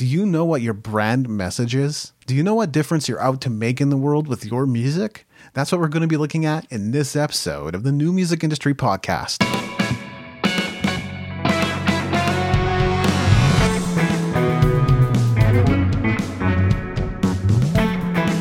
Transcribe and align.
Do 0.00 0.06
you 0.06 0.24
know 0.24 0.46
what 0.46 0.62
your 0.62 0.72
brand 0.72 1.28
message 1.28 1.74
is? 1.74 2.14
Do 2.24 2.34
you 2.34 2.42
know 2.42 2.54
what 2.54 2.72
difference 2.72 3.06
you're 3.06 3.20
out 3.20 3.42
to 3.42 3.50
make 3.50 3.82
in 3.82 3.90
the 3.90 3.98
world 3.98 4.28
with 4.28 4.46
your 4.46 4.64
music? 4.64 5.26
That's 5.52 5.70
what 5.70 5.78
we're 5.78 5.88
going 5.88 6.00
to 6.00 6.08
be 6.08 6.16
looking 6.16 6.46
at 6.46 6.64
in 6.72 6.92
this 6.92 7.14
episode 7.14 7.74
of 7.74 7.82
the 7.82 7.92
New 7.92 8.10
Music 8.10 8.42
Industry 8.42 8.72
Podcast. 8.72 9.42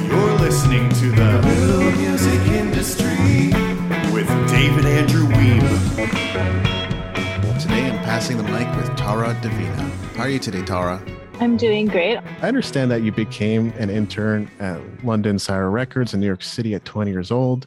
You're 0.07 0.39
listening 0.39 0.87
to 0.87 1.11
the 1.11 1.41
New 1.41 1.91
Music 1.97 2.39
Industry 2.53 3.51
with 4.13 4.29
David 4.49 4.85
Andrew 4.85 5.27
Wiebe. 5.27 5.67
Today 7.59 7.89
I'm 7.89 7.97
passing 8.05 8.37
the 8.37 8.43
mic 8.43 8.73
with 8.77 8.95
Tara 8.95 9.37
Divina. 9.41 9.83
How 10.15 10.23
are 10.23 10.29
you 10.29 10.39
today, 10.39 10.63
Tara? 10.63 11.03
I'm 11.41 11.55
doing 11.55 11.85
great. 11.85 12.17
I 12.17 12.49
understand 12.49 12.91
that 12.91 13.01
you 13.01 13.13
became 13.13 13.71
an 13.77 13.89
intern 13.89 14.51
at 14.59 14.81
London 15.05 15.39
Sire 15.39 15.69
Records 15.69 16.13
in 16.13 16.19
New 16.19 16.25
York 16.25 16.43
City 16.43 16.75
at 16.75 16.83
20 16.83 17.11
years 17.11 17.31
old. 17.31 17.65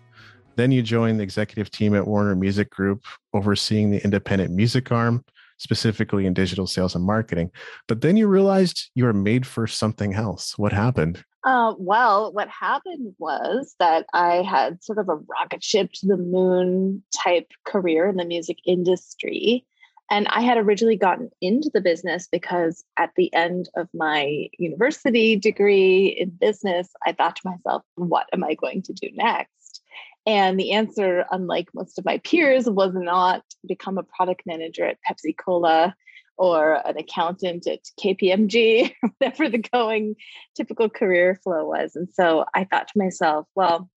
Then 0.56 0.70
you 0.70 0.82
joined 0.82 1.18
the 1.18 1.22
executive 1.22 1.70
team 1.70 1.94
at 1.94 2.06
Warner 2.06 2.36
Music 2.36 2.68
Group, 2.68 3.02
overseeing 3.32 3.90
the 3.90 4.04
independent 4.04 4.50
music 4.50 4.92
arm, 4.92 5.24
specifically 5.56 6.26
in 6.26 6.34
digital 6.34 6.66
sales 6.66 6.94
and 6.94 7.02
marketing. 7.02 7.50
But 7.88 8.02
then 8.02 8.18
you 8.18 8.28
realized 8.28 8.90
you 8.94 9.04
were 9.04 9.14
made 9.14 9.46
for 9.46 9.66
something 9.66 10.12
else. 10.12 10.58
What 10.58 10.74
happened? 10.74 11.24
Uh, 11.42 11.72
well, 11.78 12.30
what 12.30 12.48
happened 12.48 13.14
was 13.18 13.74
that 13.78 14.04
I 14.12 14.42
had 14.42 14.84
sort 14.84 14.98
of 14.98 15.08
a 15.08 15.16
rocket 15.16 15.64
ship 15.64 15.92
to 15.94 16.06
the 16.06 16.18
moon 16.18 17.02
type 17.10 17.50
career 17.64 18.06
in 18.06 18.16
the 18.16 18.26
music 18.26 18.58
industry. 18.66 19.64
And 20.12 20.28
I 20.28 20.42
had 20.42 20.58
originally 20.58 20.98
gotten 20.98 21.30
into 21.40 21.70
the 21.72 21.80
business 21.80 22.28
because 22.30 22.84
at 22.98 23.12
the 23.16 23.32
end 23.32 23.70
of 23.76 23.88
my 23.94 24.50
university 24.58 25.36
degree 25.36 26.08
in 26.08 26.28
business, 26.28 26.90
I 27.06 27.12
thought 27.12 27.36
to 27.36 27.48
myself, 27.48 27.82
what 27.94 28.26
am 28.34 28.44
I 28.44 28.52
going 28.52 28.82
to 28.82 28.92
do 28.92 29.08
next? 29.14 29.80
And 30.26 30.60
the 30.60 30.72
answer, 30.72 31.24
unlike 31.30 31.68
most 31.72 31.98
of 31.98 32.04
my 32.04 32.18
peers, 32.18 32.68
was 32.68 32.92
not 32.94 33.42
become 33.66 33.96
a 33.96 34.02
product 34.02 34.42
manager 34.44 34.84
at 34.84 34.98
Pepsi 35.08 35.34
Cola 35.34 35.96
or 36.36 36.86
an 36.86 36.98
accountant 36.98 37.66
at 37.66 37.80
KPMG, 37.98 38.92
whatever 39.16 39.48
the 39.48 39.64
going 39.72 40.16
typical 40.54 40.90
career 40.90 41.40
flow 41.42 41.64
was. 41.64 41.96
And 41.96 42.08
so 42.12 42.44
I 42.54 42.64
thought 42.64 42.88
to 42.88 42.98
myself, 42.98 43.46
well, 43.54 43.88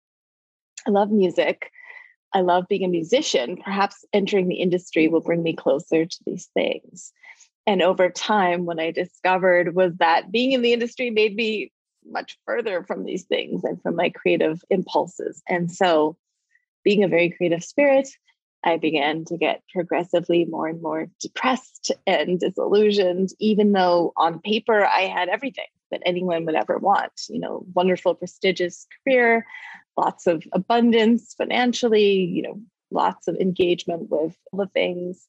I 0.87 0.91
love 0.91 1.11
music. 1.11 1.71
I 2.35 2.41
love 2.41 2.67
being 2.67 2.83
a 2.83 2.89
musician. 2.89 3.55
Perhaps 3.55 4.03
entering 4.11 4.49
the 4.49 4.57
industry 4.57 5.07
will 5.07 5.21
bring 5.21 5.41
me 5.41 5.55
closer 5.55 6.05
to 6.05 6.17
these 6.25 6.49
things. 6.53 7.13
And 7.65 7.81
over 7.81 8.09
time, 8.09 8.65
what 8.65 8.77
I 8.77 8.91
discovered 8.91 9.73
was 9.73 9.95
that 9.95 10.33
being 10.33 10.51
in 10.51 10.61
the 10.61 10.73
industry 10.73 11.09
made 11.09 11.33
me 11.33 11.71
much 12.05 12.37
further 12.45 12.83
from 12.83 13.05
these 13.05 13.23
things 13.23 13.63
and 13.63 13.81
from 13.81 13.95
my 13.95 14.09
creative 14.09 14.61
impulses. 14.69 15.41
And 15.47 15.71
so, 15.71 16.17
being 16.83 17.05
a 17.05 17.07
very 17.07 17.29
creative 17.29 17.63
spirit, 17.63 18.09
I 18.65 18.77
began 18.77 19.23
to 19.25 19.37
get 19.37 19.63
progressively 19.73 20.43
more 20.43 20.67
and 20.67 20.81
more 20.81 21.07
depressed 21.21 21.93
and 22.05 22.37
disillusioned, 22.37 23.29
even 23.39 23.71
though 23.71 24.11
on 24.17 24.41
paper 24.41 24.85
I 24.85 25.03
had 25.03 25.29
everything 25.29 25.65
that 25.91 26.01
anyone 26.05 26.45
would 26.45 26.55
ever 26.55 26.77
want. 26.77 27.11
You 27.29 27.39
know, 27.39 27.65
wonderful, 27.73 28.15
prestigious 28.15 28.87
career, 29.03 29.45
lots 29.97 30.27
of 30.27 30.43
abundance 30.51 31.33
financially, 31.37 32.23
you 32.23 32.41
know, 32.41 32.61
lots 32.91 33.27
of 33.27 33.35
engagement 33.35 34.09
with 34.09 34.35
the 34.53 34.67
things. 34.67 35.27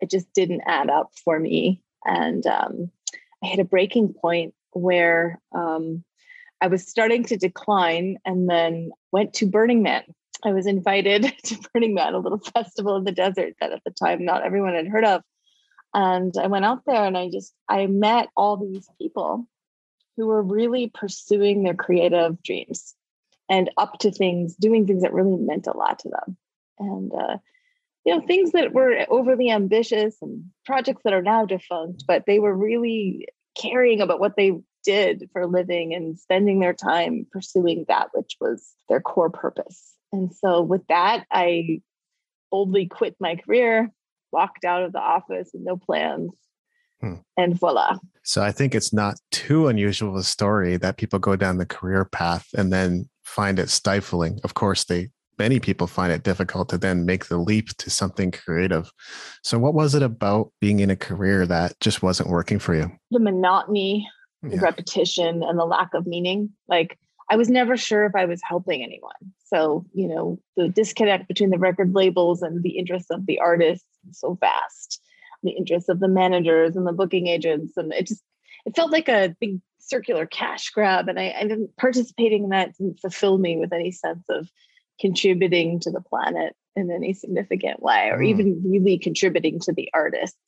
It 0.00 0.10
just 0.10 0.32
didn't 0.34 0.62
add 0.66 0.90
up 0.90 1.12
for 1.24 1.38
me. 1.38 1.80
And 2.04 2.46
um, 2.46 2.90
I 3.42 3.48
hit 3.48 3.60
a 3.60 3.64
breaking 3.64 4.14
point 4.14 4.54
where 4.72 5.40
um, 5.54 6.04
I 6.60 6.66
was 6.66 6.86
starting 6.86 7.24
to 7.24 7.36
decline 7.36 8.18
and 8.24 8.48
then 8.48 8.90
went 9.12 9.34
to 9.34 9.46
Burning 9.46 9.82
Man. 9.82 10.02
I 10.44 10.52
was 10.52 10.66
invited 10.66 11.32
to 11.44 11.58
Burning 11.72 11.94
Man, 11.94 12.14
a 12.14 12.18
little 12.18 12.38
festival 12.38 12.96
in 12.96 13.04
the 13.04 13.12
desert 13.12 13.54
that 13.60 13.72
at 13.72 13.82
the 13.84 13.90
time 13.90 14.24
not 14.24 14.44
everyone 14.44 14.74
had 14.74 14.88
heard 14.88 15.04
of. 15.04 15.22
And 15.94 16.34
I 16.36 16.48
went 16.48 16.64
out 16.64 16.82
there 16.86 17.04
and 17.04 17.16
I 17.16 17.30
just, 17.30 17.54
I 17.68 17.86
met 17.86 18.28
all 18.36 18.56
these 18.56 18.88
people 19.00 19.46
who 20.16 20.26
were 20.26 20.42
really 20.42 20.90
pursuing 20.92 21.62
their 21.62 21.74
creative 21.74 22.42
dreams 22.42 22.94
and 23.48 23.70
up 23.76 23.98
to 24.00 24.10
things, 24.10 24.54
doing 24.56 24.86
things 24.86 25.02
that 25.02 25.12
really 25.12 25.36
meant 25.36 25.66
a 25.66 25.76
lot 25.76 25.98
to 26.00 26.08
them. 26.08 26.36
And, 26.78 27.12
uh, 27.12 27.38
you 28.04 28.14
know, 28.14 28.26
things 28.26 28.52
that 28.52 28.72
were 28.72 29.06
overly 29.08 29.50
ambitious 29.50 30.16
and 30.20 30.44
projects 30.64 31.02
that 31.04 31.12
are 31.12 31.22
now 31.22 31.46
defunct, 31.46 32.04
but 32.06 32.24
they 32.26 32.38
were 32.38 32.54
really 32.54 33.28
caring 33.60 34.00
about 34.00 34.20
what 34.20 34.36
they 34.36 34.52
did 34.84 35.30
for 35.32 35.46
living 35.46 35.94
and 35.94 36.18
spending 36.18 36.60
their 36.60 36.74
time 36.74 37.26
pursuing 37.32 37.86
that 37.88 38.08
which 38.12 38.36
was 38.40 38.74
their 38.88 39.00
core 39.00 39.30
purpose. 39.30 39.94
And 40.12 40.32
so, 40.32 40.60
with 40.62 40.86
that, 40.88 41.24
I 41.30 41.80
boldly 42.50 42.86
quit 42.86 43.16
my 43.18 43.36
career, 43.36 43.90
walked 44.30 44.64
out 44.64 44.82
of 44.82 44.92
the 44.92 45.00
office 45.00 45.50
with 45.52 45.62
no 45.62 45.76
plans, 45.76 46.30
Hmm. 47.00 47.14
And 47.36 47.58
voila. 47.58 47.98
So 48.22 48.42
I 48.42 48.52
think 48.52 48.74
it's 48.74 48.92
not 48.92 49.16
too 49.30 49.68
unusual 49.68 50.16
a 50.16 50.24
story 50.24 50.76
that 50.78 50.96
people 50.96 51.18
go 51.18 51.36
down 51.36 51.58
the 51.58 51.66
career 51.66 52.04
path 52.04 52.48
and 52.56 52.72
then 52.72 53.08
find 53.22 53.58
it 53.58 53.68
stifling. 53.68 54.40
Of 54.44 54.54
course, 54.54 54.84
they 54.84 55.10
many 55.38 55.60
people 55.60 55.86
find 55.86 56.12
it 56.12 56.22
difficult 56.22 56.68
to 56.68 56.78
then 56.78 57.04
make 57.04 57.26
the 57.26 57.36
leap 57.36 57.68
to 57.78 57.90
something 57.90 58.30
creative. 58.30 58.90
So 59.42 59.58
what 59.58 59.74
was 59.74 59.94
it 59.94 60.02
about 60.02 60.52
being 60.60 60.80
in 60.80 60.90
a 60.90 60.96
career 60.96 61.46
that 61.46 61.78
just 61.80 62.02
wasn't 62.02 62.30
working 62.30 62.58
for 62.58 62.74
you? 62.74 62.90
The 63.10 63.18
monotony, 63.18 64.08
the 64.42 64.56
yeah. 64.56 64.62
repetition 64.62 65.42
and 65.42 65.58
the 65.58 65.64
lack 65.64 65.92
of 65.94 66.06
meaning. 66.06 66.50
Like 66.68 66.98
I 67.30 67.36
was 67.36 67.48
never 67.48 67.76
sure 67.76 68.04
if 68.06 68.14
I 68.14 68.26
was 68.26 68.40
helping 68.46 68.82
anyone. 68.82 69.12
So, 69.44 69.84
you 69.92 70.08
know, 70.08 70.38
the 70.56 70.68
disconnect 70.68 71.28
between 71.28 71.50
the 71.50 71.58
record 71.58 71.94
labels 71.94 72.42
and 72.42 72.62
the 72.62 72.78
interests 72.78 73.10
of 73.10 73.26
the 73.26 73.38
artists 73.40 73.86
is 74.08 74.20
so 74.20 74.34
vast 74.40 75.00
the 75.44 75.52
interests 75.52 75.88
of 75.88 76.00
the 76.00 76.08
managers 76.08 76.76
and 76.76 76.86
the 76.86 76.92
booking 76.92 77.26
agents 77.26 77.76
and 77.76 77.92
it 77.92 78.06
just 78.06 78.22
it 78.66 78.74
felt 78.74 78.90
like 78.90 79.08
a 79.08 79.34
big 79.40 79.60
circular 79.78 80.26
cash 80.26 80.70
grab 80.70 81.08
and 81.08 81.18
I, 81.18 81.34
I 81.38 81.42
didn't 81.42 81.76
participating 81.76 82.44
in 82.44 82.50
that 82.50 82.76
didn't 82.78 83.00
fulfill 83.00 83.38
me 83.38 83.58
with 83.58 83.72
any 83.72 83.90
sense 83.90 84.24
of 84.30 84.48
contributing 85.00 85.80
to 85.80 85.90
the 85.90 86.00
planet 86.00 86.54
in 86.76 86.90
any 86.90 87.12
significant 87.12 87.82
way 87.82 88.08
or 88.10 88.18
mm. 88.18 88.28
even 88.28 88.62
really 88.64 88.98
contributing 88.98 89.60
to 89.60 89.72
the 89.72 89.88
artists 89.92 90.38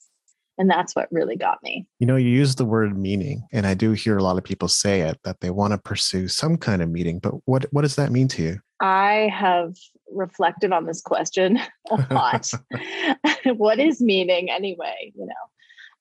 and 0.58 0.70
that's 0.70 0.94
what 0.94 1.08
really 1.10 1.36
got 1.36 1.58
me 1.62 1.86
you 1.98 2.06
know 2.06 2.16
you 2.16 2.28
use 2.28 2.54
the 2.54 2.64
word 2.64 2.96
meaning 2.96 3.46
and 3.52 3.66
i 3.66 3.74
do 3.74 3.92
hear 3.92 4.16
a 4.16 4.22
lot 4.22 4.38
of 4.38 4.44
people 4.44 4.68
say 4.68 5.02
it 5.02 5.18
that 5.24 5.40
they 5.40 5.50
want 5.50 5.72
to 5.72 5.78
pursue 5.78 6.28
some 6.28 6.56
kind 6.56 6.80
of 6.80 6.88
meaning 6.88 7.18
but 7.18 7.34
what 7.44 7.66
what 7.72 7.82
does 7.82 7.96
that 7.96 8.10
mean 8.10 8.28
to 8.28 8.42
you 8.42 8.60
I 8.80 9.30
have 9.32 9.74
reflected 10.12 10.72
on 10.72 10.86
this 10.86 11.00
question 11.00 11.58
a 11.90 12.14
lot. 12.14 12.50
what 13.56 13.78
is 13.78 14.00
meaning 14.00 14.50
anyway, 14.50 15.12
you 15.14 15.26
know? 15.26 15.34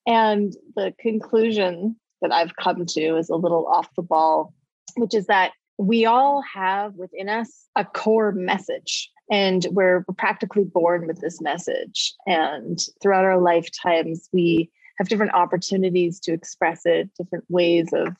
And 0.08 0.54
the 0.76 0.94
conclusion 1.00 1.96
that 2.22 2.32
I've 2.32 2.56
come 2.56 2.86
to 2.86 3.18
is 3.18 3.30
a 3.30 3.36
little 3.36 3.68
off 3.68 3.90
the 3.96 4.02
ball, 4.02 4.54
which 4.96 5.14
is 5.14 5.28
that 5.28 5.52
we 5.78 6.06
all 6.06 6.42
have 6.42 6.96
within 6.96 7.28
us 7.28 7.66
a 7.76 7.84
core 7.84 8.32
message 8.32 9.12
and 9.30 9.66
we're 9.72 10.06
practically 10.18 10.64
born 10.64 11.08
with 11.08 11.20
this 11.20 11.42
message 11.42 12.14
and 12.28 12.80
throughout 13.02 13.26
our 13.26 13.42
lifetimes 13.42 14.30
we 14.32 14.72
have 14.98 15.10
different 15.10 15.34
opportunities 15.34 16.20
to 16.22 16.32
express 16.32 16.86
it 16.86 17.10
different 17.18 17.44
ways 17.50 17.90
of 17.92 18.16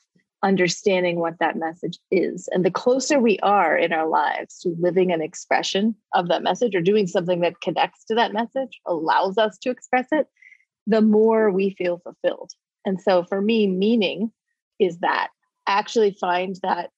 understanding 0.46 1.18
what 1.18 1.40
that 1.40 1.56
message 1.56 1.98
is. 2.12 2.48
And 2.52 2.64
the 2.64 2.70
closer 2.70 3.18
we 3.18 3.38
are 3.40 3.76
in 3.76 3.92
our 3.92 4.08
lives 4.08 4.60
to 4.60 4.76
living 4.78 5.10
an 5.12 5.20
expression 5.20 5.96
of 6.14 6.28
that 6.28 6.44
message 6.44 6.74
or 6.76 6.80
doing 6.80 7.08
something 7.08 7.40
that 7.40 7.60
connects 7.60 8.04
to 8.04 8.14
that 8.14 8.32
message, 8.32 8.80
allows 8.86 9.38
us 9.38 9.58
to 9.58 9.70
express 9.70 10.06
it, 10.12 10.28
the 10.86 11.02
more 11.02 11.50
we 11.50 11.70
feel 11.70 11.98
fulfilled. 11.98 12.52
And 12.84 13.00
so 13.00 13.24
for 13.24 13.40
me, 13.40 13.66
meaning 13.66 14.30
is 14.78 14.98
that 14.98 15.30
I 15.66 15.72
actually 15.72 16.12
find 16.12 16.56
that 16.62 16.90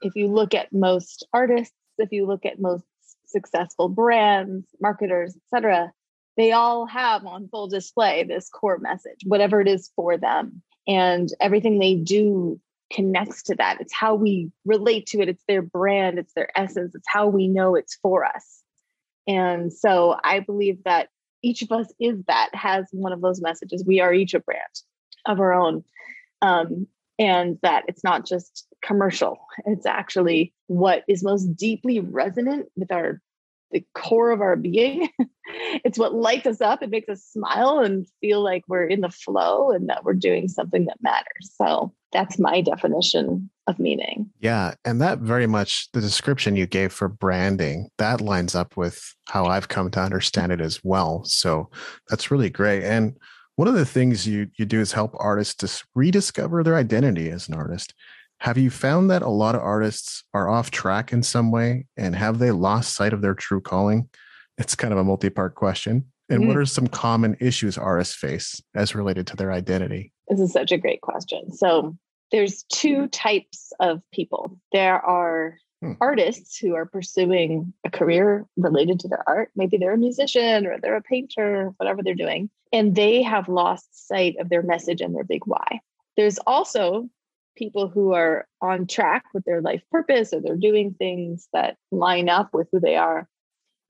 if 0.00 0.16
you 0.16 0.28
look 0.28 0.54
at 0.54 0.72
most 0.72 1.26
artists, 1.34 1.74
if 1.98 2.10
you 2.10 2.26
look 2.26 2.46
at 2.46 2.58
most 2.58 2.84
successful 3.26 3.90
brands, 3.90 4.66
marketers, 4.80 5.36
etc., 5.36 5.92
they 6.38 6.52
all 6.52 6.86
have 6.86 7.26
on 7.26 7.48
full 7.48 7.68
display 7.68 8.24
this 8.24 8.48
core 8.48 8.78
message, 8.78 9.20
whatever 9.26 9.60
it 9.60 9.68
is 9.68 9.90
for 9.94 10.16
them. 10.16 10.62
And 10.86 11.28
everything 11.38 11.78
they 11.78 11.94
do 11.94 12.60
connects 12.92 13.42
to 13.44 13.54
that. 13.56 13.80
It's 13.80 13.92
how 13.92 14.14
we 14.14 14.50
relate 14.64 15.06
to 15.06 15.20
it. 15.20 15.28
It's 15.28 15.44
their 15.48 15.62
brand, 15.62 16.18
it's 16.18 16.32
their 16.34 16.48
essence, 16.56 16.94
it's 16.94 17.08
how 17.08 17.28
we 17.28 17.48
know 17.48 17.74
it's 17.74 17.96
for 17.96 18.24
us. 18.24 18.62
And 19.26 19.72
so 19.72 20.16
I 20.22 20.40
believe 20.40 20.84
that 20.84 21.08
each 21.42 21.62
of 21.62 21.72
us 21.72 21.92
is 22.00 22.22
that, 22.26 22.50
has 22.54 22.86
one 22.92 23.12
of 23.12 23.20
those 23.20 23.40
messages. 23.40 23.84
We 23.86 24.00
are 24.00 24.12
each 24.12 24.34
a 24.34 24.40
brand 24.40 24.62
of 25.26 25.40
our 25.40 25.52
own. 25.52 25.84
Um, 26.42 26.86
and 27.18 27.58
that 27.62 27.84
it's 27.86 28.02
not 28.02 28.26
just 28.26 28.66
commercial, 28.82 29.38
it's 29.66 29.86
actually 29.86 30.52
what 30.66 31.04
is 31.08 31.22
most 31.22 31.46
deeply 31.54 32.00
resonant 32.00 32.66
with 32.76 32.90
our 32.90 33.20
the 33.70 33.84
core 33.94 34.30
of 34.30 34.40
our 34.40 34.56
being. 34.56 35.08
it's 35.84 35.98
what 35.98 36.14
lights 36.14 36.46
us 36.46 36.60
up. 36.60 36.82
It 36.82 36.90
makes 36.90 37.08
us 37.08 37.22
smile 37.22 37.80
and 37.80 38.06
feel 38.20 38.42
like 38.42 38.64
we're 38.68 38.86
in 38.86 39.00
the 39.00 39.10
flow 39.10 39.70
and 39.70 39.88
that 39.88 40.04
we're 40.04 40.14
doing 40.14 40.48
something 40.48 40.86
that 40.86 41.02
matters. 41.02 41.52
So 41.56 41.92
that's 42.12 42.38
my 42.38 42.60
definition 42.60 43.50
of 43.66 43.78
meaning. 43.78 44.30
Yeah. 44.40 44.74
And 44.84 45.00
that 45.00 45.18
very 45.18 45.46
much 45.46 45.90
the 45.92 46.00
description 46.00 46.56
you 46.56 46.66
gave 46.66 46.92
for 46.92 47.08
branding, 47.08 47.88
that 47.98 48.20
lines 48.20 48.54
up 48.54 48.76
with 48.76 49.14
how 49.26 49.46
I've 49.46 49.68
come 49.68 49.90
to 49.90 50.00
understand 50.00 50.52
it 50.52 50.60
as 50.60 50.80
well. 50.84 51.24
So 51.24 51.70
that's 52.08 52.30
really 52.30 52.50
great. 52.50 52.84
And 52.84 53.16
one 53.56 53.68
of 53.68 53.74
the 53.74 53.86
things 53.86 54.26
you 54.26 54.48
you 54.56 54.64
do 54.64 54.80
is 54.80 54.92
help 54.92 55.14
artists 55.18 55.84
rediscover 55.94 56.62
their 56.62 56.76
identity 56.76 57.30
as 57.30 57.48
an 57.48 57.54
artist. 57.54 57.94
Have 58.38 58.58
you 58.58 58.70
found 58.70 59.10
that 59.10 59.22
a 59.22 59.28
lot 59.28 59.54
of 59.54 59.62
artists 59.62 60.24
are 60.34 60.48
off 60.48 60.70
track 60.70 61.12
in 61.12 61.22
some 61.22 61.50
way 61.50 61.86
and 61.96 62.14
have 62.14 62.38
they 62.38 62.50
lost 62.50 62.94
sight 62.94 63.12
of 63.12 63.22
their 63.22 63.34
true 63.34 63.60
calling? 63.60 64.08
It's 64.58 64.74
kind 64.74 64.92
of 64.92 64.98
a 64.98 65.04
multi-part 65.04 65.54
question. 65.54 66.06
And 66.28 66.44
mm. 66.44 66.48
what 66.48 66.56
are 66.56 66.66
some 66.66 66.86
common 66.86 67.36
issues 67.40 67.76
artists 67.78 68.14
face 68.14 68.60
as 68.74 68.94
related 68.94 69.26
to 69.28 69.36
their 69.36 69.52
identity? 69.52 70.12
This 70.28 70.40
is 70.40 70.52
such 70.52 70.72
a 70.72 70.78
great 70.78 71.00
question. 71.00 71.52
So 71.52 71.96
there's 72.30 72.64
two 72.64 73.08
types 73.08 73.72
of 73.80 74.02
people. 74.12 74.58
There 74.72 75.00
are 75.00 75.58
hmm. 75.80 75.92
artists 76.00 76.56
who 76.56 76.74
are 76.74 76.86
pursuing 76.86 77.72
a 77.84 77.90
career 77.90 78.46
related 78.56 79.00
to 79.00 79.08
their 79.08 79.22
art. 79.28 79.50
Maybe 79.54 79.76
they're 79.76 79.94
a 79.94 79.98
musician 79.98 80.66
or 80.66 80.78
they're 80.78 80.96
a 80.96 81.02
painter, 81.02 81.72
whatever 81.76 82.02
they're 82.02 82.14
doing, 82.14 82.50
and 82.72 82.94
they 82.94 83.22
have 83.22 83.48
lost 83.48 84.08
sight 84.08 84.36
of 84.40 84.48
their 84.48 84.62
message 84.62 85.00
and 85.00 85.14
their 85.14 85.24
big 85.24 85.42
why. 85.44 85.80
There's 86.16 86.38
also 86.38 87.08
people 87.56 87.88
who 87.88 88.12
are 88.12 88.46
on 88.60 88.86
track 88.86 89.24
with 89.32 89.44
their 89.44 89.60
life 89.60 89.82
purpose 89.90 90.32
or 90.32 90.40
they're 90.40 90.56
doing 90.56 90.94
things 90.94 91.48
that 91.52 91.76
line 91.90 92.28
up 92.28 92.50
with 92.52 92.68
who 92.72 92.80
they 92.80 92.96
are, 92.96 93.28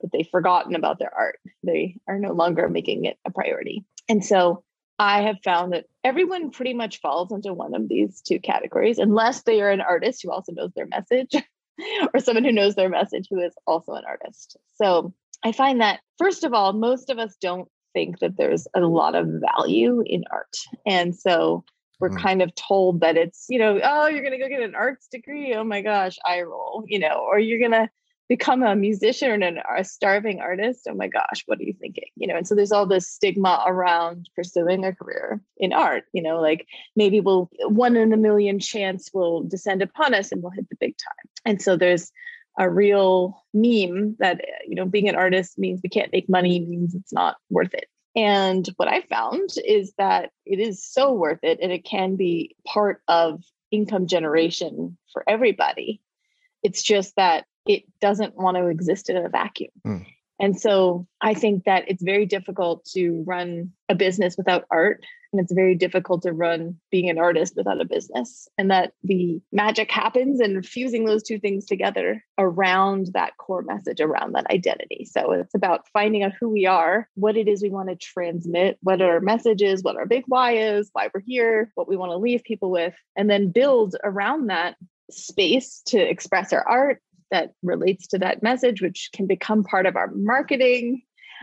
but 0.01 0.11
they've 0.13 0.29
forgotten 0.29 0.75
about 0.75 0.99
their 0.99 1.13
art. 1.15 1.39
They 1.63 1.97
are 2.09 2.19
no 2.19 2.33
longer 2.33 2.69
making 2.69 3.05
it 3.05 3.19
a 3.25 3.31
priority. 3.31 3.85
And 4.09 4.25
so 4.25 4.63
I 4.99 5.23
have 5.23 5.37
found 5.43 5.73
that 5.73 5.87
everyone 6.05 6.51
pretty 6.51 6.75
much 6.75 7.01
falls 7.01 7.33
into 7.33 7.53
one 7.53 7.75
of 7.75 7.89
these 7.89 8.21
two 8.21 8.39
categories, 8.39 8.99
unless 8.99 9.43
they 9.43 9.61
are 9.61 9.71
an 9.71 9.81
artist 9.81 10.23
who 10.23 10.31
also 10.31 10.53
knows 10.53 10.73
their 10.75 10.87
message, 10.87 11.35
or 12.15 12.21
someone 12.21 12.45
who 12.45 12.53
knows 12.53 12.75
their 12.75 12.89
message 12.89 13.27
who 13.29 13.41
is 13.41 13.55
also 13.67 13.95
an 13.95 14.05
artist. 14.07 14.57
So 14.75 15.13
I 15.45 15.53
find 15.53 15.81
that, 15.81 16.01
first 16.19 16.45
of 16.45 16.55
all, 16.55 16.73
most 16.73 17.11
of 17.11 17.19
us 17.19 17.37
don't 17.41 17.69
think 17.93 18.21
that 18.21 18.37
there's 18.37 18.67
a 18.75 18.81
lot 18.81 19.15
of 19.15 19.27
value 19.27 20.03
in 20.05 20.25
art. 20.31 20.57
And 20.87 21.15
so 21.15 21.65
we're 22.05 22.11
mm. 22.11 22.21
kind 22.21 22.43
of 22.43 22.55
told 22.55 23.01
that 23.01 23.17
it's, 23.17 23.47
you 23.49 23.59
know, 23.59 23.81
oh, 23.83 24.07
you're 24.09 24.21
going 24.21 24.33
to 24.33 24.39
go 24.39 24.49
get 24.49 24.61
an 24.61 24.75
arts 24.75 25.09
degree. 25.09 25.55
Oh 25.55 25.65
my 25.65 25.81
gosh, 25.81 26.19
I 26.27 26.43
roll, 26.43 26.85
you 26.87 26.99
know, 26.99 27.27
or 27.27 27.39
you're 27.39 27.59
going 27.59 27.71
to 27.71 27.89
become 28.29 28.63
a 28.63 28.77
musician 28.77 29.31
or 29.31 29.35
an, 29.35 29.59
a 29.79 29.85
starving 29.85 30.41
artist 30.41 30.87
oh 30.89 30.95
my 30.95 31.09
gosh 31.09 31.43
what 31.45 31.59
are 31.59 31.63
you 31.63 31.75
thinking 31.79 32.09
you 32.17 32.27
know 32.27 32.35
and 32.35 32.49
so 32.49 32.55
there's 32.55 32.73
all 32.73 32.87
this 32.87 33.07
stigma 33.07 33.63
around 33.67 34.31
pursuing 34.35 34.83
a 34.83 34.95
career 34.95 35.43
in 35.59 35.75
art 35.75 36.05
you 36.15 36.23
know 36.23 36.41
like 36.41 36.67
maybe 36.97 37.21
we'll 37.21 37.51
one 37.67 37.97
in 37.97 38.15
a 38.15 38.17
million 38.17 38.59
chance 38.59 39.11
will 39.13 39.43
descend 39.43 39.83
upon 39.83 40.15
us 40.15 40.33
and 40.33 40.43
we'll 40.43 40.53
hit 40.53 40.67
the 40.71 40.77
big 40.81 40.97
time 40.97 41.31
and 41.45 41.61
so 41.61 41.77
there's 41.77 42.11
a 42.59 42.71
real 42.71 43.43
meme 43.53 44.17
that 44.19 44.41
you 44.67 44.75
know 44.75 44.87
being 44.87 45.07
an 45.07 45.17
artist 45.17 45.59
means 45.59 45.81
we 45.83 45.91
can't 45.91 46.13
make 46.13 46.27
money 46.27 46.61
means 46.61 46.95
it's 46.95 47.13
not 47.13 47.37
worth 47.51 47.75
it 47.75 47.89
and 48.17 48.69
what 48.77 48.89
i 48.89 49.01
found 49.03 49.51
is 49.67 49.93
that 49.99 50.31
it 50.47 50.61
is 50.61 50.85
so 50.85 51.13
worth 51.13 51.41
it 51.43 51.59
and 51.61 51.73
it 51.73 51.85
can 51.85 52.17
be 52.17 52.55
part 52.67 53.03
of 53.09 53.43
income 53.71 54.07
generation 54.07 54.97
for 55.13 55.25
everybody 55.29 56.01
it's 56.65 56.83
just 56.83 57.15
that 57.17 57.45
it 57.67 57.85
doesn't 58.01 58.37
want 58.37 58.57
to 58.57 58.67
exist 58.67 59.09
in 59.09 59.17
a 59.17 59.29
vacuum. 59.29 59.71
Mm. 59.87 60.07
And 60.41 60.59
so 60.59 61.07
I 61.21 61.35
think 61.35 61.65
that 61.65 61.85
it's 61.89 62.03
very 62.03 62.27
difficult 62.27 62.85
to 62.95 63.23
run 63.27 63.73
a 63.89 63.95
business 63.95 64.37
without 64.37 64.65
art. 64.71 65.05
And 65.33 65.41
it's 65.41 65.53
very 65.53 65.75
difficult 65.75 66.23
to 66.23 66.33
run 66.33 66.77
being 66.93 67.11
an 67.11 67.19
artist 67.19 67.55
without 67.57 67.81
a 67.81 67.85
business. 67.85 68.49
And 68.57 68.71
that 68.71 68.93
the 69.03 69.41
magic 69.51 69.91
happens 69.91 70.39
and 70.39 70.65
fusing 70.65 71.05
those 71.05 71.25
two 71.25 71.41
things 71.41 71.67
together 71.67 72.25
around 72.39 73.09
that 73.15 73.37
core 73.37 73.63
message, 73.63 74.01
around 74.01 74.33
that 74.33 74.49
identity. 74.51 75.05
So 75.11 75.33
it's 75.33 75.55
about 75.55 75.89
finding 75.93 76.23
out 76.23 76.35
who 76.39 76.49
we 76.49 76.67
are, 76.67 77.09
what 77.15 77.37
it 77.37 77.49
is 77.49 77.63
we 77.63 77.71
want 77.71 77.89
to 77.89 77.97
transmit, 77.97 78.79
what 78.81 79.03
our 79.03 79.21
message 79.21 79.61
is, 79.61 79.83
what 79.83 79.97
our 79.97 80.07
big 80.07 80.25
why 80.29 80.53
is, 80.53 80.89
why 80.93 81.11
we're 81.13 81.21
here, 81.21 81.73
what 81.75 81.89
we 81.89 81.97
want 81.97 82.11
to 82.13 82.17
leave 82.17 82.45
people 82.45 82.71
with, 82.71 82.95
and 83.17 83.29
then 83.29 83.51
build 83.51 83.97
around 84.05 84.51
that 84.51 84.77
space 85.11 85.83
to 85.87 85.99
express 85.99 86.53
our 86.53 86.67
art 86.67 87.03
that 87.35 87.53
relates 87.63 88.07
to 88.09 88.19
that 88.19 88.43
message, 88.43 88.81
which 88.81 89.11
can 89.13 89.27
become 89.27 89.65
part 89.65 89.87
of 89.87 89.97
our 89.97 90.11
marketing, 90.15 91.03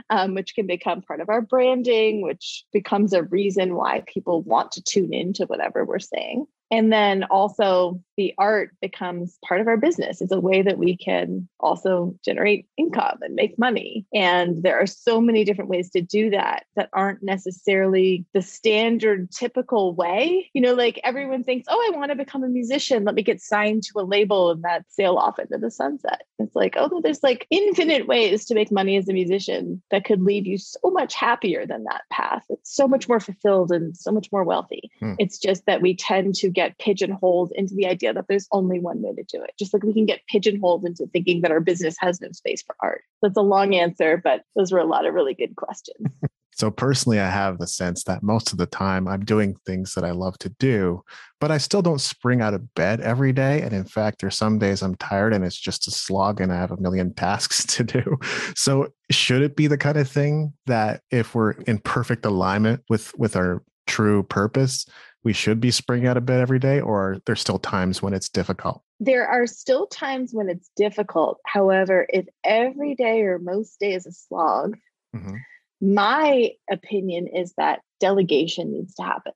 um, 0.10 0.34
which 0.34 0.56
can 0.56 0.66
become 0.66 1.02
part 1.02 1.20
of 1.20 1.30
our 1.30 1.42
branding, 1.42 2.22
which 2.22 2.64
becomes 2.72 3.14
a 3.14 3.24
reason 3.24 3.76
why 3.76 4.04
people 4.08 4.42
want 4.42 4.72
to 4.72 4.82
tune 4.82 5.14
into 5.14 5.46
whatever 5.46 5.84
we're 5.86 6.00
saying. 6.00 6.46
And 6.72 6.92
then 6.92 7.26
also 7.26 8.02
the 8.22 8.34
art 8.38 8.76
becomes 8.82 9.38
part 9.46 9.62
of 9.62 9.68
our 9.68 9.78
business. 9.78 10.22
It's 10.22 10.32
a 10.32 10.40
way 10.40 10.62
that 10.62 10.78
we 10.78 10.96
can 10.96 11.48
also 11.60 12.16
generate 12.24 12.68
income 12.78 13.20
and 13.22 13.36
make 13.36 13.60
money. 13.60 14.06
And 14.14 14.64
there 14.64 14.80
are 14.80 14.88
so 14.88 15.20
many 15.20 15.44
different 15.44 15.70
ways 15.70 15.90
to 15.92 16.02
do 16.02 16.30
that 16.30 16.66
that 16.76 16.90
aren't 16.94 17.22
necessarily 17.22 18.26
the 18.34 18.42
standard 18.42 19.32
typical 19.32 19.94
way. 19.94 20.50
You 20.54 20.62
know, 20.62 20.74
like 20.74 21.00
everyone 21.04 21.44
thinks, 21.44 21.68
oh, 21.70 21.92
I 21.92 21.98
want 21.98 22.12
to 22.12 22.16
become 22.16 22.44
a 22.44 22.48
musician. 22.48 23.04
Let 23.04 23.16
me 23.16 23.24
get 23.24 23.42
signed 23.42 23.84
to 23.84 24.00
a 24.00 24.04
label 24.04 24.52
and 24.52 24.64
that 24.64 24.86
sail 24.90 25.16
off 25.16 25.40
into 25.40 25.58
the 25.58 25.72
sunset. 25.72 26.24
It's 26.40 26.56
like, 26.56 26.76
oh, 26.78 27.02
there's 27.02 27.24
like 27.24 27.46
infinite 27.50 28.08
ways 28.08 28.46
to 28.46 28.56
make 28.56 28.72
money 28.72 28.98
as 28.98 29.10
a 29.10 29.14
musician 29.14 29.82
that 29.92 30.06
could 30.06 30.22
leave 30.22 30.48
you 30.48 30.58
so 30.58 30.80
much 30.86 31.14
happier 31.14 31.66
than 31.66 31.84
that 31.84 32.04
path. 32.10 32.46
It's 32.50 32.74
so 32.74 32.88
much 32.88 33.10
more 33.10 33.20
fulfilled 33.20 33.72
and 33.72 33.96
so 33.98 34.12
much 34.12 34.32
more 34.32 34.44
wealthy. 34.44 34.92
Hmm. 35.00 35.14
It's 35.18 35.38
just 35.38 35.66
that 35.66 35.82
we 35.82 35.96
tend 35.96 36.36
to 36.36 36.50
get 36.50 36.62
get 36.62 36.78
pigeonholed 36.78 37.52
into 37.56 37.74
the 37.74 37.88
idea 37.88 38.11
that 38.13 38.25
there's 38.28 38.48
only 38.52 38.80
one 38.80 39.02
way 39.02 39.13
to 39.13 39.24
do 39.24 39.44
it. 39.44 39.52
Just 39.58 39.74
like 39.74 39.84
we 39.84 39.94
can 39.94 40.06
get 40.06 40.22
pigeonholed 40.28 40.86
into 40.86 41.08
thinking 41.08 41.42
that 41.42 41.52
our 41.52 41.60
business 41.60 41.96
has 42.00 42.22
no 42.22 42.31
space 42.31 42.62
for 42.62 42.75
art. 42.81 43.04
That's 43.22 43.38
a 43.38 43.42
long 43.42 43.75
answer, 43.75 44.22
but 44.24 44.44
those 44.56 44.72
were 44.72 44.80
a 44.80 44.86
lot 44.86 45.06
of 45.06 45.13
really 45.13 45.34
good 45.34 45.56
questions. 45.56 46.08
So 46.54 46.69
personally, 46.69 47.19
I 47.19 47.30
have 47.30 47.58
the 47.58 47.66
sense 47.66 48.04
that 48.04 48.22
most 48.22 48.52
of 48.52 48.58
the 48.58 48.66
time 48.68 49.08
I'm 49.08 49.25
doing 49.25 49.56
things 49.66 49.96
that 49.96 50.04
I 50.04 50.12
love 50.12 50.38
to 50.40 50.50
do, 50.50 51.02
but 51.40 51.50
I 51.50 51.58
still 51.58 51.81
don't 51.81 52.02
spring 52.02 52.42
out 52.42 52.54
of 52.54 52.75
bed 52.75 53.02
every 53.02 53.34
day. 53.34 53.62
And 53.62 53.74
in 53.74 53.86
fact, 53.86 54.19
there's 54.19 54.38
some 54.38 54.60
days 54.60 54.84
I'm 54.84 54.96
tired 54.96 55.34
and 55.34 55.44
it's 55.44 55.60
just 55.60 55.88
a 55.88 55.92
slog 55.92 56.40
and 56.40 56.52
I 56.52 56.58
have 56.58 56.72
a 56.72 56.78
million 56.78 57.13
tasks 57.16 57.66
to 57.66 57.84
do. 57.84 58.18
So 58.56 58.90
should 59.10 59.42
it 59.42 59.56
be 59.56 59.66
the 59.66 59.78
kind 59.78 59.98
of 59.98 60.08
thing 60.08 60.54
that 60.68 61.02
if 61.10 61.34
we're 61.34 61.52
in 61.52 61.80
perfect 61.80 62.25
alignment 62.25 62.84
with 62.90 63.18
with 63.18 63.36
our 63.36 63.63
true 63.88 64.22
purpose, 64.22 64.86
we 65.24 65.34
should 65.34 65.60
be 65.60 65.72
springing 65.72 66.08
out 66.08 66.18
of 66.18 66.26
bed 66.26 66.42
every 66.42 66.60
day, 66.60 66.80
or 66.80 67.22
there's 67.26 67.42
still 67.42 67.60
times 67.60 68.02
when 68.02 68.14
it's 68.14 68.30
difficult? 68.30 68.82
There 69.00 69.28
are 69.28 69.48
still 69.48 69.88
times 69.88 70.34
when 70.34 70.50
it's 70.50 70.70
difficult. 70.75 71.40
However, 71.46 72.08
if 72.10 72.25
every 72.44 72.96
day 72.96 73.22
or 73.22 73.40
most 73.40 73.80
days 73.80 74.06
is 74.06 74.08
a 74.08 74.12
slog, 74.12 74.78
mm-hmm. 75.16 75.36
my 75.82 76.51
opinion 76.70 77.28
is 77.28 77.54
that 77.58 77.82
delegation 78.00 78.72
needs 78.72 78.96
to 78.96 79.04
happen. 79.04 79.34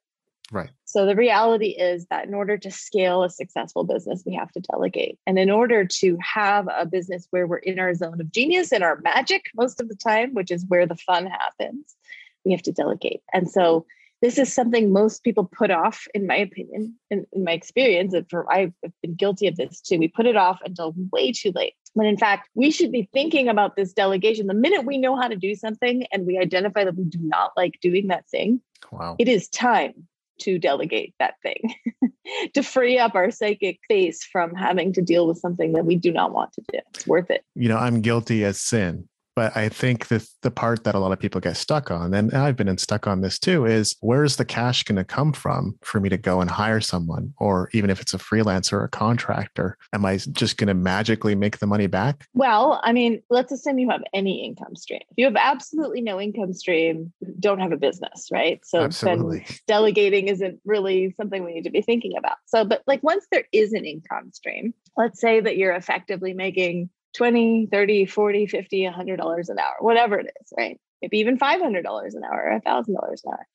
Right. 0.52 0.70
So 0.86 1.06
the 1.06 1.16
reality 1.16 1.70
is 1.70 2.06
that 2.08 2.28
in 2.28 2.34
order 2.34 2.58
to 2.58 2.70
scale 2.70 3.24
a 3.24 3.30
successful 3.30 3.84
business, 3.84 4.24
we 4.26 4.36
have 4.36 4.52
to 4.52 4.60
delegate. 4.60 5.18
And 5.26 5.40
in 5.40 5.50
order 5.50 5.86
to 5.86 6.18
have 6.22 6.68
a 6.76 6.86
business 6.86 7.28
where 7.32 7.48
we're 7.48 7.58
in 7.58 7.80
our 7.80 7.94
zone 7.96 8.22
of 8.22 8.32
genius 8.32 8.72
and 8.72 8.84
our 8.84 9.00
magic 9.02 9.46
most 9.56 9.82
of 9.82 9.90
the 9.90 9.96
time, 9.96 10.34
which 10.34 10.52
is 10.52 10.66
where 10.68 10.86
the 10.86 10.96
fun 10.96 11.26
happens, 11.26 11.96
we 12.44 12.52
have 12.52 12.62
to 12.64 12.72
delegate. 12.72 13.22
And 13.34 13.50
so 13.50 13.86
this 14.26 14.40
is 14.40 14.52
something 14.52 14.92
most 14.92 15.24
people 15.24 15.46
put 15.46 15.70
off, 15.70 16.08
in 16.16 16.26
my 16.26 16.36
opinion, 16.38 16.96
in, 17.12 17.28
in 17.32 17.44
my 17.44 17.52
experience. 17.52 18.12
And 18.12 18.28
for 18.28 18.52
I've 18.52 18.74
been 19.04 19.14
guilty 19.14 19.46
of 19.46 19.56
this 19.56 19.80
too. 19.80 20.00
We 20.00 20.08
put 20.08 20.26
it 20.26 20.36
off 20.36 20.58
until 20.66 20.96
way 21.12 21.32
too 21.32 21.52
late. 21.54 21.74
When 21.94 22.08
in 22.08 22.18
fact, 22.18 22.50
we 22.56 22.72
should 22.72 22.92
be 22.92 23.08
thinking 23.14 23.48
about 23.48 23.76
this 23.76 23.94
delegation. 23.94 24.48
The 24.48 24.56
minute 24.56 24.84
we 24.84 24.98
know 24.98 25.16
how 25.16 25.28
to 25.28 25.36
do 25.36 25.54
something 25.54 26.08
and 26.12 26.26
we 26.26 26.40
identify 26.40 26.86
that 26.86 26.96
we 26.96 27.04
do 27.04 27.20
not 27.22 27.52
like 27.56 27.78
doing 27.84 28.08
that 28.08 28.28
thing, 28.28 28.62
wow. 28.92 29.16
it 29.20 29.28
is 29.28 29.48
time 29.48 29.94
to 30.40 30.58
delegate 30.58 31.14
that 31.20 31.36
thing, 31.44 31.76
to 32.56 32.64
free 32.64 32.98
up 32.98 33.14
our 33.14 33.30
psychic 33.30 33.80
face 33.88 34.24
from 34.24 34.56
having 34.56 34.92
to 34.94 35.04
deal 35.04 35.28
with 35.28 35.38
something 35.38 35.74
that 35.74 35.86
we 35.86 35.96
do 35.96 36.12
not 36.12 36.34
want 36.34 36.52
to 36.54 36.64
do. 36.74 36.80
It's 36.96 37.06
worth 37.06 37.30
it. 37.30 37.46
You 37.54 37.70
know, 37.70 37.78
I'm 37.78 38.02
guilty 38.02 38.44
as 38.44 38.60
sin 38.60 39.08
but 39.36 39.56
I 39.56 39.70
think 39.70 40.08
the 40.08 40.28
the 40.42 40.52
part 40.52 40.84
that 40.84 40.96
a 40.96 41.00
lot 41.00 41.12
of 41.12 41.20
people 41.20 41.42
get 41.42 41.58
stuck 41.58 41.92
on, 41.92 42.14
and 42.14 42.34
I've 42.34 42.56
been 42.56 42.78
stuck 42.78 43.08
on 43.08 43.22
this 43.22 43.38
too, 43.38 43.66
is 43.66 43.96
where's 44.00 44.38
the 44.38 44.46
cash 44.46 44.84
going 44.84 44.96
to 44.96 45.04
come 45.04 45.34
from 45.34 45.78
for 45.82 46.00
me 46.00 46.10
to 46.10 46.18
go 46.18 46.42
and 46.42 46.50
hire 46.50 46.82
someone, 46.82 47.34
or 47.38 47.70
even 47.74 47.90
if 47.90 48.02
it's 48.02 48.14
a 48.14 48.18
freelancer 48.18 48.74
or 48.74 48.86
a 48.86 48.90
contractor, 48.90 49.78
am 49.94 50.06
I 50.06 50.18
just 50.18 50.58
going 50.58 50.68
to 50.68 50.74
magically 50.74 51.36
make 51.36 51.60
the 51.60 51.68
money 51.68 51.88
back? 51.88 52.28
Well, 52.34 52.80
I 52.84 52.94
mean, 52.94 53.22
let's 53.30 53.52
assume 53.52 53.80
you 53.80 53.90
have 53.90 54.04
any 54.14 54.44
income 54.46 54.76
stream. 54.76 55.02
If 55.10 55.18
you 55.18 55.26
have 55.26 55.36
absolutely 55.36 56.02
no 56.02 56.20
income 56.20 56.54
stream, 56.54 57.12
don't 57.40 57.60
have 57.60 57.72
a 57.72 57.78
business, 57.78 58.30
right? 58.32 58.60
So 58.66 58.82
absolutely. 58.82 59.40
then 59.40 59.58
delegating 59.68 60.28
isn't 60.30 60.60
really 60.66 61.14
something 61.18 61.44
we 61.44 61.54
need 61.54 61.64
to 61.64 61.70
be 61.70 61.82
thinking 61.82 62.18
about. 62.18 62.38
So, 62.46 62.64
but 62.64 62.84
like 62.88 63.04
once 63.04 63.26
there 63.32 63.46
is 63.52 63.74
an 63.74 63.86
income 63.86 64.32
stream, 64.32 64.74
let's 64.98 65.20
say 65.20 65.42
that 65.42 65.58
you're 65.58 65.74
effectively 65.74 66.34
making 66.34 66.90
20 67.16 67.68
30 67.72 68.06
40 68.06 68.48
50 68.48 68.84
100 68.86 69.18
dollars 69.18 69.50
an 69.50 69.60
hour 69.60 69.76
whatever 69.80 70.20
it 70.20 70.28
is 70.42 70.54
right 70.58 70.80
maybe 71.02 71.20
even 71.20 71.38
500 71.38 71.84
dollars 71.84 72.16
an 72.16 72.24
hour 72.24 72.44
or 72.44 72.52
a 72.52 72.62
thousand 72.62 72.96
dollars 72.96 73.22
an 73.26 73.34
hour 73.34 73.48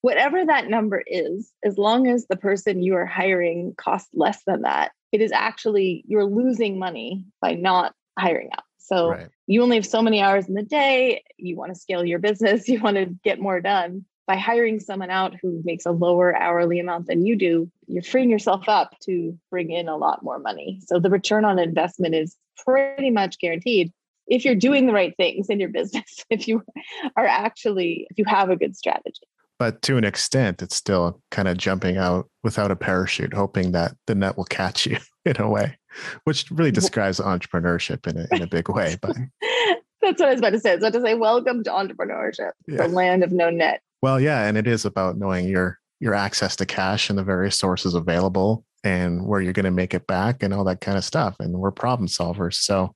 whatever 0.00 0.44
that 0.44 0.68
number 0.68 1.02
is, 1.06 1.52
as 1.64 1.78
long 1.78 2.06
as 2.06 2.26
the 2.26 2.36
person 2.36 2.82
you 2.82 2.94
are 2.94 3.06
hiring 3.06 3.74
costs 3.76 4.10
less 4.14 4.42
than 4.44 4.62
that, 4.62 4.92
it 5.12 5.20
is 5.20 5.32
actually 5.32 6.04
you're 6.06 6.24
losing 6.24 6.78
money 6.78 7.24
by 7.40 7.54
not 7.54 7.94
hiring 8.18 8.50
out. 8.52 8.64
So 8.78 9.10
Right. 9.10 9.28
you 9.46 9.62
only 9.62 9.76
have 9.76 9.86
so 9.86 10.02
many 10.02 10.20
hours 10.20 10.48
in 10.48 10.54
the 10.54 10.62
day. 10.62 11.24
You 11.36 11.56
want 11.56 11.74
to 11.74 11.80
scale 11.80 12.04
your 12.04 12.18
business, 12.18 12.68
you 12.68 12.80
want 12.80 12.96
to 12.96 13.06
get 13.24 13.40
more 13.40 13.60
done. 13.60 14.04
By 14.28 14.36
hiring 14.36 14.78
someone 14.78 15.10
out 15.10 15.34
who 15.40 15.62
makes 15.64 15.86
a 15.86 15.90
lower 15.90 16.36
hourly 16.36 16.78
amount 16.78 17.06
than 17.08 17.24
you 17.26 17.34
do, 17.34 17.70
you're 17.86 18.02
freeing 18.02 18.30
yourself 18.30 18.68
up 18.68 18.94
to 19.04 19.36
bring 19.50 19.70
in 19.72 19.88
a 19.88 19.96
lot 19.96 20.22
more 20.22 20.38
money. 20.38 20.80
So 20.86 21.00
the 21.00 21.10
return 21.10 21.44
on 21.44 21.58
investment 21.58 22.14
is 22.14 22.36
pretty 22.64 23.10
much 23.10 23.38
guaranteed 23.40 23.90
if 24.28 24.44
you're 24.44 24.54
doing 24.54 24.86
the 24.86 24.92
right 24.92 25.16
things 25.16 25.48
in 25.48 25.58
your 25.58 25.70
business, 25.70 26.24
if 26.30 26.46
you 26.46 26.62
are 27.16 27.26
actually, 27.26 28.06
if 28.10 28.18
you 28.18 28.24
have 28.26 28.50
a 28.50 28.56
good 28.56 28.76
strategy. 28.76 29.22
But 29.58 29.82
to 29.82 29.96
an 29.96 30.04
extent, 30.04 30.62
it's 30.62 30.76
still 30.76 31.20
kind 31.30 31.48
of 31.48 31.56
jumping 31.56 31.96
out 31.96 32.28
without 32.44 32.70
a 32.70 32.76
parachute, 32.76 33.34
hoping 33.34 33.72
that 33.72 33.96
the 34.06 34.14
net 34.14 34.36
will 34.36 34.44
catch 34.44 34.86
you 34.86 34.98
in 35.24 35.40
a 35.40 35.48
way, 35.48 35.76
which 36.24 36.48
really 36.50 36.70
describes 36.70 37.18
entrepreneurship 37.18 38.06
in 38.06 38.18
a, 38.18 38.36
in 38.36 38.42
a 38.42 38.46
big 38.46 38.68
way. 38.68 38.96
But 39.00 39.16
That's 40.00 40.20
what 40.20 40.28
I 40.28 40.32
was 40.32 40.38
about 40.38 40.50
to 40.50 40.60
say. 40.60 40.72
I 40.72 40.74
was 40.76 40.84
about 40.84 40.92
to 40.98 41.04
say, 41.04 41.14
welcome 41.14 41.64
to 41.64 41.70
entrepreneurship, 41.70 42.52
Yeah. 42.68 42.86
the 42.86 42.88
land 42.88 43.24
of 43.24 43.32
no 43.32 43.50
net. 43.50 43.82
Well, 44.02 44.20
yeah, 44.20 44.46
and 44.46 44.56
it 44.56 44.66
is 44.66 44.84
about 44.84 45.18
knowing 45.18 45.48
your 45.48 45.78
your 46.00 46.14
access 46.14 46.54
to 46.56 46.66
cash 46.66 47.10
and 47.10 47.18
the 47.18 47.24
various 47.24 47.58
sources 47.58 47.94
available 47.94 48.64
and 48.84 49.26
where 49.26 49.40
you're 49.40 49.52
going 49.52 49.64
to 49.64 49.70
make 49.72 49.94
it 49.94 50.06
back 50.06 50.42
and 50.42 50.54
all 50.54 50.62
that 50.62 50.80
kind 50.80 50.96
of 50.96 51.04
stuff. 51.04 51.34
And 51.40 51.54
we're 51.54 51.72
problem 51.72 52.08
solvers, 52.08 52.54
so 52.54 52.94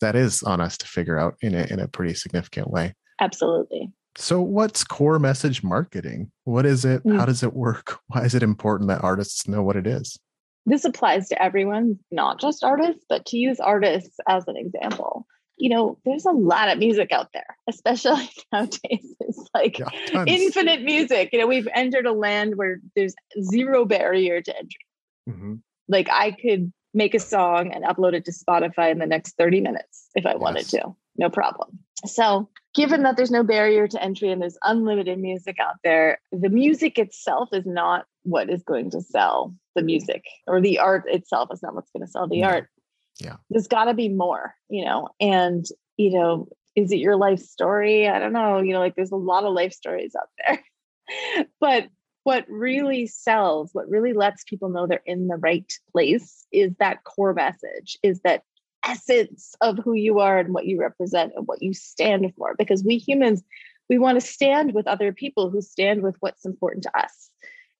that 0.00 0.14
is 0.14 0.42
on 0.44 0.60
us 0.60 0.78
to 0.78 0.86
figure 0.86 1.18
out 1.18 1.34
in 1.40 1.54
a 1.54 1.64
in 1.70 1.80
a 1.80 1.88
pretty 1.88 2.14
significant 2.14 2.70
way. 2.70 2.94
Absolutely. 3.20 3.90
So, 4.16 4.40
what's 4.40 4.84
core 4.84 5.18
message 5.18 5.64
marketing? 5.64 6.30
What 6.44 6.66
is 6.66 6.84
it? 6.84 7.02
Mm. 7.04 7.16
How 7.18 7.24
does 7.24 7.42
it 7.42 7.52
work? 7.52 7.98
Why 8.08 8.24
is 8.24 8.34
it 8.34 8.42
important 8.42 8.88
that 8.88 9.02
artists 9.02 9.48
know 9.48 9.62
what 9.62 9.76
it 9.76 9.86
is? 9.86 10.18
This 10.66 10.84
applies 10.84 11.28
to 11.28 11.42
everyone, 11.42 11.98
not 12.10 12.40
just 12.40 12.64
artists, 12.64 13.04
but 13.08 13.26
to 13.26 13.36
use 13.36 13.60
artists 13.60 14.16
as 14.26 14.48
an 14.48 14.56
example. 14.56 15.26
You 15.56 15.68
know, 15.70 15.98
there's 16.04 16.24
a 16.26 16.32
lot 16.32 16.68
of 16.68 16.78
music 16.78 17.12
out 17.12 17.32
there, 17.32 17.56
especially 17.68 18.28
nowadays. 18.52 19.14
It's 19.20 19.48
like 19.54 19.78
Yeah, 19.78 20.24
infinite 20.26 20.82
music. 20.82 21.30
You 21.32 21.38
know, 21.38 21.46
we've 21.46 21.68
entered 21.74 22.06
a 22.06 22.12
land 22.12 22.56
where 22.56 22.80
there's 22.96 23.14
zero 23.40 23.84
barrier 23.84 24.40
to 24.42 24.56
entry. 24.56 24.86
Mhm. 25.28 25.60
Like 25.88 26.08
I 26.10 26.32
could 26.32 26.72
make 26.92 27.14
a 27.14 27.18
song 27.20 27.72
and 27.72 27.84
upload 27.84 28.14
it 28.14 28.24
to 28.24 28.32
Spotify 28.32 28.90
in 28.90 28.98
the 28.98 29.06
next 29.06 29.36
30 29.36 29.60
minutes 29.60 30.08
if 30.14 30.26
I 30.26 30.36
wanted 30.36 30.66
to. 30.70 30.94
No 31.16 31.28
problem. 31.30 31.78
So, 32.06 32.48
given 32.74 33.02
that 33.04 33.16
there's 33.16 33.30
no 33.30 33.42
barrier 33.42 33.86
to 33.88 34.02
entry 34.02 34.30
and 34.30 34.42
there's 34.42 34.58
unlimited 34.62 35.18
music 35.18 35.56
out 35.60 35.76
there, 35.84 36.18
the 36.32 36.48
music 36.48 36.98
itself 36.98 37.48
is 37.52 37.64
not 37.66 38.06
what 38.24 38.50
is 38.50 38.62
going 38.62 38.90
to 38.90 39.00
sell 39.00 39.54
the 39.74 39.82
music, 39.82 40.24
or 40.46 40.60
the 40.60 40.78
art 40.78 41.04
itself 41.06 41.48
is 41.52 41.62
not 41.62 41.74
what's 41.74 41.90
going 41.90 42.04
to 42.04 42.10
sell 42.10 42.28
the 42.28 42.40
No. 42.42 42.48
art. 42.48 42.68
Yeah. 43.18 43.36
There's 43.50 43.68
got 43.68 43.84
to 43.84 43.94
be 43.94 44.08
more, 44.08 44.54
you 44.68 44.84
know, 44.84 45.08
and, 45.20 45.64
you 45.96 46.10
know, 46.10 46.48
is 46.74 46.90
it 46.90 46.98
your 46.98 47.16
life 47.16 47.40
story? 47.40 48.08
I 48.08 48.18
don't 48.18 48.32
know. 48.32 48.60
You 48.60 48.72
know, 48.72 48.80
like 48.80 48.96
there's 48.96 49.12
a 49.12 49.16
lot 49.16 49.44
of 49.44 49.52
life 49.52 49.72
stories 49.72 50.14
out 50.16 50.28
there. 50.46 51.46
but 51.60 51.88
what 52.24 52.44
really 52.48 53.06
sells, 53.06 53.70
what 53.72 53.88
really 53.88 54.12
lets 54.12 54.44
people 54.44 54.70
know 54.70 54.86
they're 54.86 55.02
in 55.06 55.28
the 55.28 55.36
right 55.36 55.70
place 55.92 56.46
is 56.52 56.72
that 56.78 57.04
core 57.04 57.34
message, 57.34 57.98
is 58.02 58.20
that 58.20 58.42
essence 58.86 59.54
of 59.60 59.78
who 59.78 59.94
you 59.94 60.18
are 60.18 60.38
and 60.38 60.52
what 60.52 60.66
you 60.66 60.78
represent 60.80 61.32
and 61.36 61.46
what 61.46 61.62
you 61.62 61.72
stand 61.72 62.32
for. 62.36 62.54
Because 62.58 62.82
we 62.82 62.96
humans, 62.96 63.42
we 63.88 63.98
want 63.98 64.20
to 64.20 64.26
stand 64.26 64.74
with 64.74 64.86
other 64.86 65.12
people 65.12 65.50
who 65.50 65.60
stand 65.60 66.02
with 66.02 66.16
what's 66.20 66.44
important 66.44 66.82
to 66.84 66.98
us. 66.98 67.30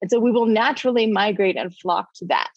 And 0.01 0.11
so 0.11 0.19
we 0.19 0.31
will 0.31 0.45
naturally 0.45 1.07
migrate 1.07 1.57
and 1.57 1.75
flock 1.75 2.13
to 2.15 2.25
that. 2.27 2.53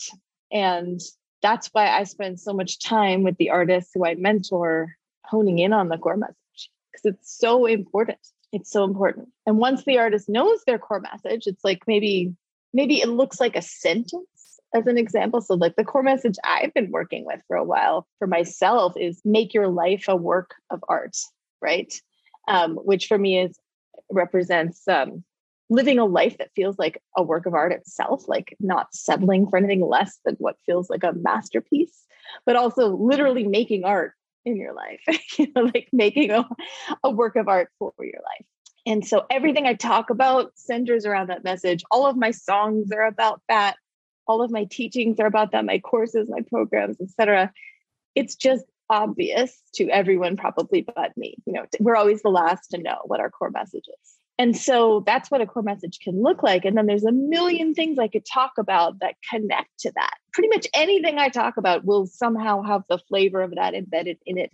And 0.53 1.01
that's 1.43 1.69
why 1.69 1.89
I 1.89 2.05
spend 2.05 2.41
so 2.41 2.53
much 2.53 2.81
time 2.81 3.23
with 3.23 3.37
the 3.37 3.51
artists 3.51 3.91
who 3.95 4.05
I 4.05 4.15
mentor 4.15 4.97
honing 5.25 5.59
in 5.59 5.73
on 5.73 5.89
the 5.89 5.99
core 5.99 6.17
message 6.17 6.71
because 6.93 7.15
it's 7.15 7.39
so 7.39 7.67
important. 7.67 8.19
It's 8.53 8.71
so 8.71 8.85
important. 8.85 9.29
And 9.47 9.59
once 9.59 9.85
the 9.85 9.99
artist 9.99 10.29
knows 10.29 10.63
their 10.65 10.79
core 10.79 11.01
message, 11.01 11.47
it's 11.47 11.65
like 11.65 11.83
maybe 11.87 12.35
maybe 12.73 13.01
it 13.01 13.09
looks 13.09 13.41
like 13.41 13.57
a 13.57 13.63
sentence 13.63 14.61
as 14.75 14.87
an 14.87 14.99
example. 14.99 15.41
So 15.41 15.55
like 15.55 15.77
the 15.77 15.85
core 15.85 16.03
message 16.03 16.37
I've 16.45 16.75
been 16.75 16.91
working 16.91 17.25
with 17.25 17.41
for 17.47 17.57
a 17.57 17.65
while 17.65 18.07
for 18.19 18.27
myself 18.27 18.95
is 18.97 19.21
make 19.25 19.55
your 19.55 19.69
life 19.69 20.05
a 20.09 20.17
work 20.17 20.55
of 20.71 20.85
art, 20.89 21.17
right? 21.61 21.93
Um, 22.47 22.77
which 22.77 23.07
for 23.07 23.19
me 23.19 23.41
is 23.41 23.59
represents 24.11 24.87
um, 24.89 25.25
living 25.71 25.99
a 25.99 26.05
life 26.05 26.39
that 26.39 26.51
feels 26.55 26.79
like 26.79 27.03
a 27.17 27.23
work 27.23 27.47
of 27.47 27.55
art 27.55 27.73
itself, 27.73 28.27
like 28.27 28.57
not 28.61 28.95
settling 28.95 29.49
for 29.49 29.57
anything 29.57 29.87
less 29.87 30.19
than 30.25 30.35
what 30.37 30.57
feels 30.65 30.89
like 30.89 31.05
a 31.05 31.13
masterpiece, 31.13 32.05
but 32.47 32.57
also 32.57 32.97
literally 32.97 33.47
making 33.47 33.85
art 33.85 34.13
in 34.45 34.57
your 34.57 34.75
life, 34.75 35.01
you 35.39 35.53
know, 35.55 35.63
like 35.63 35.89
making 35.93 36.31
a, 36.31 36.49
a 37.05 37.11
work 37.11 37.37
of 37.37 37.49
art 37.49 37.71
for 37.79 37.93
your 38.01 38.21
life. 38.23 38.47
And 38.87 39.07
so 39.07 39.27
everything 39.31 39.67
I 39.67 39.75
talk 39.75 40.09
about 40.09 40.53
centers 40.55 41.05
around 41.05 41.29
that 41.29 41.45
message. 41.45 41.85
All 41.91 42.07
of 42.07 42.17
my 42.17 42.31
songs 42.31 42.91
are 42.91 43.05
about 43.05 43.43
that. 43.49 43.77
All 44.27 44.41
of 44.41 44.51
my 44.51 44.65
teachings 44.65 45.21
are 45.21 45.27
about 45.27 45.53
that. 45.53 45.67
My 45.67 45.79
courses, 45.79 46.31
my 46.31 46.41
programs, 46.49 46.99
etc. 47.01 47.53
It's 48.15 48.35
just 48.35 48.65
obvious 48.89 49.61
to 49.75 49.91
everyone, 49.91 50.37
probably 50.39 50.83
but 50.83 51.15
me. 51.17 51.37
You 51.45 51.53
know, 51.55 51.67
we're 51.81 51.97
always 51.97 52.23
the 52.23 52.31
last 52.31 52.69
to 52.71 52.79
know 52.79 52.99
what 53.05 53.21
our 53.21 53.31
core 53.31 53.51
message 53.51 53.85
is. 53.87 54.18
And 54.39 54.57
so 54.57 55.03
that's 55.05 55.31
what 55.31 55.41
a 55.41 55.47
core 55.47 55.65
message 55.65 55.99
can 55.99 56.23
look 56.23 56.45
like. 56.45 56.65
And 56.65 56.77
then 56.77 56.87
there's 56.87 57.05
a 57.05 57.13
million 57.13 57.75
things 57.75 57.99
I 57.99 58.07
could 58.07 58.25
talk 58.25 58.53
about 58.57 59.01
that 59.01 59.17
connect 59.29 59.81
to 59.81 59.93
that. 59.97 60.15
Pretty 60.33 60.49
much 60.49 60.69
anything 60.75 61.19
I 61.19 61.29
talk 61.29 61.57
about 61.57 61.85
will 61.85 62.07
somehow 62.07 62.63
have 62.63 62.83
the 62.89 62.99
flavor 62.99 63.43
of 63.43 63.57
that 63.57 63.75
embedded 63.75 64.19
in 64.25 64.39
it. 64.39 64.53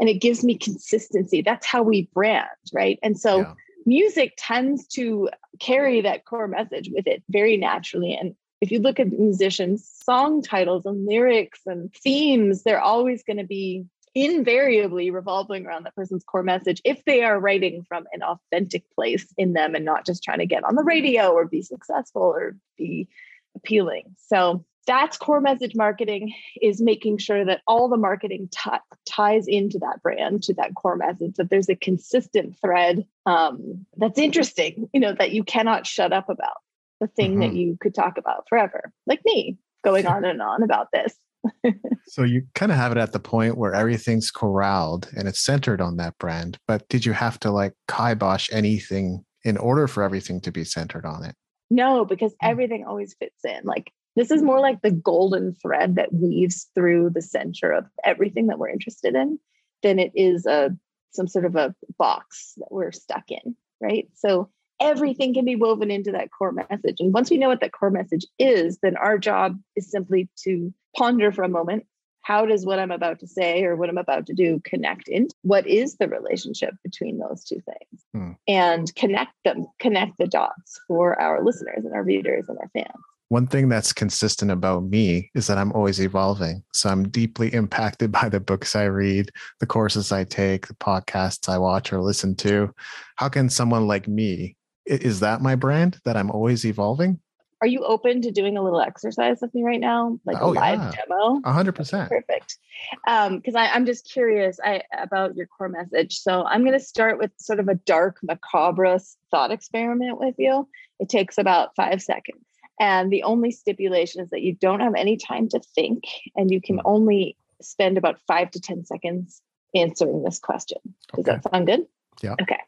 And 0.00 0.08
it 0.08 0.14
gives 0.14 0.42
me 0.42 0.58
consistency. 0.58 1.42
That's 1.42 1.66
how 1.66 1.82
we 1.82 2.08
brand, 2.12 2.48
right? 2.72 2.98
And 3.02 3.18
so 3.18 3.38
Yeah. 3.38 3.54
music 3.86 4.34
tends 4.36 4.88
to 4.88 5.28
carry 5.60 6.00
that 6.00 6.24
core 6.24 6.48
message 6.48 6.90
with 6.92 7.06
it 7.06 7.22
very 7.28 7.56
naturally. 7.56 8.14
And 8.14 8.34
if 8.60 8.70
you 8.72 8.80
look 8.80 8.98
at 8.98 9.08
musicians' 9.08 9.88
song 10.04 10.42
titles 10.42 10.86
and 10.86 11.06
lyrics 11.06 11.60
and 11.66 11.92
themes, 11.94 12.62
they're 12.62 12.80
always 12.80 13.22
going 13.22 13.38
to 13.38 13.46
be 13.46 13.84
invariably 14.14 15.10
revolving 15.10 15.66
around 15.66 15.84
that 15.84 15.94
person's 15.94 16.24
core 16.24 16.42
message 16.42 16.80
if 16.84 17.04
they 17.04 17.22
are 17.22 17.38
writing 17.38 17.84
from 17.88 18.06
an 18.12 18.22
authentic 18.22 18.84
place 18.94 19.32
in 19.36 19.52
them 19.52 19.74
and 19.74 19.84
not 19.84 20.04
just 20.04 20.22
trying 20.22 20.38
to 20.40 20.46
get 20.46 20.64
on 20.64 20.74
the 20.74 20.82
radio 20.82 21.30
or 21.30 21.44
be 21.46 21.62
successful 21.62 22.22
or 22.22 22.56
be 22.76 23.08
appealing. 23.54 24.04
So 24.16 24.64
that's 24.86 25.16
core 25.16 25.40
message 25.40 25.76
marketing 25.76 26.32
is 26.60 26.80
making 26.80 27.18
sure 27.18 27.44
that 27.44 27.60
all 27.66 27.88
the 27.88 27.96
marketing 27.96 28.48
ti- 28.50 28.70
ties 29.08 29.46
into 29.46 29.78
that 29.78 30.02
brand 30.02 30.42
to 30.44 30.54
that 30.54 30.74
core 30.74 30.96
message 30.96 31.34
that 31.36 31.50
there's 31.50 31.68
a 31.68 31.76
consistent 31.76 32.56
thread 32.60 33.06
um, 33.26 33.86
that's 33.98 34.18
interesting 34.18 34.88
you 34.92 35.00
know 35.00 35.14
that 35.16 35.32
you 35.32 35.44
cannot 35.44 35.86
shut 35.86 36.12
up 36.12 36.28
about. 36.28 36.56
The 37.00 37.06
thing 37.06 37.38
that 37.38 37.50
Mhm. 37.50 37.56
you 37.56 37.78
could 37.80 37.94
talk 37.94 38.18
about 38.18 38.48
forever. 38.48 38.92
Like 39.06 39.20
me 39.24 39.56
going 39.84 40.06
on 40.06 40.24
and 40.24 40.42
on 40.42 40.62
about 40.62 40.88
this 40.92 41.14
So 42.06 42.24
you 42.24 42.42
kind 42.56 42.72
of 42.72 42.78
have 42.78 42.90
it 42.90 42.98
at 42.98 43.12
the 43.12 43.20
point 43.20 43.56
where 43.56 43.72
everything's 43.72 44.32
corralled 44.32 45.08
and 45.16 45.28
it's 45.28 45.44
centered 45.44 45.80
on 45.80 45.96
that 45.98 46.18
brand. 46.18 46.58
But 46.66 46.88
did 46.88 47.06
you 47.06 47.12
have 47.12 47.38
to 47.40 47.52
like 47.52 47.72
kibosh 47.86 48.48
anything 48.52 49.24
in 49.44 49.56
order 49.56 49.86
for 49.86 50.02
everything 50.02 50.40
to 50.40 50.50
be 50.50 50.64
centered 50.64 51.06
on 51.06 51.24
it? 51.24 51.36
No, 51.70 52.04
because 52.04 52.32
Hmm. 52.40 52.48
everything 52.48 52.84
always 52.84 53.14
fits 53.14 53.44
in. 53.44 53.60
Like 53.62 53.92
this 54.16 54.32
is 54.32 54.42
more 54.42 54.58
like 54.58 54.82
the 54.82 54.90
golden 54.90 55.54
thread 55.54 55.94
that 55.94 56.12
weaves 56.12 56.68
through 56.74 57.10
the 57.10 57.22
center 57.22 57.70
of 57.70 57.86
everything 58.04 58.48
that 58.48 58.58
we're 58.58 58.70
interested 58.70 59.14
in 59.14 59.38
than 59.82 60.00
it 60.00 60.10
is 60.16 60.46
a 60.46 60.76
some 61.12 61.28
sort 61.28 61.44
of 61.44 61.54
a 61.54 61.74
box 61.96 62.54
that 62.56 62.68
we're 62.72 62.92
stuck 62.92 63.30
in, 63.30 63.54
right? 63.80 64.08
So 64.14 64.50
everything 64.80 65.34
can 65.34 65.44
be 65.44 65.56
woven 65.56 65.90
into 65.90 66.12
that 66.12 66.30
core 66.36 66.52
message. 66.52 66.96
And 67.00 67.12
once 67.12 67.30
we 67.30 67.38
know 67.38 67.48
what 67.48 67.60
that 67.60 67.72
core 67.72 67.90
message 67.90 68.26
is, 68.38 68.78
then 68.82 68.96
our 68.96 69.18
job 69.18 69.58
is 69.76 69.90
simply 69.90 70.28
to 70.44 70.72
ponder 70.96 71.30
for 71.30 71.42
a 71.42 71.48
moment 71.48 71.84
how 72.22 72.46
does 72.46 72.66
what 72.66 72.78
I'm 72.78 72.90
about 72.90 73.18
to 73.20 73.26
say 73.26 73.64
or 73.64 73.76
what 73.76 73.88
I'm 73.88 73.98
about 73.98 74.26
to 74.26 74.34
do 74.34 74.60
connect 74.64 75.08
into 75.08 75.34
what 75.42 75.66
is 75.66 75.96
the 75.96 76.08
relationship 76.08 76.74
between 76.84 77.18
those 77.18 77.44
two 77.44 77.60
things 77.60 78.04
Hmm. 78.12 78.32
and 78.46 78.94
connect 78.94 79.32
them, 79.44 79.66
connect 79.78 80.18
the 80.18 80.26
dots 80.26 80.80
for 80.86 81.20
our 81.20 81.42
listeners 81.44 81.84
and 81.84 81.94
our 81.94 82.02
readers 82.02 82.44
and 82.48 82.58
our 82.58 82.68
fans. 82.72 82.88
One 83.30 83.46
thing 83.46 83.68
that's 83.68 83.92
consistent 83.92 84.50
about 84.50 84.82
me 84.82 85.30
is 85.36 85.46
that 85.46 85.56
I'm 85.56 85.72
always 85.72 86.00
evolving. 86.00 86.64
So 86.72 86.88
I'm 86.90 87.08
deeply 87.08 87.54
impacted 87.54 88.10
by 88.20 88.28
the 88.28 88.40
books 88.40 88.74
I 88.74 88.84
read, 88.84 89.30
the 89.60 89.66
courses 89.66 90.10
I 90.12 90.24
take, 90.24 90.66
the 90.66 90.74
podcasts 90.74 91.48
I 91.48 91.56
watch 91.58 91.92
or 91.92 92.02
listen 92.02 92.34
to. 92.36 92.74
How 93.16 93.28
can 93.28 93.48
someone 93.48 93.86
like 93.86 94.08
me, 94.08 94.56
is 94.90 95.20
that 95.20 95.40
my 95.40 95.54
brand 95.54 95.98
that 96.04 96.16
I'm 96.16 96.30
always 96.30 96.64
evolving? 96.64 97.20
Are 97.62 97.66
you 97.66 97.84
open 97.84 98.22
to 98.22 98.30
doing 98.30 98.56
a 98.56 98.62
little 98.62 98.80
exercise 98.80 99.38
with 99.42 99.54
me 99.54 99.62
right 99.62 99.80
now, 99.80 100.18
like 100.24 100.38
Oh, 100.40 100.50
a 100.50 100.52
live 100.52 100.78
yeah. 100.78 100.92
demo? 101.06 101.40
A 101.44 101.52
hundred 101.52 101.74
percent. 101.74 102.08
Perfect. 102.08 102.56
Because 103.04 103.54
I 103.54 103.66
I'm 103.68 103.84
just 103.84 104.10
curious 104.10 104.58
I, 104.64 104.82
about 104.98 105.36
your 105.36 105.46
core 105.46 105.68
message. 105.68 106.18
So 106.20 106.44
I'm 106.44 106.62
going 106.62 106.72
to 106.78 106.84
start 106.84 107.18
with 107.18 107.30
sort 107.36 107.60
of 107.60 107.68
a 107.68 107.74
dark, 107.74 108.18
macabre 108.22 108.98
thought 109.30 109.50
experiment 109.52 110.18
with 110.18 110.34
you. 110.38 110.66
It 110.98 111.10
takes 111.10 111.36
about 111.38 111.76
five 111.76 112.00
seconds. 112.02 112.42
And 112.80 113.12
the 113.12 113.24
only 113.24 113.50
stipulation 113.50 114.22
is 114.22 114.30
that 114.30 114.40
you 114.40 114.54
don't 114.54 114.80
have 114.80 114.94
any 114.94 115.18
time 115.18 115.50
to 115.50 115.60
think 115.74 116.04
and 116.34 116.50
you 116.50 116.62
can 116.62 116.76
Hmm. 116.76 116.86
only 116.86 117.36
spend 117.60 117.98
about 117.98 118.18
five 118.26 118.50
to 118.52 118.60
10 118.60 118.86
seconds 118.86 119.42
answering 119.74 120.22
this 120.22 120.38
question. 120.38 120.78
Does 121.14 121.28
Okay. 121.28 121.38
that 121.42 121.50
sound 121.52 121.66
good? 121.66 121.86
Yeah. 122.22 122.36
Okay. 122.40 122.58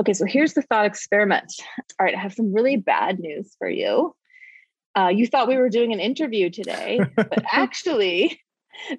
Okay, 0.00 0.14
so 0.14 0.24
here's 0.24 0.54
the 0.54 0.62
thought 0.62 0.86
experiment. 0.86 1.52
All 1.98 2.06
right, 2.06 2.14
I 2.14 2.18
have 2.18 2.32
some 2.32 2.54
really 2.54 2.76
bad 2.76 3.18
news 3.18 3.54
for 3.58 3.68
you. 3.68 4.14
Uh, 4.96 5.08
you 5.08 5.26
thought 5.26 5.46
we 5.46 5.58
were 5.58 5.68
doing 5.68 5.92
an 5.92 6.00
interview 6.00 6.48
today, 6.48 7.00
but 7.14 7.44
actually, 7.52 8.40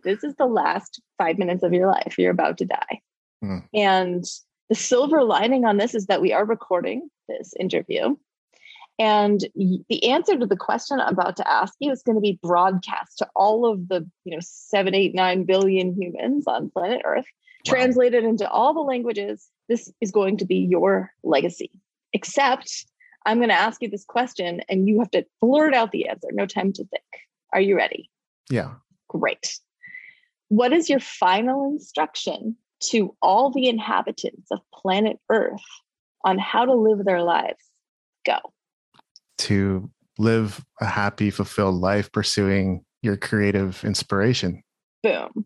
this 0.04 0.24
is 0.24 0.36
the 0.36 0.46
last 0.46 1.02
five 1.18 1.40
minutes 1.40 1.64
of 1.64 1.74
your 1.74 1.88
life. 1.88 2.16
You're 2.18 2.32
about 2.32 2.60
to 2.60 2.66
die. 2.66 3.02
Hmm. 3.42 3.58
And 3.74 4.24
the 4.70 4.76
silver 4.76 5.24
lining 5.24 5.66
on 5.66 5.78
this 5.78 5.96
is 5.96 6.06
that 6.06 6.22
we 6.22 6.34
are 6.34 6.46
recording 6.46 7.10
this 7.28 7.54
interview. 7.60 8.16
And 9.00 9.44
the 9.56 10.10
answer 10.10 10.38
to 10.38 10.46
the 10.46 10.56
question 10.56 11.00
I'm 11.00 11.14
about 11.14 11.36
to 11.38 11.50
ask 11.50 11.74
you 11.80 11.92
is 11.92 12.04
going 12.04 12.18
to 12.18 12.22
be 12.22 12.40
broadcast 12.44 13.18
to 13.18 13.28
all 13.36 13.66
of 13.66 13.88
the, 13.88 14.08
you 14.24 14.36
know, 14.36 14.42
seven, 14.42 14.94
eight, 14.94 15.16
nine 15.16 15.46
billion 15.46 16.00
humans 16.00 16.46
on 16.46 16.70
planet 16.70 17.02
Earth, 17.04 17.26
Wow. 17.68 17.74
translated 17.74 18.24
into 18.24 18.50
all 18.50 18.74
the 18.74 18.80
languages. 18.80 19.48
This 19.72 19.90
is 20.02 20.12
going 20.12 20.36
to 20.40 20.46
be 20.46 20.58
your 20.58 21.14
legacy. 21.24 21.72
Except 22.12 22.86
I'm 23.26 23.38
going 23.38 23.48
to 23.48 23.56
ask 23.56 23.82
you 23.82 23.90
this 23.90 24.04
question 24.04 24.60
and 24.68 24.86
you 24.90 25.00
have 25.00 25.12
to 25.12 25.26
blurt 25.40 25.74
out 25.74 25.94
the 25.94 26.10
answer. 26.10 26.28
No 26.34 26.46
time 26.46 26.74
to 26.74 26.84
think. 26.84 27.06
Are 27.54 27.62
you 27.62 27.78
ready? 27.78 28.10
Yeah. 28.50 28.74
Great. 29.08 29.60
What 30.50 30.74
is 30.74 30.90
your 30.90 31.00
final 31.00 31.72
instruction 31.72 32.58
to 32.90 33.16
all 33.22 33.50
the 33.50 33.70
inhabitants 33.70 34.52
of 34.52 34.60
planet 34.74 35.18
Earth 35.30 35.64
on 36.26 36.38
how 36.38 36.66
to 36.66 36.74
live 36.74 37.06
their 37.06 37.24
lives? 37.24 37.64
Go. 38.26 38.40
To 39.38 39.90
live 40.18 40.66
a 40.82 40.86
happy, 40.86 41.30
fulfilled 41.30 41.76
life 41.76 42.12
pursuing 42.12 42.84
your 43.02 43.16
creative 43.16 43.86
inspiration. 43.86 44.64
Boom. 45.02 45.46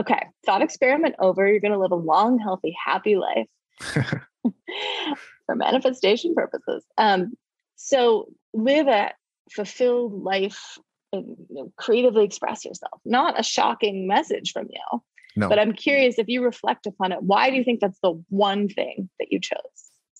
Okay. 0.00 0.26
Thought 0.46 0.62
experiment 0.62 1.16
over. 1.18 1.46
You're 1.46 1.60
going 1.60 1.72
to 1.72 1.78
live 1.78 1.92
a 1.92 1.96
long, 1.96 2.38
healthy, 2.38 2.74
happy 2.82 3.16
life 3.16 3.46
for 3.80 5.54
manifestation 5.54 6.34
purposes. 6.34 6.84
Um, 6.96 7.34
so 7.76 8.28
live 8.52 8.88
a 8.88 9.12
fulfilled 9.52 10.22
life 10.22 10.78
and 11.12 11.36
you 11.48 11.56
know, 11.56 11.72
creatively 11.76 12.24
express 12.24 12.64
yourself. 12.64 13.00
Not 13.04 13.38
a 13.38 13.42
shocking 13.42 14.06
message 14.06 14.52
from 14.52 14.66
you. 14.70 15.00
No. 15.36 15.48
But 15.48 15.58
I'm 15.58 15.72
curious 15.72 16.18
if 16.18 16.28
you 16.28 16.42
reflect 16.42 16.86
upon 16.86 17.12
it, 17.12 17.22
why 17.22 17.50
do 17.50 17.56
you 17.56 17.64
think 17.64 17.80
that's 17.80 18.00
the 18.02 18.20
one 18.28 18.68
thing 18.68 19.08
that 19.20 19.28
you 19.30 19.40
chose 19.40 19.60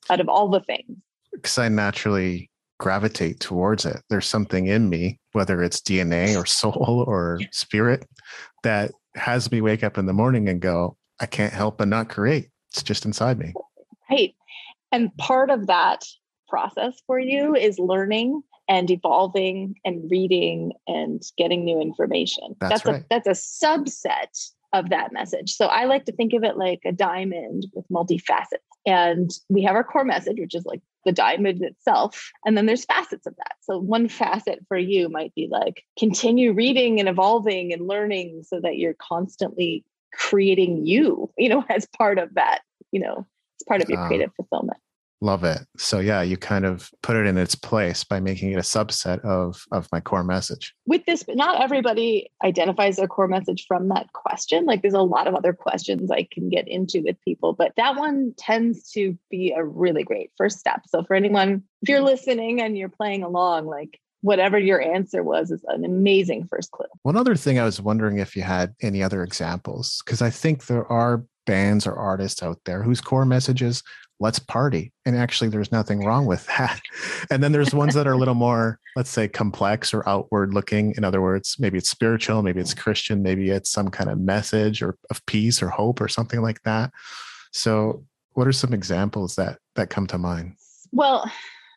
out 0.09 0.21
of 0.21 0.29
all 0.29 0.49
the 0.49 0.61
things? 0.61 0.97
because 1.33 1.59
I 1.59 1.69
naturally 1.69 2.51
gravitate 2.79 3.41
towards 3.41 3.85
it. 3.85 4.01
There's 4.09 4.27
something 4.27 4.67
in 4.67 4.89
me, 4.89 5.19
whether 5.33 5.63
it's 5.63 5.81
DNA 5.81 6.41
or 6.41 6.47
soul 6.47 7.05
or 7.07 7.41
spirit, 7.51 8.07
that 8.63 8.93
has 9.15 9.51
me 9.51 9.61
wake 9.61 9.83
up 9.83 9.99
in 9.99 10.07
the 10.07 10.13
morning 10.13 10.49
and 10.49 10.61
go, 10.61 10.97
I 11.21 11.27
can't 11.27 11.53
help 11.53 11.79
but 11.79 11.89
not 11.89 12.09
create. 12.09 12.49
It's 12.71 12.83
just 12.83 13.05
inside 13.05 13.39
me. 13.39 13.55
Right. 14.11 14.35
And 14.93 15.15
part 15.17 15.51
of 15.51 15.67
that 15.67 16.05
process 16.49 17.01
for 17.07 17.19
you 17.19 17.55
is 17.55 17.79
learning 17.79 18.43
and 18.69 18.91
evolving 18.91 19.75
and 19.85 20.11
reading 20.11 20.73
and 20.87 21.23
getting 21.37 21.65
new 21.65 21.81
information. 21.81 22.57
That's 22.61 22.85
a 22.85 22.93
right. 22.93 23.05
that's 23.11 23.27
a 23.27 23.31
subset 23.33 24.51
of 24.73 24.91
that 24.91 25.13
message. 25.13 25.55
So 25.55 25.67
I 25.67 25.85
like 25.85 26.05
to 26.07 26.13
think 26.13 26.35
of 26.35 26.45
it 26.45 26.57
like 26.57 26.81
a 26.85 26.93
diamond 26.93 27.67
with 27.73 27.87
multi 27.91 28.19
facets. 28.19 28.63
And 28.87 29.31
we 29.49 29.63
have 29.63 29.75
our 29.75 29.85
core 29.85 30.05
message, 30.05 30.39
which 30.39 30.55
is 30.55 30.65
like 30.67 30.83
the 31.05 31.13
diamond 31.13 31.63
itself. 31.63 32.31
And 32.45 32.57
then 32.57 32.67
there's 32.67 32.85
facets 32.85 33.27
of 33.27 33.35
that. 33.37 33.55
So 33.63 33.79
one 33.79 34.09
facet 34.09 34.61
for 34.69 34.77
you 34.77 35.09
might 35.09 35.35
be 35.35 35.49
like 35.51 35.83
continue 35.99 36.53
reading 36.53 37.01
and 37.01 37.09
evolving 37.09 37.73
and 37.73 37.87
learning 37.87 38.43
so 38.47 38.61
that 38.61 38.77
you're 38.77 38.97
constantly 39.01 39.85
creating 40.19 40.85
you, 40.87 41.31
you 41.39 41.49
know, 41.49 41.65
as 41.71 41.87
part 41.97 42.19
of 42.19 42.35
that, 42.35 42.61
you 42.93 43.01
know, 43.01 43.27
it's 43.57 43.65
part 43.65 43.83
of 43.83 43.89
your 43.89 43.99
Ah. 44.01 44.07
creative 44.09 44.31
fulfillment. 44.37 44.79
Love 45.21 45.43
it. 45.43 45.59
So 45.77 45.99
yeah, 45.99 46.23
you 46.23 46.37
kind 46.37 46.65
of 46.65 46.91
put 47.03 47.17
it 47.17 47.27
in 47.27 47.37
its 47.37 47.57
place 47.57 48.05
by 48.05 48.21
making 48.21 48.53
it 48.53 48.57
a 48.59 48.61
subset 48.61 49.19
of 49.25 49.65
of 49.73 49.89
my 49.91 49.99
core 50.01 50.23
message. 50.23 50.73
with 50.87 51.05
this, 51.07 51.25
but 51.25 51.35
not 51.37 51.61
everybody 51.61 52.31
identifies 52.45 52.95
their 52.99 53.09
core 53.09 53.27
message 53.27 53.65
from 53.67 53.89
that 53.89 54.13
question. 54.13 54.65
Like 54.65 54.81
there's 54.81 54.95
a 54.95 55.03
lot 55.03 55.27
of 55.27 55.35
other 55.35 55.53
questions 55.53 56.13
I 56.13 56.23
can 56.31 56.49
get 56.51 56.69
into 56.69 57.03
with 57.03 57.21
people, 57.23 57.53
but 57.53 57.73
that 57.77 57.97
one 57.97 58.33
tends 58.39 58.93
to 58.93 59.19
be 59.29 59.51
a 59.51 59.65
really 59.65 60.05
great 60.05 60.31
first 60.39 60.61
step. 60.61 60.83
So 60.87 61.03
for 61.03 61.15
anyone, 61.15 61.65
if 61.83 61.89
you're 61.89 62.01
listening 62.01 62.61
and 62.61 62.79
you're 62.79 62.89
playing 62.89 63.25
along, 63.25 63.67
like 63.67 63.99
whatever 64.21 64.59
your 64.59 64.81
answer 64.81 65.23
was 65.23 65.51
is 65.51 65.65
an 65.69 65.85
amazing 65.85 66.47
first 66.49 66.71
clue. 66.71 66.87
One 67.03 67.17
other 67.17 67.37
thing 67.37 67.59
I 67.59 67.65
was 67.65 67.81
wondering 67.81 68.19
if 68.19 68.37
you 68.37 68.43
had 68.43 68.75
any 68.83 69.03
other 69.03 69.23
examples, 69.23 70.03
because 70.05 70.23
I 70.23 70.31
think 70.31 70.67
there 70.67 70.91
are 70.91 71.25
bands 71.47 71.87
or 71.87 71.95
artists 71.95 72.43
out 72.43 72.59
there 72.65 72.83
whose 72.83 73.01
core 73.01 73.25
message 73.25 73.63
is 73.63 73.83
let's 74.21 74.39
party. 74.39 74.93
And 75.07 75.17
actually, 75.17 75.49
there's 75.51 75.73
nothing 75.73 76.05
wrong 76.05 76.27
with 76.27 76.47
that. 76.59 76.81
And 77.31 77.43
then 77.43 77.53
there's 77.53 77.75
ones 77.75 77.95
that 77.95 78.07
are 78.07 78.13
a 78.13 78.19
little 78.19 78.35
more, 78.35 78.79
let's 78.97 79.11
say, 79.11 79.29
complex 79.29 79.95
or 79.95 80.09
outward 80.09 80.55
looking. 80.55 80.95
In 80.97 81.05
other 81.05 81.23
words, 81.23 81.57
maybe 81.59 81.79
it's 81.79 81.91
spiritual, 81.91 82.43
maybe 82.43 82.61
it's 82.61 82.75
Christian, 82.75 83.23
maybe 83.23 83.51
it's 83.51 83.71
some 83.71 83.89
kind 83.89 84.11
of 84.11 84.19
message 84.19 84.83
or 84.83 84.97
of 85.11 85.25
peace 85.27 85.63
or 85.63 85.69
hope 85.69 86.01
or 86.01 86.09
something 86.09 86.43
like 86.43 86.63
that. 86.63 86.91
So, 87.53 88.05
what 88.33 88.47
are 88.47 88.53
some 88.53 88.73
examples 88.73 89.37
that 89.37 89.59
that 89.75 89.91
come 89.91 90.07
to 90.09 90.19
mind? 90.19 90.55
Well, 90.93 91.31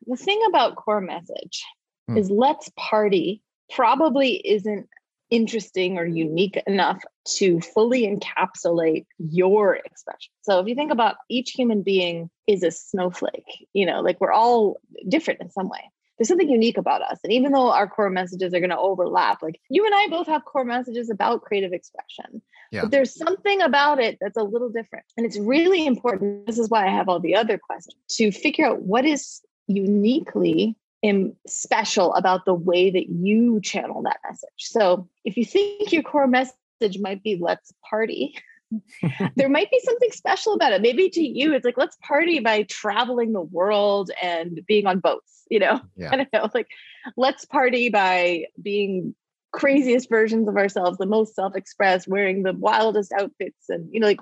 the 0.06 0.17
thing 0.17 0.41
about 0.49 0.75
core 0.75 1.01
message 1.01 1.63
Hmm. 2.07 2.17
is 2.17 2.29
let's 2.29 2.69
party 2.75 3.41
probably 3.69 4.35
isn't 4.35 4.87
interesting 5.31 5.97
or 5.97 6.05
unique 6.05 6.61
enough 6.67 7.01
to 7.25 7.61
fully 7.61 8.05
encapsulate 8.05 9.05
your 9.17 9.75
expression. 9.75 10.31
So 10.41 10.59
if 10.59 10.67
you 10.67 10.75
think 10.75 10.91
about 10.91 11.15
each 11.29 11.51
human 11.51 11.81
being 11.81 12.29
is 12.47 12.63
a 12.63 12.71
snowflake, 12.71 13.67
you 13.73 13.85
know, 13.85 14.01
like 14.01 14.19
we're 14.19 14.33
all 14.33 14.77
different 15.07 15.39
in 15.39 15.49
some 15.49 15.69
way. 15.69 15.89
There's 16.17 16.27
something 16.27 16.49
unique 16.49 16.77
about 16.77 17.01
us. 17.01 17.19
And 17.23 17.33
even 17.33 17.51
though 17.51 17.71
our 17.71 17.87
core 17.87 18.09
messages 18.11 18.53
are 18.53 18.59
going 18.59 18.69
to 18.69 18.77
overlap, 18.77 19.41
like 19.41 19.59
you 19.69 19.85
and 19.85 19.95
I 19.95 20.07
both 20.07 20.27
have 20.27 20.45
core 20.45 20.65
messages 20.65 21.09
about 21.09 21.41
creative 21.41 21.71
expression. 21.73 22.43
Yeah. 22.71 22.81
But 22.81 22.91
there's 22.91 23.15
something 23.15 23.61
about 23.61 23.99
it 23.99 24.17
that's 24.21 24.37
a 24.37 24.43
little 24.43 24.69
different. 24.69 25.05
And 25.17 25.25
it's 25.25 25.39
really 25.39 25.85
important. 25.87 26.45
This 26.45 26.59
is 26.59 26.69
why 26.69 26.85
I 26.85 26.91
have 26.91 27.09
all 27.09 27.19
the 27.19 27.35
other 27.35 27.57
questions 27.57 27.95
to 28.17 28.31
figure 28.31 28.67
out 28.67 28.83
what 28.83 29.05
is 29.05 29.41
uniquely 29.67 30.75
im- 31.01 31.35
special 31.47 32.13
about 32.13 32.45
the 32.45 32.53
way 32.53 32.91
that 32.91 33.09
you 33.09 33.59
channel 33.61 34.03
that 34.03 34.19
message. 34.27 34.49
So 34.57 35.09
if 35.25 35.37
you 35.37 35.45
think 35.45 35.91
your 35.91 36.03
core 36.03 36.27
message 36.27 36.99
might 36.99 37.23
be 37.23 37.37
let's 37.39 37.73
party, 37.89 38.35
there 39.35 39.49
might 39.49 39.69
be 39.69 39.79
something 39.83 40.11
special 40.11 40.53
about 40.53 40.73
it. 40.73 40.81
Maybe 40.81 41.09
to 41.09 41.21
you, 41.21 41.53
it's 41.53 41.65
like 41.65 41.77
let's 41.77 41.97
party 42.01 42.39
by 42.39 42.63
traveling 42.63 43.33
the 43.33 43.41
world 43.41 44.11
and 44.21 44.61
being 44.67 44.85
on 44.85 44.99
boats, 44.99 45.43
you 45.49 45.59
know? 45.59 45.81
Yeah. 45.95 46.09
I 46.11 46.15
don't 46.17 46.33
know, 46.33 46.49
like 46.53 46.69
let's 47.17 47.45
party 47.45 47.89
by 47.89 48.45
being 48.61 49.15
craziest 49.51 50.09
versions 50.09 50.47
of 50.47 50.55
ourselves, 50.55 50.97
the 50.97 51.05
most 51.05 51.35
self-expressed, 51.35 52.07
wearing 52.07 52.43
the 52.43 52.53
wildest 52.53 53.11
outfits, 53.11 53.69
and 53.69 53.89
you 53.91 53.99
know, 53.99 54.07
like 54.07 54.21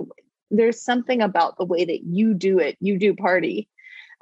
there's 0.49 0.81
something 0.81 1.21
about 1.21 1.57
the 1.57 1.65
way 1.65 1.85
that 1.85 2.03
you 2.03 2.33
do 2.33 2.57
it, 2.57 2.77
you 2.79 2.97
do 2.97 3.13
party, 3.13 3.69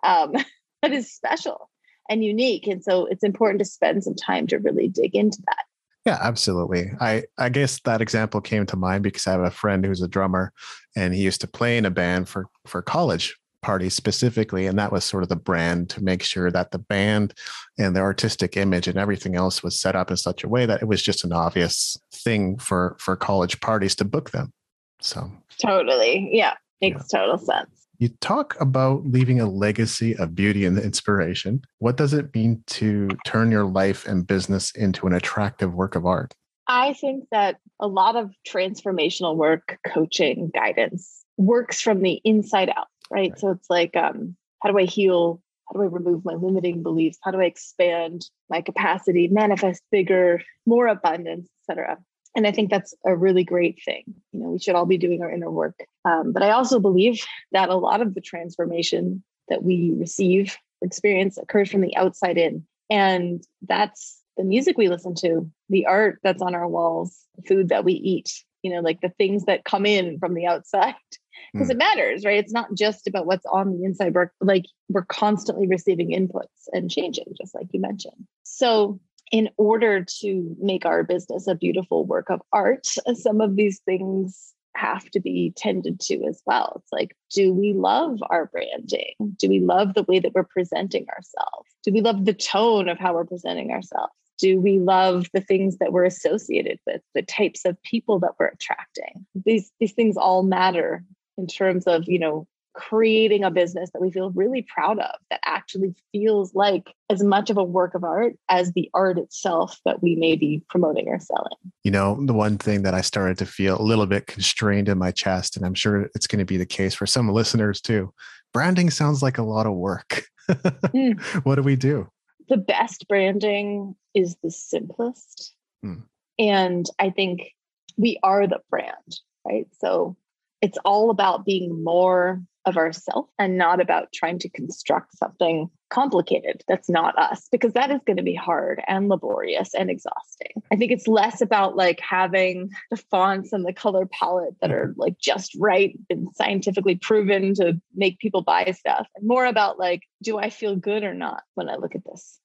um, 0.04 0.34
that 0.82 0.92
is 0.92 1.12
special 1.12 1.70
and 2.10 2.24
unique. 2.24 2.68
And 2.68 2.84
so 2.84 3.06
it's 3.06 3.24
important 3.24 3.60
to 3.60 3.66
spend 3.66 4.04
some 4.04 4.16
time 4.16 4.48
to 4.48 4.58
really 4.58 4.88
dig 4.88 5.16
into 5.16 5.42
that. 5.46 5.66
Yeah, 6.06 6.18
absolutely. 6.22 6.92
I 7.02 7.24
I 7.38 7.50
guess 7.50 7.82
that 7.82 8.02
example 8.02 8.40
came 8.40 8.66
to 8.68 8.78
mind 8.78 9.04
because 9.04 9.28
I 9.28 9.32
have 9.32 9.42
a 9.42 9.52
friend 9.52 9.86
who's 9.86 10.02
a 10.02 10.08
drummer 10.08 10.54
and 10.96 11.14
he 11.14 11.22
used 11.22 11.42
to 11.42 11.48
play 11.48 11.78
in 11.78 11.86
a 11.86 11.92
band 11.92 12.30
for 12.30 12.46
for 12.66 12.82
college 12.82 13.36
parties 13.62 13.96
specifically 13.96 14.68
and 14.68 14.80
that 14.80 14.92
was 14.92 15.04
sort 15.04 15.24
of 15.24 15.30
the 15.30 15.36
brand 15.36 15.90
to 15.90 16.02
make 16.02 16.24
sure 16.24 16.50
that 16.52 16.72
the 16.72 16.80
band 16.80 17.34
and 17.78 17.96
the 17.96 18.00
artistic 18.00 18.56
image 18.56 18.88
and 18.88 18.98
everything 18.98 19.36
else 19.36 19.62
was 19.64 19.78
set 19.78 19.96
up 19.96 20.10
in 20.10 20.16
such 20.16 20.44
a 20.44 20.48
way 20.48 20.66
that 20.66 20.82
it 20.82 20.88
was 20.88 21.02
just 21.02 21.26
an 21.26 21.34
obvious 21.34 21.98
thing 22.14 22.58
for 22.58 22.96
for 23.00 23.18
college 23.18 23.60
parties 23.60 23.96
to 23.96 24.06
book 24.06 24.32
them. 24.32 24.54
So, 25.02 25.30
Totally. 25.62 26.30
Yeah. 26.32 26.54
Makes 26.82 27.08
total 27.10 27.38
sense. 27.38 27.77
You 28.00 28.10
talk 28.22 28.60
about 28.60 29.06
leaving 29.06 29.40
a 29.40 29.50
legacy 29.50 30.16
of 30.16 30.36
beauty 30.36 30.66
and 30.66 30.78
inspiration. 30.78 31.62
What 31.80 31.98
does 31.98 32.14
it 32.14 32.34
mean 32.34 32.64
to 32.68 33.10
turn 33.26 33.52
your 33.52 33.66
life 33.66 34.08
and 34.08 34.26
business 34.26 34.72
into 34.72 35.08
an 35.08 35.14
attractive 35.14 35.74
work 35.74 35.96
of 35.96 36.06
art? 36.06 36.36
I 36.68 36.94
think 36.94 37.26
that 37.32 37.58
a 37.80 37.88
lot 37.88 38.16
of 38.16 38.32
transformational 38.48 39.36
work, 39.36 39.78
coaching, 39.86 40.52
guidance 40.54 41.24
works 41.38 41.82
from 41.82 42.02
the 42.02 42.22
inside 42.24 42.70
out, 42.70 42.88
right? 43.10 43.32
Right. 43.32 43.40
So 43.40 43.52
it's 43.52 43.70
like, 43.70 43.96
um, 43.96 44.36
how 44.62 44.72
do 44.72 44.78
I 44.78 44.86
heal? 44.86 45.42
How 45.68 45.80
do 45.80 45.84
I 45.84 45.90
remove 45.90 46.24
my 46.26 46.34
limiting 46.34 46.84
beliefs? 46.84 47.18
How 47.24 47.32
do 47.32 47.40
I 47.42 47.46
expand 47.46 48.30
my 48.50 48.62
capacity, 48.62 49.28
manifest 49.28 49.82
bigger, 49.92 50.42
more 50.66 50.88
abundance, 50.88 51.50
etc. 51.62 51.98
And 52.36 52.46
I 52.46 52.52
think 52.52 52.70
that's 52.70 52.94
a 53.06 53.16
really 53.16 53.44
great 53.44 53.80
thing. 53.84 54.04
You 54.32 54.40
know, 54.40 54.50
we 54.50 54.60
should 54.60 54.76
all 54.76 54.86
be 54.86 54.98
doing 54.98 55.22
our 55.22 55.32
inner 55.32 55.50
work. 55.50 55.80
Um, 56.06 56.34
but 56.34 56.44
I 56.44 56.52
also 56.52 56.80
believe 56.80 57.24
that 57.52 57.70
a 57.70 57.76
lot 57.76 58.02
of 58.02 58.14
the 58.14 58.22
transformation 58.22 59.24
that 59.50 59.64
we 59.64 59.94
receive 59.98 60.58
experience 60.82 61.38
occurs 61.38 61.72
from 61.72 61.82
the 61.82 61.96
outside 61.96 62.38
in. 62.38 62.66
And 62.90 63.44
that's 63.68 64.22
the 64.38 64.44
music 64.44 64.78
we 64.78 64.88
listen 64.88 65.16
to, 65.16 65.50
the 65.70 65.86
art 65.86 66.20
that's 66.24 66.42
on 66.42 66.56
our 66.56 66.68
walls, 66.68 67.18
food 67.48 67.70
that 67.70 67.84
we 67.84 67.94
eat, 67.94 68.44
you 68.62 68.72
know, 68.72 68.82
like 68.82 69.02
the 69.02 69.10
things 69.10 69.46
that 69.46 69.66
come 69.66 69.86
in 69.86 70.20
from 70.20 70.34
the 70.34 70.46
outside. 70.46 70.96
Because 71.54 71.68
mm. 71.68 71.72
it 71.72 71.78
matters, 71.78 72.26
right? 72.26 72.40
It's 72.40 72.52
not 72.52 72.74
just 72.74 73.08
about 73.08 73.28
what's 73.28 73.46
on 73.46 73.72
the 73.72 73.86
inside. 73.86 74.16
We're 74.16 74.32
like 74.42 74.66
we're 74.90 75.06
constantly 75.06 75.68
receiving 75.68 76.10
inputs 76.10 76.68
and 76.74 76.90
changing, 76.90 77.36
just 77.40 77.54
like 77.54 77.68
you 77.72 77.80
mentioned. 77.80 78.28
So 78.42 79.00
in 79.32 79.50
order 79.58 80.06
to 80.22 80.56
make 80.60 80.86
our 80.86 81.04
business 81.04 81.48
a 81.48 81.56
beautiful 81.56 82.06
work 82.06 82.30
of 82.30 82.42
art, 82.54 82.88
some 83.14 83.42
of 83.42 83.56
these 83.56 83.80
things 83.80 84.54
have 84.76 85.10
to 85.10 85.20
be 85.20 85.52
tended 85.56 86.00
to 86.00 86.24
as 86.26 86.42
well. 86.46 86.74
It's 86.78 86.92
like, 86.92 87.16
do 87.32 87.52
we 87.52 87.74
love 87.74 88.20
our 88.30 88.46
branding? 88.46 89.16
Do 89.38 89.50
we 89.50 89.60
love 89.60 89.96
the 89.96 90.04
way 90.04 90.20
that 90.20 90.34
we're 90.34 90.44
presenting 90.44 91.08
ourselves? 91.10 91.68
Do 91.84 91.92
we 91.92 92.02
love 92.02 92.26
the 92.26 92.34
tone 92.34 92.88
of 92.88 93.00
how 93.00 93.16
we're 93.16 93.26
presenting 93.26 93.72
ourselves? 93.72 94.14
Do 94.38 94.62
we 94.62 94.78
love 94.78 95.26
the 95.34 95.42
things 95.42 95.80
that 95.80 95.92
we're 95.92 96.06
associated 96.06 96.80
with, 96.86 97.02
the 97.16 97.24
types 97.24 97.66
of 97.66 97.82
people 97.82 98.20
that 98.20 98.34
we're 98.40 98.48
attracting? 98.48 99.26
These 99.34 99.72
these 99.80 99.94
things 99.94 100.16
all 100.16 100.44
matter 100.44 101.04
in 101.40 101.48
terms 101.48 101.88
of, 101.88 102.04
you 102.08 102.20
know, 102.20 102.48
creating 102.78 103.44
a 103.44 103.50
business 103.50 103.90
that 103.92 104.02
we 104.02 104.12
feel 104.12 104.30
really 104.32 104.62
proud 104.62 105.00
of 105.00 105.16
that 105.32 105.40
actually 105.46 105.96
feels 106.12 106.54
like 106.54 106.94
as 107.10 107.24
much 107.24 107.50
of 107.50 107.58
a 107.58 107.64
work 107.64 107.96
of 107.96 108.04
art 108.04 108.36
as 108.50 108.72
the 108.74 108.88
art 108.94 109.18
itself 109.18 109.80
that 109.84 110.04
we 110.04 110.16
may 110.16 110.36
be 110.36 110.64
promoting 110.70 111.08
or 111.08 111.20
selling. 111.20 111.58
You 111.84 111.90
know, 111.90 112.24
the 112.24 112.36
one 112.36 112.60
thing 112.60 112.84
that 112.84 112.94
I 112.94 113.02
started 113.02 113.40
to 113.40 113.48
feel 113.48 113.82
a 113.82 113.82
little 113.82 114.06
bit 114.06 114.28
constrained 114.28 114.90
in 114.90 115.00
my 115.00 115.12
chest, 115.12 115.58
and 115.58 115.66
I'm 115.66 115.74
sure 115.74 116.04
it's 116.14 116.28
going 116.28 116.38
to 116.40 116.46
be 116.46 116.58
the 116.58 116.68
case 116.68 116.94
for 116.94 117.08
some 117.08 117.28
listeners 117.30 117.82
too. 117.82 118.14
Branding 118.54 118.92
sounds 118.92 119.24
like 119.24 119.40
a 119.40 119.44
lot 119.44 119.66
of 119.66 119.74
work. 119.74 120.24
mm. 120.48 121.20
What 121.46 121.56
do 121.56 121.64
we 121.64 121.76
do? 121.76 122.08
The 122.48 122.58
best 122.58 123.08
branding 123.10 123.96
is 124.14 124.38
the 124.44 124.52
simplest. 124.52 125.56
Mm. 125.84 126.04
And 126.38 126.86
I 127.00 127.10
think 127.10 127.54
we 127.98 128.20
are 128.22 128.46
the 128.46 128.62
brand, 128.70 129.20
right? 129.46 129.66
So 129.82 130.16
it's 130.62 130.78
all 130.86 131.10
about 131.10 131.44
being 131.44 131.84
more 131.84 132.42
of 132.68 132.76
ourselves 132.78 133.32
and 133.40 133.58
not 133.58 133.80
about 133.80 134.12
trying 134.14 134.38
to 134.40 134.50
construct 134.50 135.18
something 135.18 135.70
complicated 135.90 136.62
that's 136.68 136.90
not 136.90 137.18
us 137.18 137.48
because 137.50 137.72
that 137.72 137.90
is 137.90 138.02
going 138.06 138.18
to 138.18 138.24
be 138.24 138.36
hard 138.36 138.84
and 138.90 139.08
laborious 139.08 139.74
and 139.74 139.90
exhausting. 139.90 140.62
I 140.70 140.76
think 140.76 140.92
it's 140.92 141.08
less 141.08 141.42
about 141.42 141.78
like 141.78 142.02
having 142.02 142.72
the 142.92 142.98
fonts 142.98 143.54
and 143.54 143.66
the 143.66 143.72
color 143.72 144.06
palette 144.06 144.56
that 144.60 144.72
are 144.72 144.94
like 144.98 145.18
just 145.18 145.56
right 145.58 145.98
and 146.10 146.28
scientifically 146.36 146.96
proven 146.96 147.54
to 147.56 147.80
make 147.96 148.20
people 148.20 148.42
buy 148.42 148.72
stuff 148.78 149.08
and 149.16 149.26
more 149.26 149.46
about 149.46 149.80
like 149.80 150.02
do 150.22 150.38
I 150.38 150.50
feel 150.50 150.76
good 150.76 151.04
or 151.04 151.14
not 151.14 151.44
when 151.56 151.70
I 151.70 151.78
look 151.78 151.96
at 151.96 152.04
this? 152.04 152.38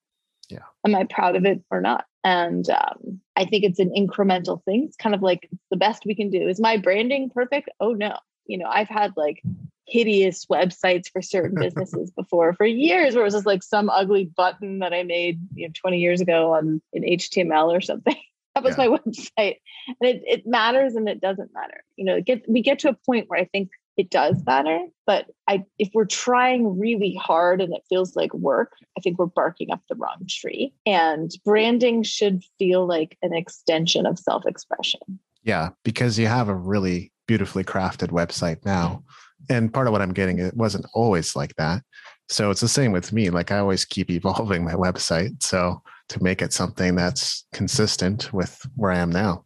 Yeah. 0.48 0.60
Am 0.86 0.94
I 0.94 1.04
proud 1.04 1.34
of 1.34 1.44
it 1.44 1.62
or 1.70 1.80
not? 1.80 2.04
And 2.22 2.68
um, 2.70 3.20
I 3.34 3.44
think 3.44 3.64
it's 3.64 3.80
an 3.80 3.92
incremental 3.96 4.62
thing. 4.64 4.84
It's 4.86 4.96
kind 4.96 5.14
of 5.14 5.22
like 5.22 5.48
the 5.70 5.76
best 5.76 6.04
we 6.06 6.14
can 6.14 6.30
do. 6.30 6.48
Is 6.48 6.60
my 6.60 6.76
branding 6.76 7.28
perfect? 7.30 7.70
Oh 7.80 7.92
no. 7.92 8.16
You 8.46 8.58
know, 8.58 8.68
I've 8.68 8.88
had 8.88 9.14
like 9.16 9.42
hideous 9.86 10.46
websites 10.46 11.08
for 11.10 11.22
certain 11.22 11.58
businesses 11.60 12.10
before 12.10 12.52
for 12.54 12.66
years 12.66 13.14
where 13.14 13.22
it 13.22 13.26
was 13.26 13.34
just 13.34 13.46
like 13.46 13.62
some 13.62 13.90
ugly 13.90 14.24
button 14.36 14.78
that 14.80 14.92
I 14.92 15.02
made 15.02 15.40
you 15.54 15.68
know 15.68 15.72
20 15.74 15.98
years 15.98 16.20
ago 16.20 16.52
on 16.52 16.80
in 16.92 17.02
HTML 17.02 17.68
or 17.68 17.80
something. 17.80 18.16
that 18.54 18.64
was 18.64 18.76
yeah. 18.76 18.86
my 18.86 18.98
website. 18.98 19.56
And 19.88 20.10
it, 20.10 20.22
it 20.26 20.46
matters 20.46 20.94
and 20.94 21.08
it 21.08 21.20
doesn't 21.20 21.52
matter. 21.54 21.82
You 21.96 22.04
know, 22.04 22.20
get 22.20 22.48
we 22.48 22.62
get 22.62 22.78
to 22.80 22.90
a 22.90 22.96
point 23.06 23.28
where 23.28 23.40
I 23.40 23.44
think 23.46 23.70
it 23.96 24.10
does 24.10 24.42
matter. 24.46 24.78
But 25.06 25.26
I 25.48 25.64
if 25.78 25.90
we're 25.94 26.04
trying 26.04 26.78
really 26.78 27.14
hard 27.14 27.60
and 27.60 27.74
it 27.74 27.82
feels 27.88 28.16
like 28.16 28.32
work, 28.34 28.72
I 28.96 29.00
think 29.00 29.18
we're 29.18 29.26
barking 29.26 29.70
up 29.70 29.80
the 29.88 29.96
wrong 29.96 30.26
tree. 30.28 30.72
And 30.86 31.30
branding 31.44 32.02
should 32.02 32.42
feel 32.58 32.86
like 32.86 33.18
an 33.22 33.34
extension 33.34 34.06
of 34.06 34.18
self-expression. 34.18 35.00
Yeah, 35.42 35.70
because 35.82 36.18
you 36.18 36.28
have 36.28 36.48
a 36.48 36.54
really 36.54 37.12
beautifully 37.26 37.64
crafted 37.64 38.08
website 38.08 38.64
now 38.64 39.02
and 39.48 39.72
part 39.72 39.86
of 39.86 39.92
what 39.92 40.02
I'm 40.02 40.12
getting, 40.12 40.38
it 40.38 40.56
wasn't 40.56 40.86
always 40.94 41.36
like 41.36 41.54
that. 41.56 41.82
So 42.28 42.50
it's 42.50 42.60
the 42.60 42.68
same 42.68 42.92
with 42.92 43.12
me. 43.12 43.30
Like 43.30 43.50
I 43.50 43.58
always 43.58 43.84
keep 43.84 44.10
evolving 44.10 44.64
my 44.64 44.74
website. 44.74 45.42
So 45.42 45.82
to 46.08 46.22
make 46.22 46.42
it 46.42 46.52
something 46.52 46.94
that's 46.94 47.44
consistent 47.52 48.32
with 48.32 48.60
where 48.76 48.90
I 48.90 48.98
am 48.98 49.10
now. 49.10 49.44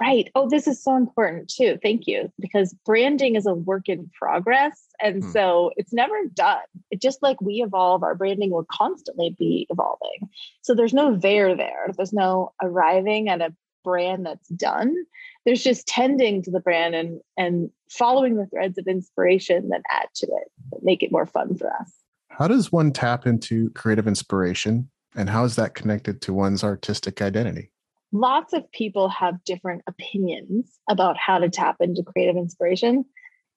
Right. 0.00 0.30
Oh, 0.36 0.48
this 0.48 0.68
is 0.68 0.82
so 0.82 0.96
important 0.96 1.48
too. 1.48 1.76
Thank 1.82 2.06
you. 2.06 2.30
Because 2.38 2.72
branding 2.86 3.34
is 3.34 3.46
a 3.46 3.54
work 3.54 3.88
in 3.88 4.08
progress. 4.16 4.80
And 5.02 5.24
hmm. 5.24 5.30
so 5.32 5.72
it's 5.76 5.92
never 5.92 6.14
done. 6.34 6.62
It 6.90 7.00
just 7.00 7.22
like 7.22 7.40
we 7.40 7.62
evolve, 7.62 8.02
our 8.02 8.14
branding 8.14 8.50
will 8.50 8.66
constantly 8.70 9.34
be 9.36 9.66
evolving. 9.70 10.28
So 10.62 10.74
there's 10.74 10.94
no 10.94 11.16
there 11.16 11.56
there. 11.56 11.88
There's 11.96 12.12
no 12.12 12.52
arriving 12.62 13.28
at 13.28 13.40
a 13.40 13.54
brand 13.82 14.26
that's 14.26 14.48
done 14.48 14.94
there's 15.48 15.64
just 15.64 15.86
tending 15.86 16.42
to 16.42 16.50
the 16.50 16.60
brand 16.60 16.94
and 16.94 17.20
and 17.38 17.70
following 17.90 18.36
the 18.36 18.44
threads 18.44 18.76
of 18.76 18.86
inspiration 18.86 19.70
that 19.70 19.80
add 19.90 20.08
to 20.14 20.26
it 20.26 20.52
that 20.70 20.82
make 20.82 21.02
it 21.02 21.10
more 21.10 21.24
fun 21.24 21.56
for 21.56 21.72
us. 21.72 21.90
How 22.28 22.48
does 22.48 22.70
one 22.70 22.92
tap 22.92 23.26
into 23.26 23.70
creative 23.70 24.06
inspiration 24.06 24.90
and 25.16 25.30
how 25.30 25.44
is 25.44 25.56
that 25.56 25.74
connected 25.74 26.20
to 26.22 26.34
one's 26.34 26.62
artistic 26.62 27.22
identity? 27.22 27.70
Lots 28.12 28.52
of 28.52 28.70
people 28.72 29.08
have 29.08 29.42
different 29.44 29.82
opinions 29.86 30.78
about 30.86 31.16
how 31.16 31.38
to 31.38 31.48
tap 31.48 31.76
into 31.80 32.02
creative 32.02 32.36
inspiration. 32.36 33.06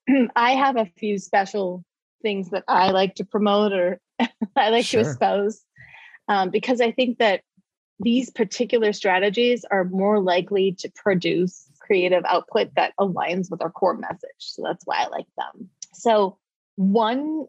I 0.38 0.52
have 0.52 0.78
a 0.78 0.90
few 0.98 1.18
special 1.20 1.84
things 2.22 2.52
that 2.52 2.64
i 2.68 2.92
like 2.92 3.16
to 3.16 3.26
promote 3.26 3.74
or 3.74 4.00
i 4.56 4.70
like 4.70 4.86
sure. 4.86 5.04
to 5.04 5.10
espouse 5.10 5.66
um, 6.28 6.52
because 6.52 6.80
i 6.80 6.92
think 6.92 7.18
that 7.18 7.42
these 8.00 8.30
particular 8.30 8.94
strategies 8.94 9.66
are 9.72 9.84
more 9.86 10.20
likely 10.20 10.76
to 10.80 10.92
produce 10.96 11.71
creative 11.86 12.24
output 12.26 12.74
that 12.76 12.94
aligns 13.00 13.50
with 13.50 13.62
our 13.62 13.72
core 13.72 13.98
message. 13.98 14.30
So 14.40 14.64
that's 14.64 14.86
why 14.86 15.04
I 15.04 15.08
like 15.08 15.28
them. 15.38 15.70
So, 15.94 16.38
one 16.76 17.46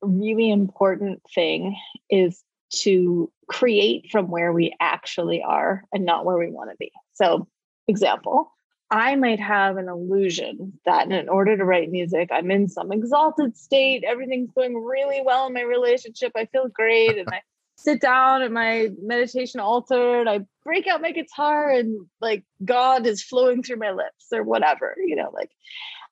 really 0.00 0.50
important 0.50 1.20
thing 1.34 1.76
is 2.10 2.42
to 2.72 3.30
create 3.48 4.10
from 4.10 4.28
where 4.30 4.52
we 4.52 4.74
actually 4.80 5.42
are 5.42 5.84
and 5.92 6.04
not 6.04 6.24
where 6.24 6.38
we 6.38 6.50
want 6.50 6.70
to 6.70 6.76
be. 6.78 6.90
So, 7.12 7.46
example, 7.86 8.50
I 8.90 9.16
might 9.16 9.40
have 9.40 9.76
an 9.76 9.88
illusion 9.88 10.78
that 10.84 11.10
in 11.10 11.28
order 11.28 11.56
to 11.56 11.64
write 11.64 11.90
music, 11.90 12.28
I'm 12.30 12.50
in 12.50 12.68
some 12.68 12.92
exalted 12.92 13.56
state, 13.56 14.04
everything's 14.04 14.52
going 14.52 14.74
really 14.74 15.22
well 15.24 15.46
in 15.46 15.54
my 15.54 15.62
relationship, 15.62 16.32
I 16.36 16.46
feel 16.46 16.68
great, 16.68 17.18
and 17.18 17.28
I 17.30 17.40
sit 17.76 18.00
down 18.00 18.42
at 18.42 18.52
my 18.52 18.90
meditation 19.00 19.60
altar 19.60 20.20
and 20.20 20.28
I 20.28 20.40
break 20.64 20.86
out 20.86 21.02
my 21.02 21.12
guitar 21.12 21.70
and 21.70 22.06
like 22.20 22.44
God 22.64 23.06
is 23.06 23.22
flowing 23.22 23.62
through 23.62 23.78
my 23.78 23.90
lips 23.90 24.26
or 24.32 24.42
whatever, 24.42 24.96
you 25.04 25.16
know, 25.16 25.30
like 25.32 25.50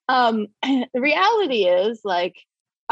um 0.08 0.46
the 0.62 1.00
reality 1.00 1.64
is 1.64 2.00
like 2.04 2.36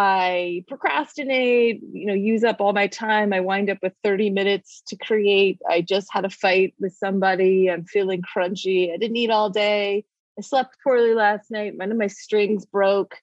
I 0.00 0.64
procrastinate, 0.68 1.80
you 1.92 2.06
know, 2.06 2.14
use 2.14 2.44
up 2.44 2.60
all 2.60 2.72
my 2.72 2.86
time. 2.86 3.32
I 3.32 3.40
wind 3.40 3.68
up 3.68 3.78
with 3.82 3.94
30 4.04 4.30
minutes 4.30 4.80
to 4.86 4.96
create. 4.96 5.58
I 5.68 5.80
just 5.80 6.06
had 6.12 6.24
a 6.24 6.30
fight 6.30 6.74
with 6.78 6.92
somebody. 6.92 7.68
I'm 7.68 7.84
feeling 7.84 8.22
crunchy. 8.22 8.94
I 8.94 8.96
didn't 8.96 9.16
eat 9.16 9.30
all 9.30 9.50
day. 9.50 10.04
I 10.38 10.42
slept 10.42 10.76
poorly 10.84 11.14
last 11.14 11.50
night. 11.50 11.76
One 11.76 11.90
of 11.90 11.98
my 11.98 12.06
strings 12.06 12.64
broke. 12.64 13.16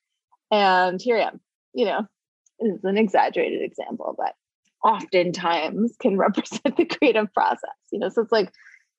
And 0.50 1.00
here 1.00 1.16
I 1.16 1.22
am, 1.22 1.40
you 1.72 1.86
know, 1.86 2.06
it's 2.58 2.84
an 2.84 2.98
exaggerated 2.98 3.62
example, 3.62 4.14
but 4.16 4.34
oftentimes 4.86 5.96
can 6.00 6.16
represent 6.26 6.76
the 6.76 6.84
creative 6.84 7.32
process 7.34 7.76
you 7.90 7.98
know? 7.98 8.08
So 8.08 8.22
it's 8.22 8.32
like 8.32 8.50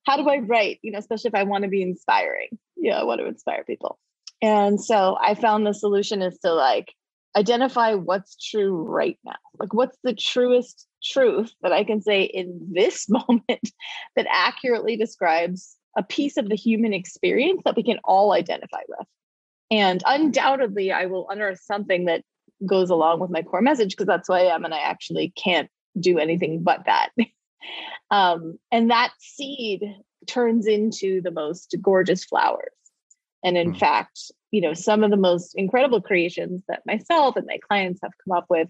how 0.05 0.17
do 0.17 0.29
i 0.29 0.37
write 0.37 0.79
you 0.83 0.91
know 0.91 0.99
especially 0.99 1.29
if 1.29 1.35
i 1.35 1.43
want 1.43 1.63
to 1.63 1.69
be 1.69 1.81
inspiring 1.81 2.49
you 2.75 2.91
know 2.91 2.97
i 2.97 3.03
want 3.03 3.19
to 3.19 3.27
inspire 3.27 3.63
people. 3.63 3.97
And 4.41 4.79
so 4.83 5.17
i 5.21 5.33
found 5.33 5.65
the 5.65 5.73
solution 5.73 6.21
is 6.21 6.37
to 6.39 6.53
like 6.53 6.93
identify 7.35 7.93
what's 7.93 8.35
true 8.35 8.83
right 8.83 9.19
now. 9.23 9.35
Like 9.59 9.71
what's 9.73 9.97
the 10.03 10.13
truest 10.13 10.87
truth 11.03 11.51
that 11.61 11.71
i 11.71 11.83
can 11.83 12.01
say 12.01 12.23
in 12.23 12.59
this 12.71 13.07
moment 13.09 13.71
that 14.15 14.27
accurately 14.29 14.97
describes 14.97 15.75
a 15.97 16.03
piece 16.03 16.37
of 16.37 16.49
the 16.49 16.55
human 16.55 16.93
experience 16.93 17.61
that 17.65 17.75
we 17.75 17.83
can 17.83 17.99
all 18.03 18.33
identify 18.33 18.81
with? 18.87 19.07
And 19.71 20.03
undoubtedly 20.05 20.91
i 20.91 21.05
will 21.05 21.29
unearth 21.29 21.61
something 21.61 22.05
that 22.05 22.23
goes 22.65 22.89
along 22.89 23.19
with 23.19 23.29
my 23.29 23.43
core 23.43 23.61
message 23.61 23.91
because 23.91 24.07
that's 24.07 24.27
who 24.27 24.33
I 24.33 24.53
am 24.53 24.65
and 24.65 24.73
I 24.73 24.79
actually 24.79 25.31
can't 25.37 25.69
do 25.99 26.17
anything 26.19 26.63
but 26.63 26.85
that. 26.85 27.09
um, 28.11 28.57
and 28.71 28.89
that 28.91 29.13
seed 29.19 29.83
turns 30.25 30.67
into 30.67 31.21
the 31.21 31.31
most 31.31 31.75
gorgeous 31.81 32.23
flowers. 32.23 32.71
And 33.43 33.57
in 33.57 33.73
mm. 33.73 33.79
fact, 33.79 34.31
you 34.51 34.61
know, 34.61 34.73
some 34.73 35.03
of 35.03 35.11
the 35.11 35.17
most 35.17 35.53
incredible 35.55 36.01
creations 36.01 36.63
that 36.67 36.85
myself 36.85 37.35
and 37.35 37.45
my 37.45 37.59
clients 37.67 37.99
have 38.01 38.11
come 38.23 38.37
up 38.37 38.45
with 38.49 38.69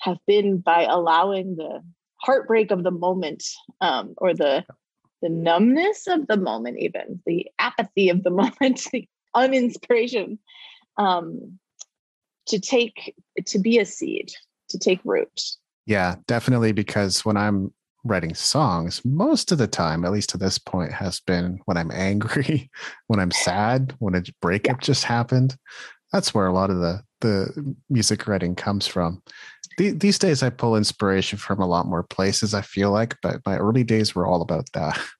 have 0.00 0.18
been 0.26 0.58
by 0.58 0.84
allowing 0.84 1.56
the 1.56 1.82
heartbreak 2.20 2.70
of 2.70 2.82
the 2.82 2.90
moment 2.90 3.44
um, 3.80 4.14
or 4.18 4.34
the 4.34 4.64
the 5.22 5.28
numbness 5.28 6.08
of 6.08 6.26
the 6.26 6.36
moment 6.36 6.78
even 6.80 7.22
the 7.26 7.48
apathy 7.58 8.08
of 8.08 8.22
the 8.24 8.30
moment 8.42 8.86
the 8.92 9.08
uninspiration 9.34 10.38
um, 10.96 11.58
to 12.46 12.58
take 12.58 13.14
to 13.46 13.58
be 13.58 13.78
a 13.78 13.84
seed 13.84 14.32
to 14.68 14.78
take 14.78 15.00
root 15.04 15.40
Yeah, 15.86 16.16
definitely. 16.26 16.72
Because 16.72 17.24
when 17.24 17.36
I'm 17.36 17.72
writing 18.04 18.34
songs, 18.34 19.00
most 19.04 19.52
of 19.52 19.58
the 19.58 19.66
time, 19.66 20.04
at 20.04 20.12
least 20.12 20.30
to 20.30 20.38
this 20.38 20.58
point, 20.58 20.92
has 20.92 21.20
been 21.20 21.60
when 21.66 21.76
I'm 21.76 21.90
angry, 21.94 22.70
when 23.06 23.20
I'm 23.20 23.30
sad, 23.30 23.94
when 23.98 24.14
a 24.14 24.22
breakup 24.40 24.78
yeah. 24.80 24.86
just 24.86 25.04
happened. 25.04 25.56
That's 26.12 26.34
where 26.34 26.46
a 26.46 26.52
lot 26.52 26.70
of 26.70 26.76
the 26.76 27.02
the 27.20 27.74
music 27.88 28.26
writing 28.26 28.54
comes 28.56 28.86
from. 28.86 29.22
The, 29.78 29.92
these 29.92 30.18
days, 30.18 30.42
I 30.42 30.50
pull 30.50 30.76
inspiration 30.76 31.38
from 31.38 31.60
a 31.60 31.66
lot 31.66 31.86
more 31.86 32.02
places. 32.02 32.52
I 32.52 32.62
feel 32.62 32.90
like, 32.90 33.16
but 33.22 33.40
my 33.46 33.56
early 33.56 33.84
days 33.84 34.14
were 34.14 34.26
all 34.26 34.42
about 34.42 34.70
that. 34.74 34.98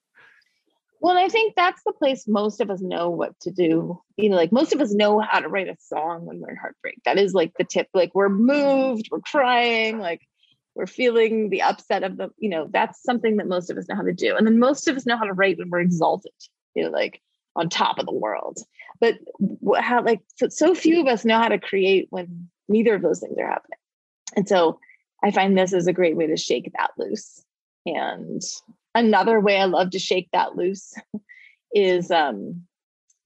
Well, 1.03 1.17
I 1.17 1.27
think 1.27 1.55
that's 1.57 1.83
the 1.85 1.91
place 1.91 2.29
most 2.29 2.61
of 2.61 2.71
us 2.71 2.79
know 2.79 3.09
what 3.09 3.37
to 3.41 3.51
do. 3.51 4.01
You 4.15 4.29
know, 4.29 4.37
like 4.37 4.53
most 4.53 4.71
of 4.71 4.79
us 4.79 4.93
know 4.93 5.19
how 5.19 5.41
to 5.41 5.49
write 5.49 5.67
a 5.67 5.75
song 5.77 6.25
when 6.25 6.39
we're 6.39 6.51
in 6.51 6.55
heartbreak. 6.55 7.01
That 7.03 7.17
is 7.17 7.33
like 7.33 7.51
the 7.57 7.65
tip. 7.65 7.89
Like 7.93 8.15
we're 8.15 8.29
moved, 8.29 9.09
we're 9.11 9.19
crying, 9.19 9.99
like 9.99 10.21
we're 10.75 10.87
feeling 10.87 11.49
the 11.49 11.61
upset 11.61 12.03
of 12.03 12.17
the, 12.17 12.29
you 12.37 12.49
know, 12.49 12.67
that's 12.71 13.03
something 13.03 13.37
that 13.37 13.47
most 13.47 13.69
of 13.69 13.77
us 13.77 13.87
know 13.87 13.95
how 13.95 14.01
to 14.01 14.13
do. 14.13 14.35
And 14.35 14.47
then 14.47 14.59
most 14.59 14.87
of 14.87 14.95
us 14.95 15.05
know 15.05 15.17
how 15.17 15.25
to 15.25 15.33
write 15.33 15.57
when 15.57 15.69
we're 15.69 15.81
exalted, 15.81 16.31
you 16.75 16.83
know, 16.83 16.89
like 16.89 17.21
on 17.55 17.69
top 17.69 17.99
of 17.99 18.05
the 18.05 18.13
world. 18.13 18.59
But 18.99 19.15
how, 19.79 20.03
like, 20.03 20.21
so, 20.35 20.49
so 20.49 20.73
few 20.73 21.01
of 21.01 21.07
us 21.07 21.25
know 21.25 21.37
how 21.37 21.49
to 21.49 21.59
create 21.59 22.07
when 22.09 22.49
neither 22.67 22.95
of 22.95 23.01
those 23.01 23.19
things 23.19 23.37
are 23.37 23.47
happening. 23.47 23.79
And 24.35 24.47
so 24.47 24.79
I 25.23 25.31
find 25.31 25.57
this 25.57 25.73
is 25.73 25.87
a 25.87 25.93
great 25.93 26.15
way 26.15 26.27
to 26.27 26.37
shake 26.37 26.71
that 26.75 26.91
loose. 26.97 27.43
And 27.85 28.41
another 28.95 29.39
way 29.39 29.57
I 29.57 29.65
love 29.65 29.91
to 29.91 29.99
shake 29.99 30.29
that 30.33 30.55
loose 30.55 30.93
is 31.73 32.11
um 32.11 32.63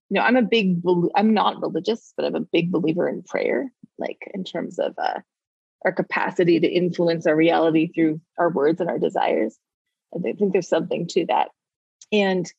you 0.09 0.15
know 0.15 0.21
I'm 0.21 0.37
a 0.37 0.41
big 0.41 0.81
I'm 1.15 1.33
not 1.33 1.61
religious 1.61 2.13
but 2.15 2.25
I'm 2.25 2.35
a 2.35 2.41
big 2.41 2.71
believer 2.71 3.07
in 3.07 3.23
prayer 3.23 3.71
like 3.97 4.29
in 4.33 4.43
terms 4.43 4.79
of 4.79 4.93
uh 4.97 5.19
our 5.85 5.91
capacity 5.91 6.59
to 6.59 6.67
influence 6.67 7.27
our 7.27 7.35
reality 7.35 7.91
through 7.93 8.19
our 8.37 8.49
words 8.49 8.81
and 8.81 8.89
our 8.89 8.99
desires 8.99 9.57
I 10.15 10.19
think 10.19 10.53
there's 10.53 10.69
something 10.69 11.07
to 11.07 11.25
that 11.27 11.49
and 12.11 12.51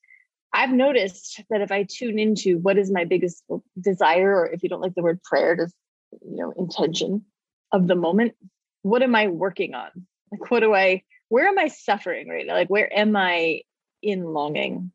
I've 0.53 0.71
noticed 0.71 1.43
that 1.51 1.61
if 1.61 1.71
I 1.71 1.87
tune 1.89 2.19
into 2.19 2.59
what 2.59 2.79
is 2.79 2.91
my 2.91 3.05
biggest 3.05 3.45
desire 3.79 4.35
or 4.35 4.47
if 4.47 4.63
you 4.63 4.69
don't 4.69 4.81
like 4.81 4.95
the 4.95 5.03
word 5.03 5.23
prayer 5.23 5.57
just 5.57 5.75
you 6.23 6.37
know 6.37 6.53
intention 6.57 7.25
of 7.73 7.87
the 7.87 7.97
moment 7.97 8.35
what 8.83 9.03
am 9.03 9.15
I 9.15 9.29
working 9.29 9.75
on 9.75 9.91
like 10.31 10.51
what 10.51 10.61
do 10.61 10.75
I 10.75 11.03
where 11.29 11.47
am 11.47 11.59
I 11.59 11.69
suffering 11.69 12.29
right 12.29 12.47
now? 12.47 12.55
Like, 12.55 12.71
where 12.71 12.93
am 12.97 13.17
I 13.17 13.63
in 14.03 14.25
longing? 14.25 14.93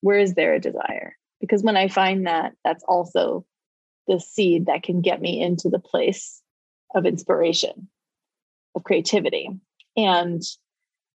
Where 0.00 0.18
is 0.18 0.34
there 0.34 0.54
a 0.54 0.60
desire? 0.60 1.16
Because 1.40 1.62
when 1.62 1.76
I 1.76 1.88
find 1.88 2.26
that, 2.26 2.52
that's 2.64 2.84
also 2.86 3.44
the 4.08 4.18
seed 4.18 4.66
that 4.66 4.82
can 4.82 5.00
get 5.00 5.20
me 5.20 5.40
into 5.40 5.68
the 5.68 5.78
place 5.78 6.39
of 6.94 7.06
inspiration, 7.06 7.88
of 8.74 8.84
creativity. 8.84 9.48
And 9.96 10.42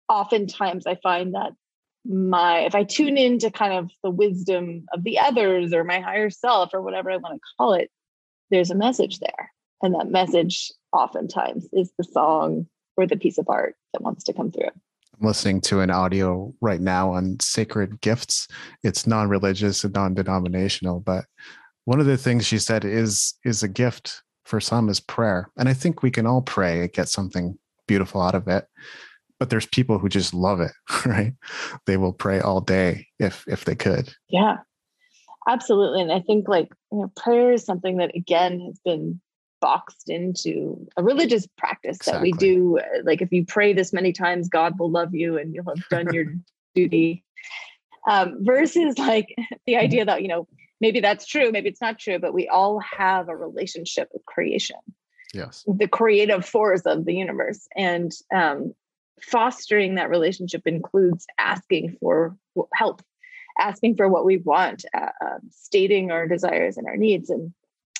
oftentimes 0.08 0.86
I 0.86 0.96
find 0.96 1.34
that 1.34 1.52
my, 2.04 2.60
if 2.60 2.74
I 2.74 2.84
tune 2.84 3.18
into 3.18 3.50
kind 3.50 3.74
of 3.74 3.90
the 4.02 4.10
wisdom 4.10 4.86
of 4.92 5.04
the 5.04 5.18
others 5.18 5.72
or 5.72 5.84
my 5.84 6.00
higher 6.00 6.30
self 6.30 6.70
or 6.72 6.80
whatever 6.80 7.10
I 7.10 7.18
want 7.18 7.34
to 7.34 7.40
call 7.58 7.74
it, 7.74 7.90
there's 8.50 8.70
a 8.70 8.74
message 8.74 9.18
there. 9.18 9.52
And 9.82 9.94
that 9.94 10.10
message 10.10 10.72
oftentimes 10.92 11.68
is 11.72 11.92
the 11.96 12.04
song 12.04 12.66
or 12.96 13.06
the 13.06 13.16
piece 13.16 13.38
of 13.38 13.48
art 13.48 13.76
that 13.92 14.02
wants 14.02 14.24
to 14.24 14.32
come 14.32 14.50
through. 14.50 14.70
I'm 15.20 15.26
listening 15.26 15.60
to 15.62 15.80
an 15.80 15.90
audio 15.90 16.54
right 16.60 16.80
now 16.80 17.12
on 17.12 17.38
sacred 17.40 18.00
gifts. 18.00 18.48
It's 18.82 19.06
non-religious 19.06 19.84
and 19.84 19.94
non-denominational, 19.94 21.00
but 21.00 21.26
one 21.84 22.00
of 22.00 22.06
the 22.06 22.16
things 22.16 22.46
she 22.46 22.58
said 22.58 22.84
is 22.84 23.34
is 23.44 23.62
a 23.62 23.68
gift 23.68 24.22
for 24.44 24.60
some 24.60 24.88
is 24.88 25.00
prayer. 25.00 25.50
And 25.56 25.68
I 25.68 25.74
think 25.74 26.02
we 26.02 26.10
can 26.10 26.26
all 26.26 26.42
pray 26.42 26.80
and 26.80 26.92
get 26.92 27.08
something 27.08 27.58
beautiful 27.86 28.20
out 28.20 28.34
of 28.34 28.48
it. 28.48 28.66
But 29.38 29.50
there's 29.50 29.66
people 29.66 29.98
who 29.98 30.08
just 30.08 30.34
love 30.34 30.60
it, 30.60 30.72
right? 31.06 31.32
They 31.86 31.96
will 31.96 32.12
pray 32.12 32.40
all 32.40 32.60
day 32.60 33.06
if 33.18 33.44
if 33.46 33.64
they 33.64 33.74
could. 33.74 34.14
Yeah. 34.28 34.58
Absolutely. 35.48 36.02
And 36.02 36.12
I 36.12 36.20
think 36.20 36.48
like 36.48 36.68
you 36.92 36.98
know, 36.98 37.12
prayer 37.16 37.52
is 37.52 37.64
something 37.64 37.96
that 37.96 38.14
again 38.14 38.60
has 38.60 38.78
been 38.84 39.20
boxed 39.60 40.08
into 40.08 40.86
a 40.96 41.02
religious 41.02 41.46
practice 41.58 41.96
exactly. 41.96 42.32
that 42.32 42.38
we 42.38 42.38
do. 42.38 42.78
Like 43.04 43.22
if 43.22 43.30
you 43.32 43.44
pray 43.44 43.72
this 43.72 43.92
many 43.92 44.12
times, 44.12 44.48
God 44.48 44.78
will 44.78 44.90
love 44.90 45.14
you 45.14 45.38
and 45.38 45.54
you'll 45.54 45.64
have 45.64 45.88
done 45.88 46.12
your 46.12 46.26
duty. 46.74 47.24
Um, 48.08 48.38
versus 48.40 48.98
like 48.98 49.34
the 49.66 49.76
idea 49.76 50.04
that, 50.04 50.22
you 50.22 50.28
know, 50.28 50.48
maybe 50.80 51.00
that's 51.00 51.26
true, 51.26 51.50
maybe 51.50 51.68
it's 51.68 51.80
not 51.80 51.98
true, 51.98 52.18
but 52.18 52.34
we 52.34 52.48
all 52.48 52.80
have 52.80 53.28
a 53.28 53.36
relationship 53.36 54.08
with 54.12 54.24
creation. 54.26 54.76
Yes. 55.32 55.64
The 55.66 55.88
creative 55.88 56.44
force 56.44 56.82
of 56.86 57.04
the 57.04 57.14
universe. 57.14 57.68
And 57.76 58.12
um, 58.34 58.74
fostering 59.22 59.94
that 59.94 60.10
relationship 60.10 60.62
includes 60.66 61.26
asking 61.38 61.96
for 62.00 62.36
help, 62.74 63.02
asking 63.58 63.96
for 63.96 64.08
what 64.08 64.24
we 64.24 64.38
want, 64.38 64.84
uh, 64.92 65.10
um, 65.24 65.40
stating 65.50 66.10
our 66.10 66.26
desires 66.26 66.76
and 66.76 66.86
our 66.86 66.96
needs. 66.96 67.30
And 67.30 67.52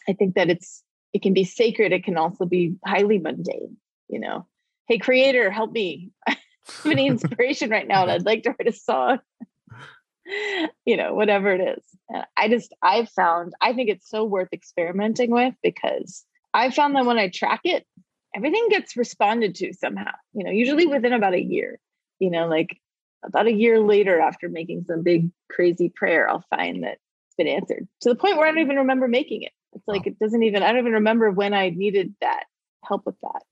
I 0.09 0.13
think 0.13 0.35
that 0.35 0.51
it's 0.51 0.83
it 1.13 1.23
can 1.23 1.35
be 1.35 1.45
sacred 1.45 1.93
it 1.93 2.05
can 2.05 2.17
also 2.17 2.45
be 2.45 2.77
highly 2.85 3.19
mundane 3.19 3.77
you 4.09 4.19
know 4.19 4.47
hey 4.89 4.99
creator 4.99 5.51
help 5.51 5.73
me 5.73 6.11
i 6.27 6.37
have 6.67 6.93
any 6.93 7.07
inspiration 7.07 7.71
right 7.71 7.89
now 7.89 8.03
and 8.03 8.11
i'd 8.11 8.27
like 8.27 8.43
to 8.43 8.51
write 8.51 8.69
a 8.69 8.73
song 8.73 9.19
you 10.85 10.97
know 10.97 11.15
whatever 11.15 11.53
it 11.53 11.79
is 11.79 11.85
and 12.09 12.25
i 12.37 12.49
just 12.49 12.75
i've 12.83 13.09
found 13.11 13.53
i 13.61 13.73
think 13.73 13.89
it's 13.89 14.09
so 14.09 14.25
worth 14.25 14.49
experimenting 14.53 15.31
with 15.31 15.55
because 15.63 16.25
i 16.55 16.71
found 16.71 16.95
that 16.95 17.07
when 17.07 17.19
i 17.19 17.29
track 17.29 17.61
it 17.65 17.87
everything 18.35 18.69
gets 18.69 18.97
responded 18.97 19.55
to 19.55 19.73
somehow 19.75 20.13
you 20.33 20.45
know 20.45 20.51
usually 20.51 20.85
mm-hmm. 20.85 20.95
within 20.95 21.13
about 21.13 21.35
a 21.35 21.43
year 21.43 21.79
you 22.19 22.31
know 22.31 22.47
like 22.47 22.79
about 23.25 23.47
a 23.47 23.53
year 23.53 23.81
later 23.81 24.21
after 24.21 24.49
making 24.49 24.85
some 24.85 25.03
big 25.03 25.31
crazy 25.51 25.93
prayer 25.95 26.29
i'll 26.29 26.45
find 26.51 26.85
that 26.85 26.99
it's 27.27 27.37
been 27.37 27.49
answered 27.49 27.87
to 28.01 28.09
the 28.09 28.15
point 28.15 28.37
where 28.37 28.47
i 28.47 28.51
don't 28.51 28.61
even 28.61 28.77
remember 28.77 29.09
making 29.09 29.43
it 29.43 29.53
it's 29.73 29.87
like 29.87 30.07
it 30.07 30.19
doesn't 30.19 30.43
even, 30.43 30.63
I 30.63 30.69
don't 30.69 30.81
even 30.81 30.93
remember 30.95 31.31
when 31.31 31.55
I 31.55 31.71
needed 31.71 32.15
that 32.21 32.45
help 32.85 33.07
with 33.07 33.17
that, 33.23 33.43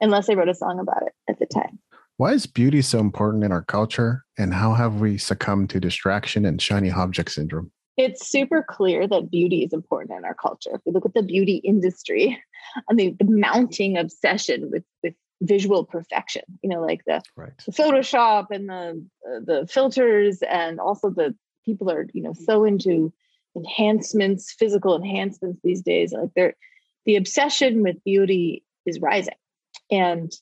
unless 0.00 0.28
I 0.28 0.34
wrote 0.34 0.48
a 0.48 0.54
song 0.54 0.80
about 0.80 1.02
it 1.02 1.12
at 1.28 1.38
the 1.38 1.46
time. 1.46 1.78
Why 2.16 2.32
is 2.32 2.46
beauty 2.46 2.82
so 2.82 2.98
important 2.98 3.44
in 3.44 3.52
our 3.52 3.62
culture? 3.62 4.24
And 4.40 4.54
how 4.54 4.72
have 4.72 5.00
we 5.00 5.18
succumbed 5.18 5.68
to 5.70 5.80
distraction 5.80 6.46
and 6.46 6.60
shiny 6.60 6.90
object 6.90 7.32
syndrome? 7.32 7.70
It's 7.98 8.26
super 8.26 8.64
clear 8.66 9.06
that 9.06 9.30
beauty 9.30 9.64
is 9.64 9.74
important 9.74 10.16
in 10.16 10.24
our 10.24 10.34
culture. 10.34 10.70
If 10.72 10.80
we 10.86 10.92
look 10.92 11.04
at 11.04 11.12
the 11.12 11.22
beauty 11.22 11.56
industry 11.56 12.42
and 12.88 12.98
the, 12.98 13.14
the 13.18 13.26
mounting 13.26 13.98
obsession 13.98 14.70
with, 14.70 14.84
with 15.02 15.14
visual 15.42 15.84
perfection, 15.84 16.42
you 16.62 16.70
know, 16.70 16.80
like 16.80 17.02
the, 17.06 17.20
right. 17.36 17.52
the 17.66 17.72
Photoshop 17.72 18.46
and 18.50 18.70
the, 18.70 19.06
uh, 19.28 19.40
the 19.44 19.66
filters, 19.70 20.40
and 20.48 20.80
also 20.80 21.10
the 21.10 21.34
people 21.66 21.90
are, 21.90 22.06
you 22.14 22.22
know, 22.22 22.32
so 22.32 22.64
into 22.64 23.12
enhancements, 23.54 24.52
physical 24.52 24.96
enhancements 24.96 25.60
these 25.62 25.82
days. 25.82 26.14
Like 26.14 26.30
they're 26.34 26.54
the 27.04 27.16
obsession 27.16 27.82
with 27.82 28.02
beauty 28.04 28.64
is 28.86 29.00
rising. 29.00 29.34
And 29.90 30.32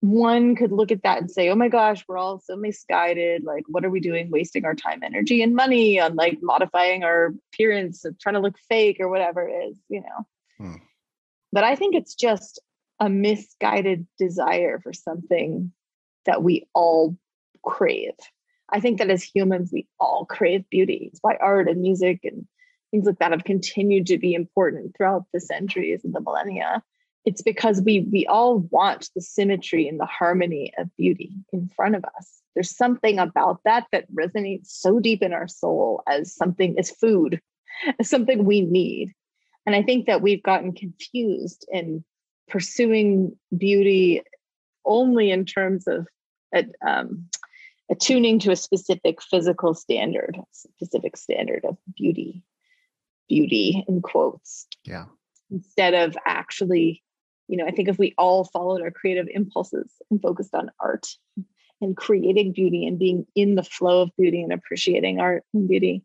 one 0.00 0.54
could 0.54 0.70
look 0.70 0.92
at 0.92 1.02
that 1.02 1.18
and 1.18 1.30
say, 1.30 1.48
oh 1.48 1.56
my 1.56 1.68
gosh, 1.68 2.04
we're 2.06 2.18
all 2.18 2.38
so 2.38 2.56
misguided. 2.56 3.44
Like, 3.44 3.64
what 3.66 3.84
are 3.84 3.90
we 3.90 4.00
doing 4.00 4.30
wasting 4.30 4.64
our 4.64 4.74
time, 4.74 5.02
energy, 5.02 5.42
and 5.42 5.54
money 5.54 5.98
on 5.98 6.14
like 6.14 6.38
modifying 6.40 7.02
our 7.02 7.34
appearance 7.52 8.04
and 8.04 8.18
trying 8.18 8.34
to 8.34 8.40
look 8.40 8.58
fake 8.68 8.98
or 9.00 9.08
whatever 9.08 9.48
it 9.48 9.70
is, 9.70 9.78
you 9.88 10.00
know? 10.00 10.26
Hmm. 10.58 10.76
But 11.52 11.64
I 11.64 11.74
think 11.74 11.94
it's 11.94 12.14
just 12.14 12.60
a 13.00 13.08
misguided 13.08 14.06
desire 14.18 14.78
for 14.80 14.92
something 14.92 15.72
that 16.26 16.42
we 16.42 16.66
all 16.74 17.16
crave. 17.62 18.14
I 18.68 18.80
think 18.80 18.98
that 18.98 19.10
as 19.10 19.22
humans, 19.22 19.70
we 19.72 19.88
all 19.98 20.26
crave 20.26 20.68
beauty. 20.70 21.08
It's 21.10 21.20
why 21.22 21.36
art 21.40 21.68
and 21.68 21.80
music 21.80 22.20
and 22.24 22.46
things 22.90 23.06
like 23.06 23.18
that 23.18 23.32
have 23.32 23.44
continued 23.44 24.06
to 24.06 24.18
be 24.18 24.34
important 24.34 24.94
throughout 24.96 25.24
the 25.32 25.40
centuries 25.40 26.04
and 26.04 26.14
the 26.14 26.20
millennia. 26.20 26.82
It's 27.28 27.42
because 27.42 27.82
we 27.82 28.08
we 28.10 28.24
all 28.26 28.60
want 28.70 29.10
the 29.14 29.20
symmetry 29.20 29.86
and 29.86 30.00
the 30.00 30.06
harmony 30.06 30.72
of 30.78 30.88
beauty 30.96 31.34
in 31.52 31.70
front 31.76 31.94
of 31.94 32.02
us. 32.16 32.40
There's 32.54 32.74
something 32.74 33.18
about 33.18 33.60
that 33.66 33.84
that 33.92 34.10
resonates 34.10 34.68
so 34.68 34.98
deep 34.98 35.22
in 35.22 35.34
our 35.34 35.46
soul 35.46 36.02
as 36.08 36.34
something 36.34 36.78
as 36.78 36.90
food, 36.90 37.38
as 38.00 38.08
something 38.08 38.46
we 38.46 38.62
need. 38.62 39.12
And 39.66 39.76
I 39.76 39.82
think 39.82 40.06
that 40.06 40.22
we've 40.22 40.42
gotten 40.42 40.72
confused 40.72 41.66
in 41.70 42.02
pursuing 42.48 43.36
beauty 43.54 44.22
only 44.86 45.30
in 45.30 45.44
terms 45.44 45.86
of 45.86 46.08
um, 46.80 47.28
attuning 47.90 48.38
to 48.38 48.52
a 48.52 48.56
specific 48.56 49.20
physical 49.20 49.74
standard, 49.74 50.40
specific 50.52 51.14
standard 51.18 51.66
of 51.68 51.76
beauty, 51.94 52.42
beauty 53.28 53.84
in 53.86 54.00
quotes. 54.00 54.66
Yeah. 54.84 55.04
Instead 55.50 55.92
of 55.92 56.16
actually, 56.24 57.02
you 57.48 57.56
know, 57.56 57.66
I 57.66 57.70
think 57.70 57.88
if 57.88 57.98
we 57.98 58.14
all 58.18 58.44
followed 58.44 58.82
our 58.82 58.90
creative 58.90 59.26
impulses 59.32 59.90
and 60.10 60.20
focused 60.20 60.54
on 60.54 60.70
art 60.78 61.08
and 61.80 61.96
creating 61.96 62.52
beauty 62.52 62.86
and 62.86 62.98
being 62.98 63.26
in 63.34 63.54
the 63.54 63.62
flow 63.62 64.02
of 64.02 64.10
beauty 64.16 64.42
and 64.42 64.52
appreciating 64.52 65.18
art 65.18 65.44
and 65.54 65.66
beauty, 65.66 66.04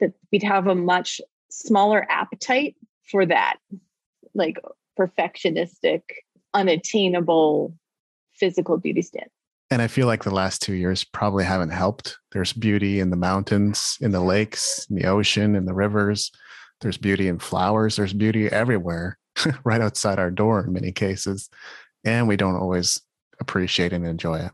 that 0.00 0.14
we'd 0.32 0.42
have 0.42 0.66
a 0.66 0.74
much 0.74 1.20
smaller 1.50 2.06
appetite 2.10 2.76
for 3.04 3.26
that, 3.26 3.56
like 4.34 4.58
perfectionistic, 4.98 6.02
unattainable 6.54 7.74
physical 8.32 8.78
beauty 8.78 9.02
stand. 9.02 9.28
And 9.70 9.82
I 9.82 9.86
feel 9.86 10.06
like 10.06 10.24
the 10.24 10.34
last 10.34 10.62
two 10.62 10.72
years 10.72 11.04
probably 11.04 11.44
haven't 11.44 11.70
helped. 11.70 12.16
There's 12.32 12.54
beauty 12.54 13.00
in 13.00 13.10
the 13.10 13.16
mountains, 13.16 13.98
in 14.00 14.12
the 14.12 14.20
lakes, 14.20 14.86
in 14.88 14.96
the 14.96 15.06
ocean, 15.06 15.54
in 15.54 15.66
the 15.66 15.74
rivers. 15.74 16.32
There's 16.80 16.96
beauty 16.96 17.28
in 17.28 17.38
flowers. 17.38 17.96
There's 17.96 18.14
beauty 18.14 18.46
everywhere, 18.46 19.18
right 19.64 19.80
outside 19.80 20.18
our 20.18 20.30
door 20.30 20.64
in 20.64 20.72
many 20.72 20.92
cases. 20.92 21.48
And 22.04 22.28
we 22.28 22.36
don't 22.36 22.56
always 22.56 23.00
appreciate 23.40 23.92
and 23.92 24.06
enjoy 24.06 24.38
it. 24.38 24.52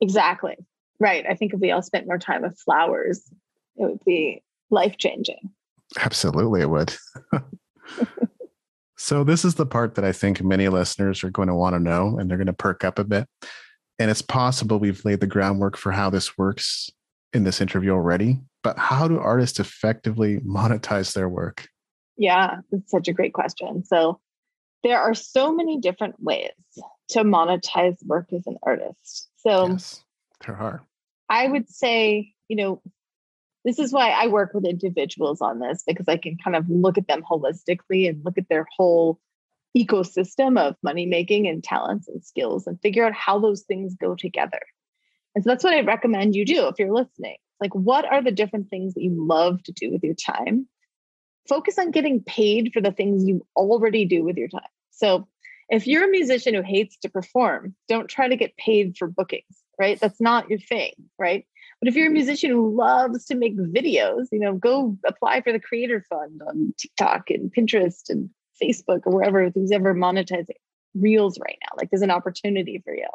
Exactly. 0.00 0.56
Right. 0.98 1.24
I 1.28 1.34
think 1.34 1.52
if 1.52 1.60
we 1.60 1.70
all 1.70 1.82
spent 1.82 2.06
more 2.06 2.18
time 2.18 2.42
with 2.42 2.58
flowers, 2.58 3.30
it 3.76 3.82
would 3.82 4.04
be 4.04 4.42
life 4.70 4.96
changing. 4.98 5.50
Absolutely, 6.00 6.62
it 6.62 6.70
would. 6.70 6.94
so, 8.96 9.22
this 9.24 9.44
is 9.44 9.54
the 9.54 9.66
part 9.66 9.94
that 9.94 10.04
I 10.04 10.12
think 10.12 10.42
many 10.42 10.68
listeners 10.68 11.22
are 11.22 11.30
going 11.30 11.48
to 11.48 11.54
want 11.54 11.74
to 11.74 11.80
know 11.80 12.18
and 12.18 12.28
they're 12.28 12.38
going 12.38 12.46
to 12.46 12.52
perk 12.52 12.82
up 12.82 12.98
a 12.98 13.04
bit. 13.04 13.28
And 13.98 14.10
it's 14.10 14.22
possible 14.22 14.78
we've 14.78 15.04
laid 15.04 15.20
the 15.20 15.26
groundwork 15.26 15.76
for 15.76 15.92
how 15.92 16.10
this 16.10 16.36
works 16.36 16.90
in 17.32 17.44
this 17.44 17.60
interview 17.60 17.92
already, 17.92 18.38
but 18.62 18.78
how 18.78 19.08
do 19.08 19.18
artists 19.18 19.60
effectively 19.60 20.38
monetize 20.40 21.12
their 21.14 21.28
work? 21.28 21.68
Yeah, 22.16 22.58
it's 22.72 22.90
such 22.90 23.08
a 23.08 23.12
great 23.12 23.32
question. 23.32 23.84
So, 23.84 24.20
there 24.82 25.00
are 25.00 25.14
so 25.14 25.52
many 25.52 25.80
different 25.80 26.22
ways 26.22 26.52
to 27.08 27.24
monetize 27.24 27.96
work 28.04 28.32
as 28.32 28.46
an 28.46 28.56
artist. 28.62 29.28
So, 29.38 29.68
yes, 29.68 30.04
there 30.46 30.56
are. 30.56 30.82
I 31.28 31.48
would 31.48 31.68
say, 31.68 32.32
you 32.48 32.56
know, 32.56 32.82
this 33.64 33.78
is 33.80 33.92
why 33.92 34.10
I 34.10 34.28
work 34.28 34.54
with 34.54 34.64
individuals 34.64 35.40
on 35.40 35.58
this 35.58 35.82
because 35.84 36.06
I 36.08 36.16
can 36.16 36.36
kind 36.38 36.54
of 36.54 36.68
look 36.68 36.98
at 36.98 37.08
them 37.08 37.24
holistically 37.28 38.08
and 38.08 38.24
look 38.24 38.38
at 38.38 38.48
their 38.48 38.66
whole 38.76 39.18
ecosystem 39.76 40.58
of 40.58 40.76
money 40.82 41.04
making 41.04 41.48
and 41.48 41.62
talents 41.62 42.08
and 42.08 42.24
skills 42.24 42.66
and 42.66 42.80
figure 42.80 43.04
out 43.04 43.12
how 43.12 43.38
those 43.38 43.62
things 43.62 43.96
go 44.00 44.14
together. 44.14 44.60
And 45.34 45.42
so 45.42 45.50
that's 45.50 45.64
what 45.64 45.74
I 45.74 45.80
recommend 45.80 46.36
you 46.36 46.46
do 46.46 46.68
if 46.68 46.78
you're 46.78 46.94
listening. 46.94 47.36
Like, 47.60 47.74
what 47.74 48.04
are 48.04 48.22
the 48.22 48.30
different 48.30 48.70
things 48.70 48.94
that 48.94 49.02
you 49.02 49.14
love 49.18 49.62
to 49.64 49.72
do 49.72 49.90
with 49.90 50.04
your 50.04 50.14
time? 50.14 50.68
Focus 51.48 51.78
on 51.78 51.90
getting 51.90 52.22
paid 52.22 52.70
for 52.72 52.80
the 52.80 52.92
things 52.92 53.24
you 53.24 53.46
already 53.56 54.04
do 54.04 54.24
with 54.24 54.36
your 54.36 54.48
time. 54.48 54.62
So, 54.90 55.28
if 55.68 55.86
you're 55.86 56.04
a 56.04 56.10
musician 56.10 56.54
who 56.54 56.62
hates 56.62 56.96
to 56.98 57.08
perform, 57.08 57.74
don't 57.88 58.08
try 58.08 58.28
to 58.28 58.36
get 58.36 58.56
paid 58.56 58.96
for 58.96 59.08
bookings, 59.08 59.64
right? 59.80 59.98
That's 59.98 60.20
not 60.20 60.48
your 60.48 60.60
thing, 60.60 60.92
right? 61.18 61.44
But 61.80 61.88
if 61.88 61.96
you're 61.96 62.06
a 62.06 62.12
musician 62.12 62.50
who 62.50 62.74
loves 62.74 63.26
to 63.26 63.34
make 63.34 63.56
videos, 63.56 64.28
you 64.30 64.38
know, 64.38 64.54
go 64.54 64.96
apply 65.04 65.42
for 65.42 65.52
the 65.52 65.60
creator 65.60 66.04
fund 66.08 66.40
on 66.46 66.72
TikTok 66.78 67.30
and 67.30 67.52
Pinterest 67.52 68.08
and 68.08 68.30
Facebook 68.62 69.00
or 69.04 69.12
wherever 69.12 69.50
who's 69.50 69.72
ever 69.72 69.94
monetizing 69.94 70.56
reels 70.94 71.38
right 71.38 71.58
now. 71.62 71.76
Like 71.76 71.90
there's 71.90 72.02
an 72.02 72.10
opportunity 72.10 72.80
for 72.84 72.94
you. 72.94 73.08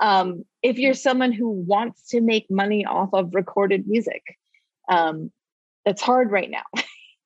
Um, 0.00 0.44
if 0.62 0.78
you're 0.78 0.94
someone 0.94 1.32
who 1.32 1.50
wants 1.50 2.08
to 2.08 2.20
make 2.20 2.50
money 2.50 2.86
off 2.86 3.10
of 3.12 3.34
recorded 3.34 3.86
music, 3.86 4.22
um, 4.88 5.30
that's 5.84 6.02
hard 6.02 6.30
right 6.30 6.50
now. 6.50 6.64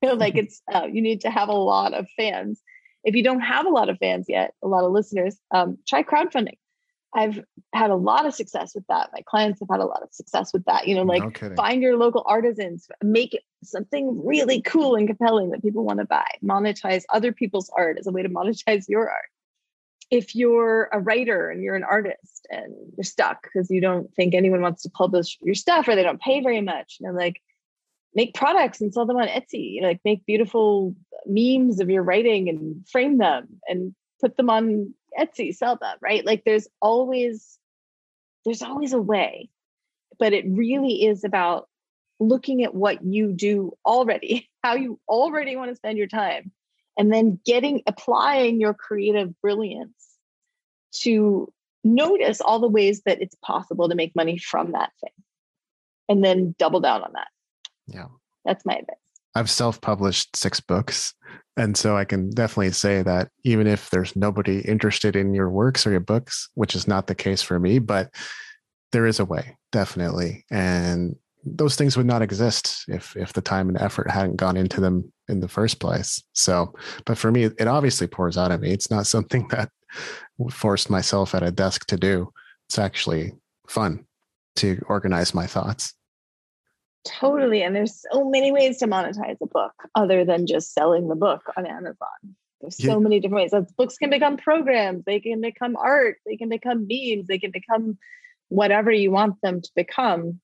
know, 0.06 0.14
like 0.24 0.36
it's 0.36 0.62
uh, 0.72 0.86
you 0.90 1.02
need 1.02 1.20
to 1.22 1.30
have 1.30 1.48
a 1.48 1.54
lot 1.54 1.94
of 1.94 2.06
fans. 2.16 2.60
If 3.04 3.14
you 3.14 3.22
don't 3.22 3.40
have 3.40 3.66
a 3.66 3.70
lot 3.70 3.88
of 3.88 3.98
fans 3.98 4.26
yet, 4.28 4.54
a 4.62 4.68
lot 4.68 4.84
of 4.84 4.90
listeners, 4.90 5.36
um, 5.52 5.78
try 5.86 6.02
crowdfunding. 6.02 6.56
I've 7.14 7.42
had 7.72 7.90
a 7.90 7.96
lot 7.96 8.26
of 8.26 8.34
success 8.34 8.74
with 8.74 8.84
that. 8.88 9.10
My 9.12 9.22
clients 9.22 9.60
have 9.60 9.68
had 9.70 9.80
a 9.80 9.86
lot 9.86 10.02
of 10.02 10.12
success 10.12 10.52
with 10.52 10.64
that. 10.66 10.86
You 10.86 10.96
know, 10.96 11.02
like 11.02 11.40
no 11.40 11.54
find 11.54 11.80
your 11.82 11.96
local 11.96 12.22
artisans, 12.26 12.88
make 13.02 13.32
it 13.32 13.42
something 13.64 14.20
really 14.24 14.60
cool 14.60 14.96
and 14.96 15.06
compelling 15.06 15.50
that 15.50 15.62
people 15.62 15.84
want 15.84 16.00
to 16.00 16.04
buy. 16.04 16.26
Monetize 16.44 17.04
other 17.10 17.32
people's 17.32 17.70
art 17.74 17.96
as 17.98 18.06
a 18.06 18.12
way 18.12 18.22
to 18.22 18.28
monetize 18.28 18.84
your 18.88 19.08
art. 19.08 19.30
If 20.10 20.36
you're 20.36 20.88
a 20.92 21.00
writer 21.00 21.50
and 21.50 21.62
you're 21.62 21.74
an 21.74 21.84
artist 21.84 22.46
and 22.50 22.74
you're 22.96 23.04
stuck 23.04 23.42
because 23.42 23.70
you 23.70 23.80
don't 23.80 24.12
think 24.14 24.34
anyone 24.34 24.60
wants 24.60 24.82
to 24.82 24.90
publish 24.90 25.38
your 25.40 25.54
stuff 25.54 25.88
or 25.88 25.96
they 25.96 26.02
don't 26.02 26.20
pay 26.20 26.42
very 26.42 26.60
much, 26.60 26.98
you 27.00 27.06
know, 27.06 27.14
like 27.14 27.40
make 28.16 28.34
products 28.34 28.80
and 28.80 28.92
sell 28.92 29.06
them 29.06 29.18
on 29.18 29.28
Etsy. 29.28 29.74
You 29.74 29.82
know, 29.82 29.88
like 29.88 30.00
make 30.04 30.26
beautiful 30.26 30.96
memes 31.26 31.78
of 31.80 31.90
your 31.90 32.02
writing 32.02 32.48
and 32.48 32.88
frame 32.88 33.18
them 33.18 33.60
and 33.68 33.94
put 34.20 34.36
them 34.36 34.50
on 34.50 34.94
Etsy, 35.16 35.54
sell 35.54 35.76
them, 35.76 35.96
right? 36.00 36.24
Like 36.24 36.42
there's 36.44 36.66
always 36.80 37.58
there's 38.44 38.62
always 38.62 38.92
a 38.92 39.00
way. 39.00 39.50
But 40.18 40.32
it 40.32 40.46
really 40.48 41.04
is 41.04 41.24
about 41.24 41.68
looking 42.18 42.64
at 42.64 42.74
what 42.74 43.04
you 43.04 43.32
do 43.32 43.72
already, 43.84 44.48
how 44.64 44.74
you 44.74 44.98
already 45.08 45.54
want 45.54 45.70
to 45.70 45.76
spend 45.76 45.98
your 45.98 46.06
time, 46.06 46.50
and 46.98 47.12
then 47.12 47.38
getting 47.44 47.82
applying 47.86 48.58
your 48.58 48.72
creative 48.72 49.38
brilliance 49.42 49.92
to 51.02 51.52
notice 51.84 52.40
all 52.40 52.58
the 52.58 52.68
ways 52.68 53.02
that 53.04 53.20
it's 53.20 53.36
possible 53.44 53.90
to 53.90 53.94
make 53.94 54.16
money 54.16 54.38
from 54.38 54.72
that 54.72 54.90
thing 55.02 55.12
and 56.08 56.24
then 56.24 56.54
double 56.58 56.80
down 56.80 57.02
on 57.02 57.12
that. 57.12 57.28
Yeah. 57.86 58.06
That's 58.44 58.64
my 58.64 58.74
advice. 58.74 58.96
I've 59.34 59.50
self 59.50 59.80
published 59.80 60.34
six 60.34 60.60
books. 60.60 61.12
And 61.58 61.76
so 61.76 61.96
I 61.96 62.04
can 62.04 62.30
definitely 62.30 62.72
say 62.72 63.02
that 63.02 63.30
even 63.44 63.66
if 63.66 63.90
there's 63.90 64.16
nobody 64.16 64.60
interested 64.60 65.16
in 65.16 65.34
your 65.34 65.50
works 65.50 65.86
or 65.86 65.90
your 65.90 66.00
books, 66.00 66.48
which 66.54 66.74
is 66.74 66.86
not 66.86 67.06
the 67.06 67.14
case 67.14 67.42
for 67.42 67.58
me, 67.58 67.78
but 67.78 68.14
there 68.92 69.06
is 69.06 69.20
a 69.20 69.24
way, 69.24 69.56
definitely. 69.72 70.44
And 70.50 71.16
those 71.44 71.76
things 71.76 71.96
would 71.96 72.06
not 72.06 72.22
exist 72.22 72.84
if 72.88 73.16
if 73.16 73.32
the 73.32 73.40
time 73.40 73.68
and 73.68 73.78
effort 73.78 74.10
hadn't 74.10 74.36
gone 74.36 74.56
into 74.56 74.80
them 74.80 75.12
in 75.28 75.40
the 75.40 75.48
first 75.48 75.80
place. 75.80 76.22
So, 76.32 76.74
but 77.04 77.16
for 77.18 77.30
me, 77.30 77.44
it 77.44 77.68
obviously 77.68 78.06
pours 78.06 78.36
out 78.36 78.50
of 78.50 78.60
me. 78.60 78.72
It's 78.72 78.90
not 78.90 79.06
something 79.14 79.48
that 79.48 79.70
forced 80.50 80.90
myself 80.90 81.34
at 81.34 81.42
a 81.42 81.52
desk 81.52 81.86
to 81.86 81.96
do. 81.96 82.32
It's 82.68 82.78
actually 82.78 83.32
fun 83.68 84.06
to 84.56 84.82
organize 84.88 85.34
my 85.34 85.46
thoughts. 85.46 85.94
Totally. 87.06 87.62
And 87.62 87.74
there's 87.74 88.04
so 88.10 88.28
many 88.28 88.52
ways 88.52 88.78
to 88.78 88.86
monetize 88.86 89.36
a 89.40 89.46
book 89.46 89.72
other 89.94 90.24
than 90.24 90.46
just 90.46 90.72
selling 90.72 91.08
the 91.08 91.14
book 91.14 91.42
on 91.56 91.66
Amazon. 91.66 92.34
There's 92.60 92.76
so 92.76 92.94
yeah. 92.94 92.98
many 92.98 93.20
different 93.20 93.42
ways. 93.42 93.52
Like 93.52 93.76
books 93.76 93.96
can 93.96 94.10
become 94.10 94.36
programs, 94.36 95.04
they 95.04 95.20
can 95.20 95.40
become 95.40 95.76
art, 95.76 96.16
they 96.26 96.36
can 96.36 96.48
become 96.48 96.86
memes, 96.88 97.26
they 97.26 97.38
can 97.38 97.50
become 97.50 97.98
whatever 98.48 98.90
you 98.90 99.10
want 99.10 99.40
them 99.42 99.60
to 99.60 99.70
become. 99.76 100.40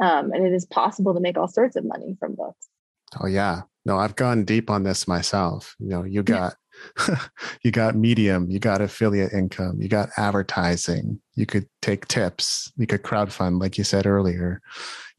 Um, 0.00 0.32
and 0.32 0.44
it 0.44 0.52
is 0.52 0.66
possible 0.66 1.14
to 1.14 1.20
make 1.20 1.38
all 1.38 1.48
sorts 1.48 1.76
of 1.76 1.84
money 1.84 2.16
from 2.18 2.34
books. 2.34 2.68
Oh 3.20 3.26
yeah. 3.26 3.62
No, 3.84 3.98
I've 3.98 4.16
gone 4.16 4.44
deep 4.44 4.70
on 4.70 4.82
this 4.82 5.08
myself. 5.08 5.74
You 5.78 5.88
know, 5.88 6.04
you 6.04 6.22
got 6.22 6.54
you 7.64 7.70
got 7.70 7.96
medium, 7.96 8.50
you 8.50 8.58
got 8.58 8.80
affiliate 8.80 9.32
income, 9.32 9.80
you 9.80 9.88
got 9.88 10.08
advertising, 10.16 11.20
you 11.34 11.46
could 11.46 11.68
take 11.80 12.08
tips, 12.08 12.72
you 12.76 12.86
could 12.86 13.02
crowdfund, 13.02 13.60
like 13.60 13.78
you 13.78 13.84
said 13.84 14.06
earlier. 14.06 14.60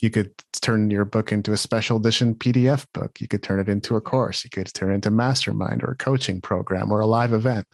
You 0.04 0.10
could 0.10 0.34
turn 0.62 0.92
your 0.92 1.06
book 1.06 1.32
into 1.32 1.54
a 1.54 1.58
special 1.58 1.96
edition 1.96 2.36
PDF 2.36 2.86
book. 2.94 3.22
You 3.22 3.28
could 3.30 3.42
turn 3.42 3.62
it 3.62 3.70
into 3.70 3.96
a 3.96 4.02
course. 4.02 4.44
You 4.44 4.50
could 4.50 4.68
turn 4.74 4.92
it 4.92 4.96
into 4.96 5.08
a 5.08 5.12
mastermind 5.12 5.82
or 5.82 5.92
a 5.92 5.96
coaching 5.96 6.42
program 6.42 6.92
or 6.92 7.00
a 7.00 7.06
live 7.06 7.32
event. 7.32 7.66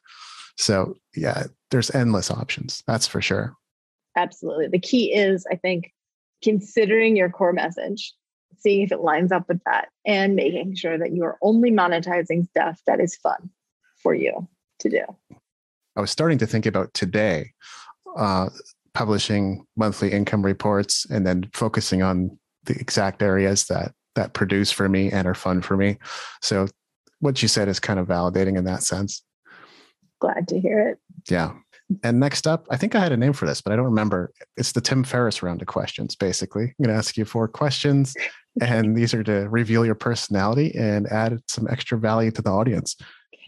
So 0.56 0.94
yeah, 1.16 1.46
there's 1.72 1.90
endless 1.90 2.30
options. 2.30 2.84
That's 2.86 3.08
for 3.08 3.20
sure. 3.20 3.56
Absolutely. 4.16 4.68
The 4.68 4.78
key 4.78 5.12
is, 5.12 5.44
I 5.52 5.56
think, 5.56 5.92
considering 6.44 7.16
your 7.16 7.32
core 7.32 7.52
message 7.52 8.14
seeing 8.60 8.82
if 8.82 8.92
it 8.92 9.00
lines 9.00 9.32
up 9.32 9.48
with 9.48 9.64
that 9.66 9.88
and 10.06 10.36
making 10.36 10.76
sure 10.76 11.00
that 11.00 11.14
you 11.14 11.24
are 11.24 11.40
only 11.42 11.72
monetizing 11.72 12.48
stuff 12.50 12.80
that 12.86 13.00
is 13.00 13.16
fun 13.16 13.50
for 14.04 14.14
you 14.14 14.48
to 14.82 14.90
do. 14.90 15.04
I 15.96 16.02
was 16.02 16.12
starting 16.12 16.38
to 16.38 16.46
think 16.46 16.68
about 16.68 16.94
today 16.94 17.54
uh, 18.16 18.50
publishing 19.00 19.66
monthly 19.78 20.12
income 20.12 20.46
reports 20.46 21.10
and 21.10 21.26
then 21.26 21.50
focusing 21.54 22.04
on 22.04 22.38
the 22.66 22.78
exact 22.78 23.22
areas 23.22 23.64
that 23.68 23.94
that 24.16 24.34
produce 24.34 24.74
for 24.74 24.90
me 24.90 25.10
and 25.10 25.26
are 25.26 25.34
fun 25.34 25.62
for 25.62 25.78
me. 25.78 25.98
So 26.42 26.68
what 27.22 27.42
you 27.42 27.48
said 27.48 27.70
is 27.70 27.80
kind 27.80 27.98
of 27.98 28.08
validating 28.08 28.58
in 28.58 28.66
that 28.66 28.84
sense. 28.84 29.24
Glad 30.20 30.50
to 30.50 30.60
hear 30.60 30.90
it. 30.90 30.98
Yeah. 31.30 31.54
And 32.04 32.20
next 32.20 32.46
up, 32.46 32.68
I 32.70 32.76
think 32.76 32.94
I 32.94 33.00
had 33.00 33.14
a 33.14 33.18
name 33.18 33.32
for 33.32 33.46
this, 33.46 33.62
but 33.62 33.72
I 33.72 33.78
don't 33.78 33.86
remember. 33.86 34.34
It's 34.58 34.74
the 34.74 34.82
Tim 34.82 35.06
Ferriss 35.06 35.42
round 35.42 35.62
of 35.62 35.70
questions, 35.70 36.18
basically. 36.18 36.64
I'm 36.64 36.84
going 36.84 36.94
to 36.94 37.00
ask 37.00 37.16
you 37.16 37.24
four 37.24 37.48
questions, 37.48 38.14
and 38.62 38.98
these 38.98 39.14
are 39.14 39.24
to 39.24 39.48
reveal 39.48 39.86
your 39.86 39.96
personality 39.96 40.76
and 40.78 41.08
add 41.08 41.40
some 41.48 41.70
extra 41.70 41.98
value 41.98 42.32
to 42.32 42.42
the 42.42 42.52
audience. 42.52 42.98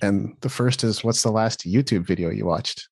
And 0.02 0.34
the 0.40 0.50
first 0.50 0.86
is 0.86 1.04
what's 1.04 1.24
the 1.24 1.32
last 1.32 1.68
YouTube 1.68 2.08
video 2.08 2.30
you 2.30 2.46
watched? 2.46 2.88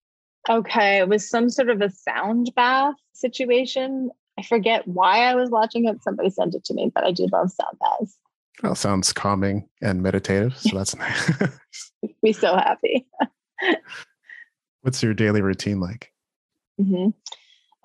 Okay, 0.49 0.97
it 0.97 1.07
was 1.07 1.29
some 1.29 1.49
sort 1.49 1.69
of 1.69 1.81
a 1.81 1.91
sound 1.91 2.51
bath 2.55 2.95
situation. 3.13 4.09
I 4.37 4.43
forget 4.43 4.87
why 4.87 5.19
I 5.19 5.35
was 5.35 5.49
watching 5.49 5.85
it. 5.85 6.01
Somebody 6.01 6.29
sent 6.29 6.55
it 6.55 6.63
to 6.65 6.73
me, 6.73 6.91
but 6.93 7.03
I 7.03 7.11
do 7.11 7.27
love 7.31 7.51
sound 7.51 7.77
baths. 7.79 8.17
Well, 8.63 8.75
sounds 8.75 9.13
calming 9.13 9.69
and 9.81 10.01
meditative. 10.01 10.57
So 10.57 10.77
that's 10.77 10.95
nice. 10.97 11.31
Be 12.23 12.33
so 12.33 12.55
happy. 12.55 13.07
What's 14.81 15.03
your 15.03 15.13
daily 15.13 15.41
routine 15.41 15.79
like? 15.79 16.11
Mm-hmm. 16.81 17.09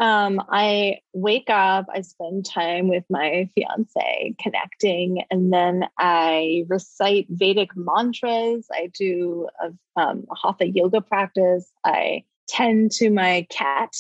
Um, 0.05 0.43
I 0.49 0.99
wake 1.12 1.51
up, 1.51 1.87
I 1.93 2.01
spend 2.01 2.47
time 2.47 2.89
with 2.89 3.05
my 3.09 3.49
fiance 3.55 4.35
connecting, 4.41 5.23
and 5.31 5.53
then 5.53 5.87
I 5.99 6.65
recite 6.69 7.27
Vedic 7.31 7.71
mantras. 7.77 8.67
I 8.73 8.91
do 8.99 9.49
a, 9.61 10.01
um, 10.01 10.25
a 10.31 10.35
hatha 10.35 10.67
yoga 10.67 11.01
practice. 11.01 11.71
I 11.85 12.25
tend 12.49 12.92
to 12.92 13.11
my 13.11 13.47
cat. 13.51 13.95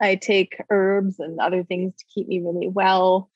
I 0.00 0.14
take 0.14 0.60
herbs 0.70 1.18
and 1.18 1.40
other 1.40 1.64
things 1.64 1.94
to 1.96 2.04
keep 2.14 2.28
me 2.28 2.40
really 2.40 2.68
well. 2.68 3.30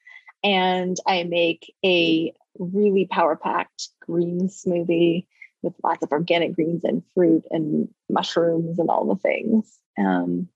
And 0.45 0.97
I 1.07 1.25
make 1.25 1.73
a 1.85 2.33
really 2.59 3.07
power 3.07 3.37
packed 3.37 3.89
green 4.01 4.49
smoothie 4.49 5.27
with 5.63 5.75
lots 5.83 6.03
of 6.03 6.11
organic 6.13 6.55
greens 6.55 6.85
and 6.85 7.03
fruit 7.15 7.45
and 7.51 7.89
mushrooms 8.09 8.79
and 8.79 8.91
all 8.91 9.07
the 9.07 9.21
things. 9.21 9.79
Um, 9.99 10.49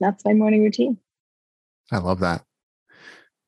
that's 0.00 0.24
my 0.24 0.32
morning 0.32 0.62
routine. 0.62 0.98
I 1.90 1.98
love 1.98 2.20
that. 2.20 2.44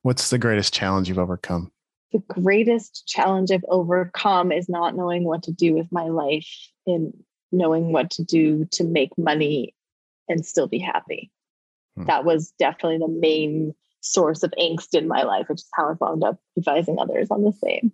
What's 0.01 0.29
the 0.29 0.37
greatest 0.37 0.73
challenge 0.73 1.09
you've 1.09 1.19
overcome? 1.19 1.71
The 2.11 2.19
greatest 2.19 3.05
challenge 3.07 3.51
I've 3.51 3.65
overcome 3.67 4.51
is 4.51 4.69
not 4.69 4.95
knowing 4.95 5.23
what 5.23 5.43
to 5.43 5.51
do 5.51 5.73
with 5.73 5.91
my 5.91 6.05
life 6.05 6.47
and 6.85 7.13
knowing 7.51 7.91
what 7.91 8.09
to 8.11 8.23
do 8.23 8.65
to 8.71 8.83
make 8.83 9.17
money 9.17 9.75
and 10.27 10.45
still 10.45 10.67
be 10.67 10.79
happy. 10.79 11.31
Hmm. 11.95 12.05
That 12.05 12.25
was 12.25 12.53
definitely 12.59 12.99
the 12.99 13.07
main 13.07 13.73
source 14.01 14.43
of 14.43 14.53
angst 14.59 14.93
in 14.93 15.07
my 15.07 15.23
life, 15.23 15.49
which 15.49 15.59
is 15.59 15.69
how 15.73 15.89
I 15.89 15.93
wound 15.99 16.23
up 16.23 16.39
advising 16.57 16.97
others 16.99 17.27
on 17.31 17.43
the 17.43 17.53
same. 17.53 17.91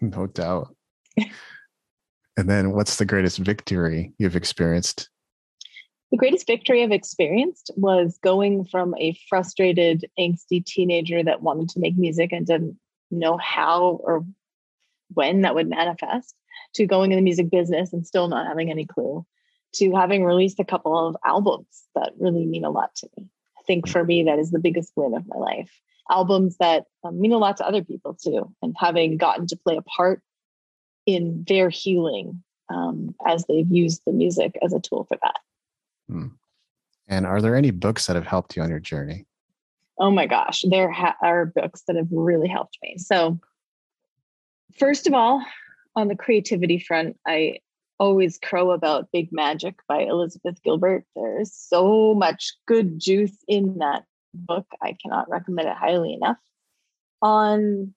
No 0.00 0.26
doubt. 0.26 0.74
and 1.16 2.48
then 2.48 2.72
what's 2.72 2.96
the 2.96 3.04
greatest 3.04 3.38
victory 3.38 4.12
you've 4.18 4.36
experienced? 4.36 5.08
The 6.12 6.18
greatest 6.18 6.46
victory 6.46 6.82
I've 6.82 6.92
experienced 6.92 7.70
was 7.76 8.18
going 8.22 8.66
from 8.66 8.94
a 8.96 9.18
frustrated, 9.28 10.08
angsty 10.18 10.64
teenager 10.64 11.22
that 11.24 11.42
wanted 11.42 11.68
to 11.70 11.80
make 11.80 11.96
music 11.96 12.32
and 12.32 12.46
didn't 12.46 12.78
know 13.10 13.36
how 13.38 14.00
or 14.04 14.24
when 15.14 15.42
that 15.42 15.54
would 15.54 15.68
manifest 15.68 16.34
to 16.74 16.86
going 16.86 17.12
in 17.12 17.16
the 17.16 17.22
music 17.22 17.50
business 17.50 17.92
and 17.92 18.06
still 18.06 18.28
not 18.28 18.46
having 18.46 18.70
any 18.70 18.86
clue 18.86 19.24
to 19.76 19.92
having 19.92 20.24
released 20.24 20.60
a 20.60 20.64
couple 20.64 20.96
of 20.96 21.16
albums 21.24 21.84
that 21.94 22.12
really 22.18 22.44
mean 22.44 22.64
a 22.64 22.70
lot 22.70 22.94
to 22.96 23.08
me. 23.16 23.28
I 23.58 23.62
think 23.66 23.88
for 23.88 24.04
me, 24.04 24.24
that 24.24 24.38
is 24.38 24.50
the 24.50 24.58
biggest 24.58 24.92
win 24.96 25.14
of 25.14 25.26
my 25.26 25.38
life. 25.38 25.70
Albums 26.10 26.56
that 26.58 26.84
um, 27.04 27.20
mean 27.20 27.32
a 27.32 27.38
lot 27.38 27.56
to 27.56 27.66
other 27.66 27.82
people 27.82 28.14
too, 28.14 28.52
and 28.62 28.74
having 28.78 29.16
gotten 29.16 29.46
to 29.48 29.56
play 29.56 29.76
a 29.76 29.82
part 29.82 30.22
in 31.04 31.44
their 31.48 31.68
healing 31.68 32.42
um, 32.68 33.14
as 33.26 33.44
they've 33.46 33.70
used 33.70 34.02
the 34.06 34.12
music 34.12 34.56
as 34.62 34.72
a 34.72 34.80
tool 34.80 35.04
for 35.04 35.16
that. 35.22 35.38
Hmm. 36.08 36.28
And 37.08 37.26
are 37.26 37.40
there 37.40 37.56
any 37.56 37.70
books 37.70 38.06
that 38.06 38.16
have 38.16 38.26
helped 38.26 38.56
you 38.56 38.62
on 38.62 38.70
your 38.70 38.80
journey? 38.80 39.26
Oh 39.98 40.10
my 40.10 40.26
gosh, 40.26 40.64
there 40.68 40.90
ha- 40.90 41.16
are 41.22 41.46
books 41.46 41.82
that 41.86 41.96
have 41.96 42.08
really 42.10 42.48
helped 42.48 42.78
me. 42.82 42.98
So, 42.98 43.38
first 44.78 45.06
of 45.06 45.14
all, 45.14 45.44
on 45.94 46.08
the 46.08 46.16
creativity 46.16 46.78
front, 46.78 47.16
I 47.26 47.60
always 47.98 48.38
crow 48.38 48.70
about 48.70 49.10
Big 49.12 49.28
Magic 49.32 49.76
by 49.88 50.02
Elizabeth 50.02 50.62
Gilbert. 50.62 51.04
There's 51.14 51.52
so 51.52 52.14
much 52.14 52.54
good 52.66 52.98
juice 52.98 53.36
in 53.48 53.78
that 53.78 54.04
book. 54.34 54.66
I 54.82 54.96
cannot 55.02 55.30
recommend 55.30 55.68
it 55.68 55.76
highly 55.76 56.14
enough. 56.14 56.38
On 57.22 57.94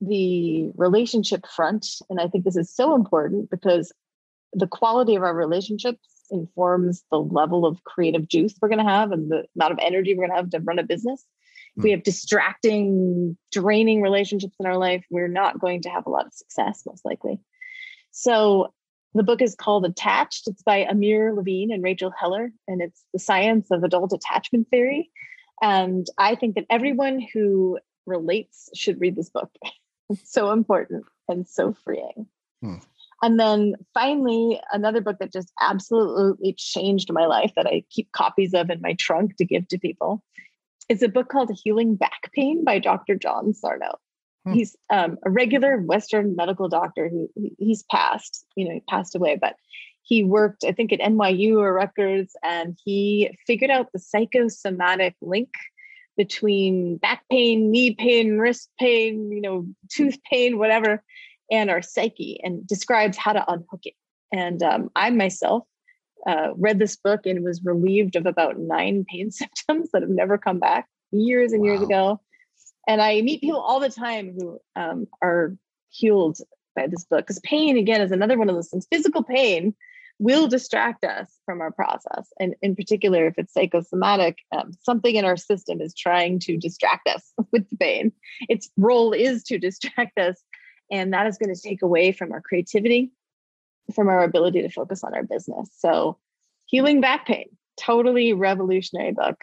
the 0.00 0.70
relationship 0.76 1.46
front, 1.46 1.86
and 2.10 2.20
I 2.20 2.28
think 2.28 2.44
this 2.44 2.56
is 2.56 2.74
so 2.74 2.94
important 2.94 3.50
because 3.50 3.92
the 4.52 4.66
quality 4.66 5.14
of 5.14 5.22
our 5.22 5.34
relationships 5.34 6.08
informs 6.30 7.02
the 7.10 7.20
level 7.20 7.66
of 7.66 7.82
creative 7.84 8.28
juice 8.28 8.54
we're 8.60 8.68
going 8.68 8.84
to 8.84 8.90
have 8.90 9.12
and 9.12 9.30
the 9.30 9.44
amount 9.56 9.72
of 9.72 9.78
energy 9.80 10.14
we're 10.14 10.26
going 10.26 10.30
to 10.30 10.36
have 10.36 10.50
to 10.50 10.60
run 10.60 10.78
a 10.78 10.82
business. 10.82 11.24
If 11.76 11.84
we 11.84 11.90
hmm. 11.90 11.96
have 11.96 12.04
distracting, 12.04 13.36
draining 13.50 14.02
relationships 14.02 14.56
in 14.60 14.66
our 14.66 14.76
life, 14.76 15.04
we're 15.10 15.28
not 15.28 15.58
going 15.58 15.82
to 15.82 15.88
have 15.88 16.06
a 16.06 16.10
lot 16.10 16.26
of 16.26 16.32
success, 16.32 16.82
most 16.86 17.04
likely. 17.04 17.40
So 18.10 18.72
the 19.14 19.22
book 19.22 19.42
is 19.42 19.54
called 19.54 19.84
Attached. 19.84 20.48
It's 20.48 20.62
by 20.62 20.78
Amir 20.78 21.34
Levine 21.34 21.72
and 21.72 21.82
Rachel 21.82 22.12
Heller, 22.18 22.52
and 22.66 22.80
it's 22.80 23.04
the 23.12 23.18
science 23.18 23.70
of 23.70 23.84
adult 23.84 24.12
attachment 24.12 24.68
theory. 24.70 25.10
And 25.60 26.06
I 26.18 26.34
think 26.34 26.54
that 26.54 26.66
everyone 26.70 27.20
who 27.32 27.78
relates 28.06 28.68
should 28.74 29.00
read 29.00 29.16
this 29.16 29.30
book. 29.30 29.50
it's 30.08 30.32
so 30.32 30.50
important 30.50 31.04
and 31.28 31.46
so 31.46 31.72
freeing. 31.72 32.26
Hmm. 32.62 32.76
And 33.22 33.38
then 33.38 33.76
finally, 33.94 34.60
another 34.72 35.00
book 35.00 35.18
that 35.20 35.32
just 35.32 35.52
absolutely 35.60 36.54
changed 36.54 37.12
my 37.12 37.26
life 37.26 37.52
that 37.54 37.66
I 37.66 37.84
keep 37.88 38.10
copies 38.10 38.52
of 38.52 38.68
in 38.68 38.80
my 38.80 38.94
trunk 38.94 39.36
to 39.36 39.44
give 39.44 39.68
to 39.68 39.78
people 39.78 40.24
is 40.88 41.02
a 41.02 41.08
book 41.08 41.28
called 41.28 41.50
Healing 41.62 41.94
Back 41.94 42.32
Pain 42.34 42.64
by 42.64 42.80
Dr. 42.80 43.14
John 43.14 43.54
Sarno. 43.54 43.98
Hmm. 44.44 44.52
He's 44.54 44.76
um, 44.90 45.18
a 45.24 45.30
regular 45.30 45.78
Western 45.78 46.34
medical 46.36 46.68
doctor 46.68 47.08
who 47.08 47.28
he's 47.58 47.84
passed, 47.84 48.44
you 48.56 48.64
know, 48.64 48.74
he 48.74 48.80
passed 48.88 49.14
away, 49.14 49.38
but 49.40 49.56
he 50.02 50.24
worked, 50.24 50.64
I 50.64 50.72
think, 50.72 50.92
at 50.92 51.00
NYU 51.00 51.58
or 51.58 51.72
Rutgers, 51.72 52.34
and 52.42 52.76
he 52.84 53.36
figured 53.46 53.70
out 53.70 53.92
the 53.92 54.00
psychosomatic 54.00 55.14
link 55.20 55.50
between 56.16 56.96
back 56.96 57.22
pain, 57.30 57.70
knee 57.70 57.94
pain, 57.94 58.36
wrist 58.36 58.68
pain, 58.78 59.30
you 59.30 59.40
know, 59.40 59.66
tooth 59.88 60.18
pain, 60.30 60.58
whatever, 60.58 61.02
and 61.50 61.70
our 61.70 61.82
psyche, 61.82 62.40
and 62.42 62.66
describes 62.66 63.16
how 63.16 63.32
to 63.32 63.50
unhook 63.50 63.80
it. 63.84 63.94
And 64.32 64.62
um, 64.62 64.90
I 64.96 65.10
myself 65.10 65.64
uh, 66.26 66.48
read 66.56 66.78
this 66.78 66.96
book 66.96 67.26
and 67.26 67.44
was 67.44 67.62
relieved 67.64 68.16
of 68.16 68.26
about 68.26 68.58
nine 68.58 69.04
pain 69.08 69.30
symptoms 69.30 69.90
that 69.92 70.02
have 70.02 70.10
never 70.10 70.36
come 70.36 70.58
back 70.58 70.88
years 71.12 71.52
and 71.52 71.62
wow. 71.62 71.68
years 71.68 71.82
ago 71.82 72.20
and 72.86 73.00
I 73.00 73.20
meet 73.22 73.40
people 73.40 73.60
all 73.60 73.80
the 73.80 73.90
time 73.90 74.34
who 74.36 74.60
um, 74.76 75.06
are 75.20 75.56
healed 75.90 76.38
by 76.74 76.86
this 76.86 77.04
book 77.04 77.20
because 77.20 77.40
pain, 77.40 77.76
again, 77.76 78.00
is 78.00 78.12
another 78.12 78.38
one 78.38 78.48
of 78.48 78.54
those 78.54 78.68
things. 78.68 78.86
Physical 78.90 79.22
pain 79.22 79.74
will 80.18 80.46
distract 80.46 81.04
us 81.04 81.28
from 81.44 81.60
our 81.60 81.72
process. 81.72 82.32
And 82.38 82.54
in 82.62 82.76
particular, 82.76 83.26
if 83.26 83.34
it's 83.38 83.52
psychosomatic, 83.52 84.38
um, 84.52 84.72
something 84.82 85.14
in 85.14 85.24
our 85.24 85.36
system 85.36 85.80
is 85.80 85.94
trying 85.94 86.38
to 86.40 86.56
distract 86.56 87.08
us 87.08 87.32
with 87.52 87.68
the 87.70 87.76
pain. 87.76 88.12
Its 88.48 88.70
role 88.76 89.12
is 89.12 89.42
to 89.44 89.58
distract 89.58 90.18
us. 90.18 90.40
And 90.90 91.12
that 91.12 91.26
is 91.26 91.38
going 91.38 91.54
to 91.54 91.60
take 91.60 91.82
away 91.82 92.12
from 92.12 92.32
our 92.32 92.40
creativity, 92.40 93.12
from 93.94 94.08
our 94.08 94.22
ability 94.22 94.62
to 94.62 94.68
focus 94.68 95.02
on 95.02 95.14
our 95.14 95.22
business. 95.22 95.70
So, 95.78 96.18
Healing 96.66 97.00
Back 97.00 97.26
Pain, 97.26 97.48
totally 97.78 98.32
revolutionary 98.32 99.12
book. 99.12 99.42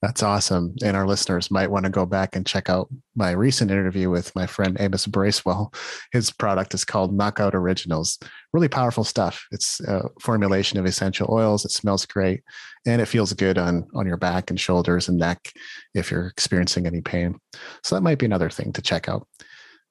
That's 0.00 0.22
awesome. 0.22 0.74
And 0.82 0.96
our 0.96 1.06
listeners 1.06 1.50
might 1.50 1.70
want 1.70 1.84
to 1.84 1.90
go 1.90 2.06
back 2.06 2.34
and 2.34 2.46
check 2.46 2.70
out 2.70 2.88
my 3.14 3.32
recent 3.32 3.70
interview 3.70 4.08
with 4.08 4.34
my 4.34 4.46
friend 4.46 4.76
Amos 4.80 5.06
Bracewell. 5.06 5.72
His 6.12 6.30
product 6.30 6.72
is 6.72 6.84
called 6.84 7.14
Knockout 7.14 7.54
Originals. 7.54 8.18
Really 8.52 8.68
powerful 8.68 9.04
stuff. 9.04 9.46
It's 9.50 9.80
a 9.80 10.08
formulation 10.20 10.78
of 10.78 10.86
essential 10.86 11.28
oils. 11.30 11.64
It 11.64 11.72
smells 11.72 12.06
great 12.06 12.42
and 12.86 13.02
it 13.02 13.06
feels 13.06 13.32
good 13.34 13.58
on, 13.58 13.86
on 13.94 14.06
your 14.06 14.16
back 14.16 14.50
and 14.50 14.58
shoulders 14.58 15.08
and 15.08 15.18
neck 15.18 15.52
if 15.94 16.10
you're 16.10 16.26
experiencing 16.26 16.86
any 16.86 17.02
pain. 17.02 17.38
So 17.82 17.94
that 17.94 18.02
might 18.02 18.18
be 18.18 18.26
another 18.26 18.50
thing 18.50 18.72
to 18.72 18.82
check 18.82 19.08
out. 19.08 19.28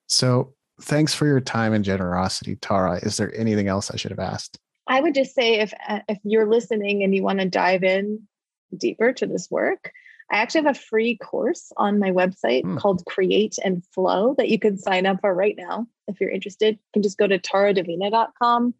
So 0.07 0.53
thanks 0.81 1.13
for 1.13 1.27
your 1.27 1.41
time 1.41 1.73
and 1.73 1.85
generosity, 1.85 2.55
Tara. 2.55 2.97
Is 3.03 3.17
there 3.17 3.33
anything 3.35 3.67
else 3.67 3.91
I 3.91 3.97
should 3.97 4.11
have 4.11 4.19
asked? 4.19 4.57
I 4.87 5.01
would 5.01 5.13
just 5.13 5.35
say 5.35 5.59
if 5.59 5.73
if 6.07 6.17
you're 6.23 6.49
listening 6.49 7.03
and 7.03 7.13
you 7.13 7.21
want 7.21 7.39
to 7.39 7.45
dive 7.45 7.83
in 7.83 8.27
deeper 8.75 9.13
to 9.13 9.25
this 9.25 9.49
work, 9.49 9.91
I 10.31 10.37
actually 10.37 10.65
have 10.65 10.75
a 10.75 10.79
free 10.79 11.17
course 11.17 11.71
on 11.77 11.99
my 11.99 12.11
website 12.11 12.63
mm. 12.63 12.77
called 12.77 13.05
Create 13.05 13.55
and 13.63 13.83
Flow 13.93 14.35
that 14.37 14.49
you 14.49 14.59
can 14.59 14.77
sign 14.77 15.05
up 15.05 15.21
for 15.21 15.33
right 15.33 15.55
now. 15.57 15.87
If 16.07 16.19
you're 16.19 16.29
interested, 16.29 16.75
you 16.75 16.89
can 16.93 17.03
just 17.03 17.17
go 17.17 17.27
to 17.27 17.39
taradivina.com 17.39 18.73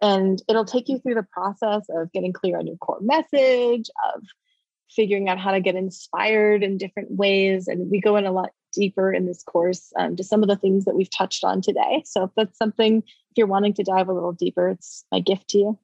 and 0.00 0.42
it'll 0.48 0.64
take 0.64 0.88
you 0.88 0.98
through 0.98 1.14
the 1.14 1.26
process 1.30 1.86
of 1.90 2.10
getting 2.12 2.32
clear 2.32 2.58
on 2.58 2.66
your 2.66 2.76
core 2.76 3.00
message, 3.00 3.90
of 4.14 4.22
figuring 4.90 5.28
out 5.28 5.38
how 5.38 5.52
to 5.52 5.60
get 5.60 5.74
inspired 5.74 6.62
in 6.62 6.78
different 6.78 7.10
ways. 7.10 7.68
And 7.68 7.90
we 7.90 8.00
go 8.00 8.16
in 8.16 8.26
a 8.26 8.32
lot 8.32 8.50
deeper 8.72 9.12
in 9.12 9.26
this 9.26 9.42
course 9.42 9.92
um, 9.98 10.16
to 10.16 10.24
some 10.24 10.42
of 10.42 10.48
the 10.48 10.56
things 10.56 10.84
that 10.84 10.96
we've 10.96 11.10
touched 11.10 11.44
on 11.44 11.60
today. 11.60 12.02
So 12.06 12.24
if 12.24 12.30
that's 12.36 12.56
something, 12.58 12.98
if 12.98 13.36
you're 13.36 13.46
wanting 13.46 13.74
to 13.74 13.84
dive 13.84 14.08
a 14.08 14.12
little 14.12 14.32
deeper, 14.32 14.68
it's 14.68 15.04
my 15.12 15.20
gift 15.20 15.48
to 15.50 15.58
you. 15.58 15.78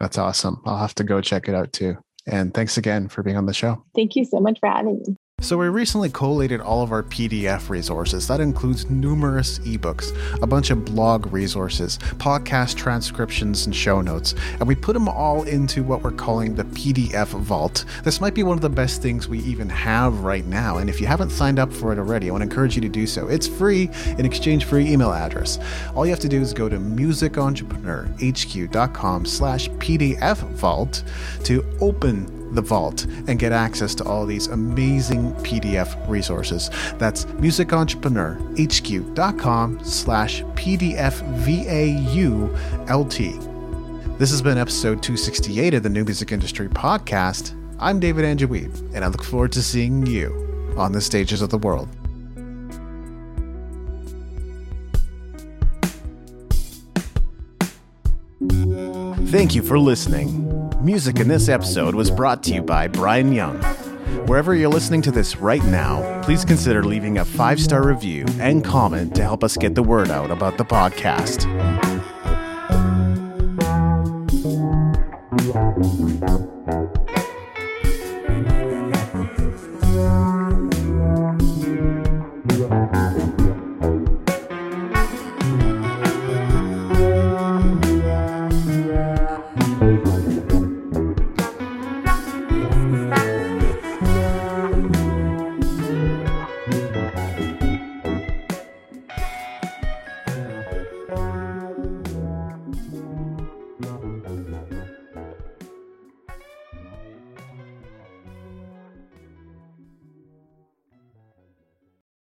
That's 0.00 0.18
awesome. 0.18 0.62
I'll 0.64 0.78
have 0.78 0.94
to 0.96 1.04
go 1.04 1.20
check 1.20 1.48
it 1.48 1.54
out 1.54 1.72
too. 1.72 1.98
And 2.28 2.52
thanks 2.52 2.76
again 2.76 3.08
for 3.08 3.22
being 3.22 3.36
on 3.36 3.46
the 3.46 3.54
show. 3.54 3.82
Thank 3.94 4.14
you 4.14 4.24
so 4.24 4.38
much 4.38 4.60
for 4.60 4.68
having 4.68 4.98
me. 4.98 5.16
So, 5.40 5.56
we 5.56 5.68
recently 5.68 6.10
collated 6.10 6.60
all 6.60 6.82
of 6.82 6.90
our 6.90 7.04
PDF 7.04 7.70
resources. 7.70 8.26
That 8.26 8.40
includes 8.40 8.90
numerous 8.90 9.60
ebooks, 9.60 10.12
a 10.42 10.48
bunch 10.48 10.70
of 10.70 10.84
blog 10.84 11.32
resources, 11.32 11.98
podcast 12.16 12.74
transcriptions, 12.74 13.64
and 13.64 13.72
show 13.74 14.00
notes. 14.00 14.34
And 14.58 14.66
we 14.66 14.74
put 14.74 14.94
them 14.94 15.08
all 15.08 15.44
into 15.44 15.84
what 15.84 16.02
we're 16.02 16.10
calling 16.10 16.56
the 16.56 16.64
PDF 16.64 17.28
Vault. 17.28 17.84
This 18.02 18.20
might 18.20 18.34
be 18.34 18.42
one 18.42 18.58
of 18.58 18.62
the 18.62 18.68
best 18.68 19.00
things 19.00 19.28
we 19.28 19.38
even 19.44 19.68
have 19.68 20.24
right 20.24 20.44
now. 20.44 20.78
And 20.78 20.90
if 20.90 21.00
you 21.00 21.06
haven't 21.06 21.30
signed 21.30 21.60
up 21.60 21.72
for 21.72 21.92
it 21.92 22.00
already, 22.00 22.28
I 22.28 22.32
want 22.32 22.42
to 22.42 22.48
encourage 22.48 22.74
you 22.74 22.82
to 22.82 22.88
do 22.88 23.06
so. 23.06 23.28
It's 23.28 23.46
free 23.46 23.90
in 24.18 24.26
exchange 24.26 24.64
for 24.64 24.80
your 24.80 24.92
email 24.92 25.12
address. 25.12 25.60
All 25.94 26.04
you 26.04 26.10
have 26.10 26.18
to 26.18 26.28
do 26.28 26.40
is 26.40 26.52
go 26.52 26.68
to 26.68 26.78
musicentrepreneur.hq.com 26.78 29.24
slash 29.24 29.68
PDF 29.68 30.38
Vault 30.38 31.04
to 31.44 31.64
open 31.80 32.37
the 32.52 32.62
vault 32.62 33.04
and 33.26 33.38
get 33.38 33.52
access 33.52 33.94
to 33.96 34.04
all 34.04 34.24
these 34.26 34.46
amazing 34.48 35.32
PDF 35.34 36.08
resources. 36.08 36.70
That's 36.98 37.24
musicentrepreneur.hq.com 37.26 39.84
slash 39.84 40.42
PDFVAULT. 40.42 41.08
This 44.18 44.30
has 44.30 44.42
been 44.42 44.58
episode 44.58 45.00
268 45.02 45.74
of 45.74 45.84
the 45.84 45.88
New 45.88 46.04
Music 46.04 46.32
Industry 46.32 46.68
Podcast. 46.68 47.54
I'm 47.78 48.00
David 48.00 48.24
Andrew 48.24 48.48
Wiebe, 48.48 48.92
and 48.94 49.04
I 49.04 49.08
look 49.08 49.22
forward 49.22 49.52
to 49.52 49.62
seeing 49.62 50.04
you 50.06 50.74
on 50.76 50.90
the 50.90 51.00
stages 51.00 51.40
of 51.42 51.50
the 51.50 51.58
world. 51.58 51.88
Thank 59.28 59.54
you 59.54 59.62
for 59.62 59.78
listening. 59.78 60.47
Music 60.80 61.18
in 61.18 61.26
this 61.26 61.48
episode 61.48 61.94
was 61.94 62.08
brought 62.08 62.40
to 62.44 62.54
you 62.54 62.62
by 62.62 62.86
Brian 62.86 63.32
Young. 63.32 63.60
Wherever 64.26 64.54
you're 64.54 64.68
listening 64.68 65.02
to 65.02 65.10
this 65.10 65.36
right 65.36 65.64
now, 65.64 66.22
please 66.22 66.44
consider 66.44 66.84
leaving 66.84 67.18
a 67.18 67.24
five 67.24 67.60
star 67.60 67.84
review 67.84 68.24
and 68.38 68.64
comment 68.64 69.12
to 69.16 69.22
help 69.22 69.42
us 69.42 69.56
get 69.56 69.74
the 69.74 69.82
word 69.82 70.08
out 70.08 70.30
about 70.30 70.56
the 70.56 70.64
podcast. 70.64 71.46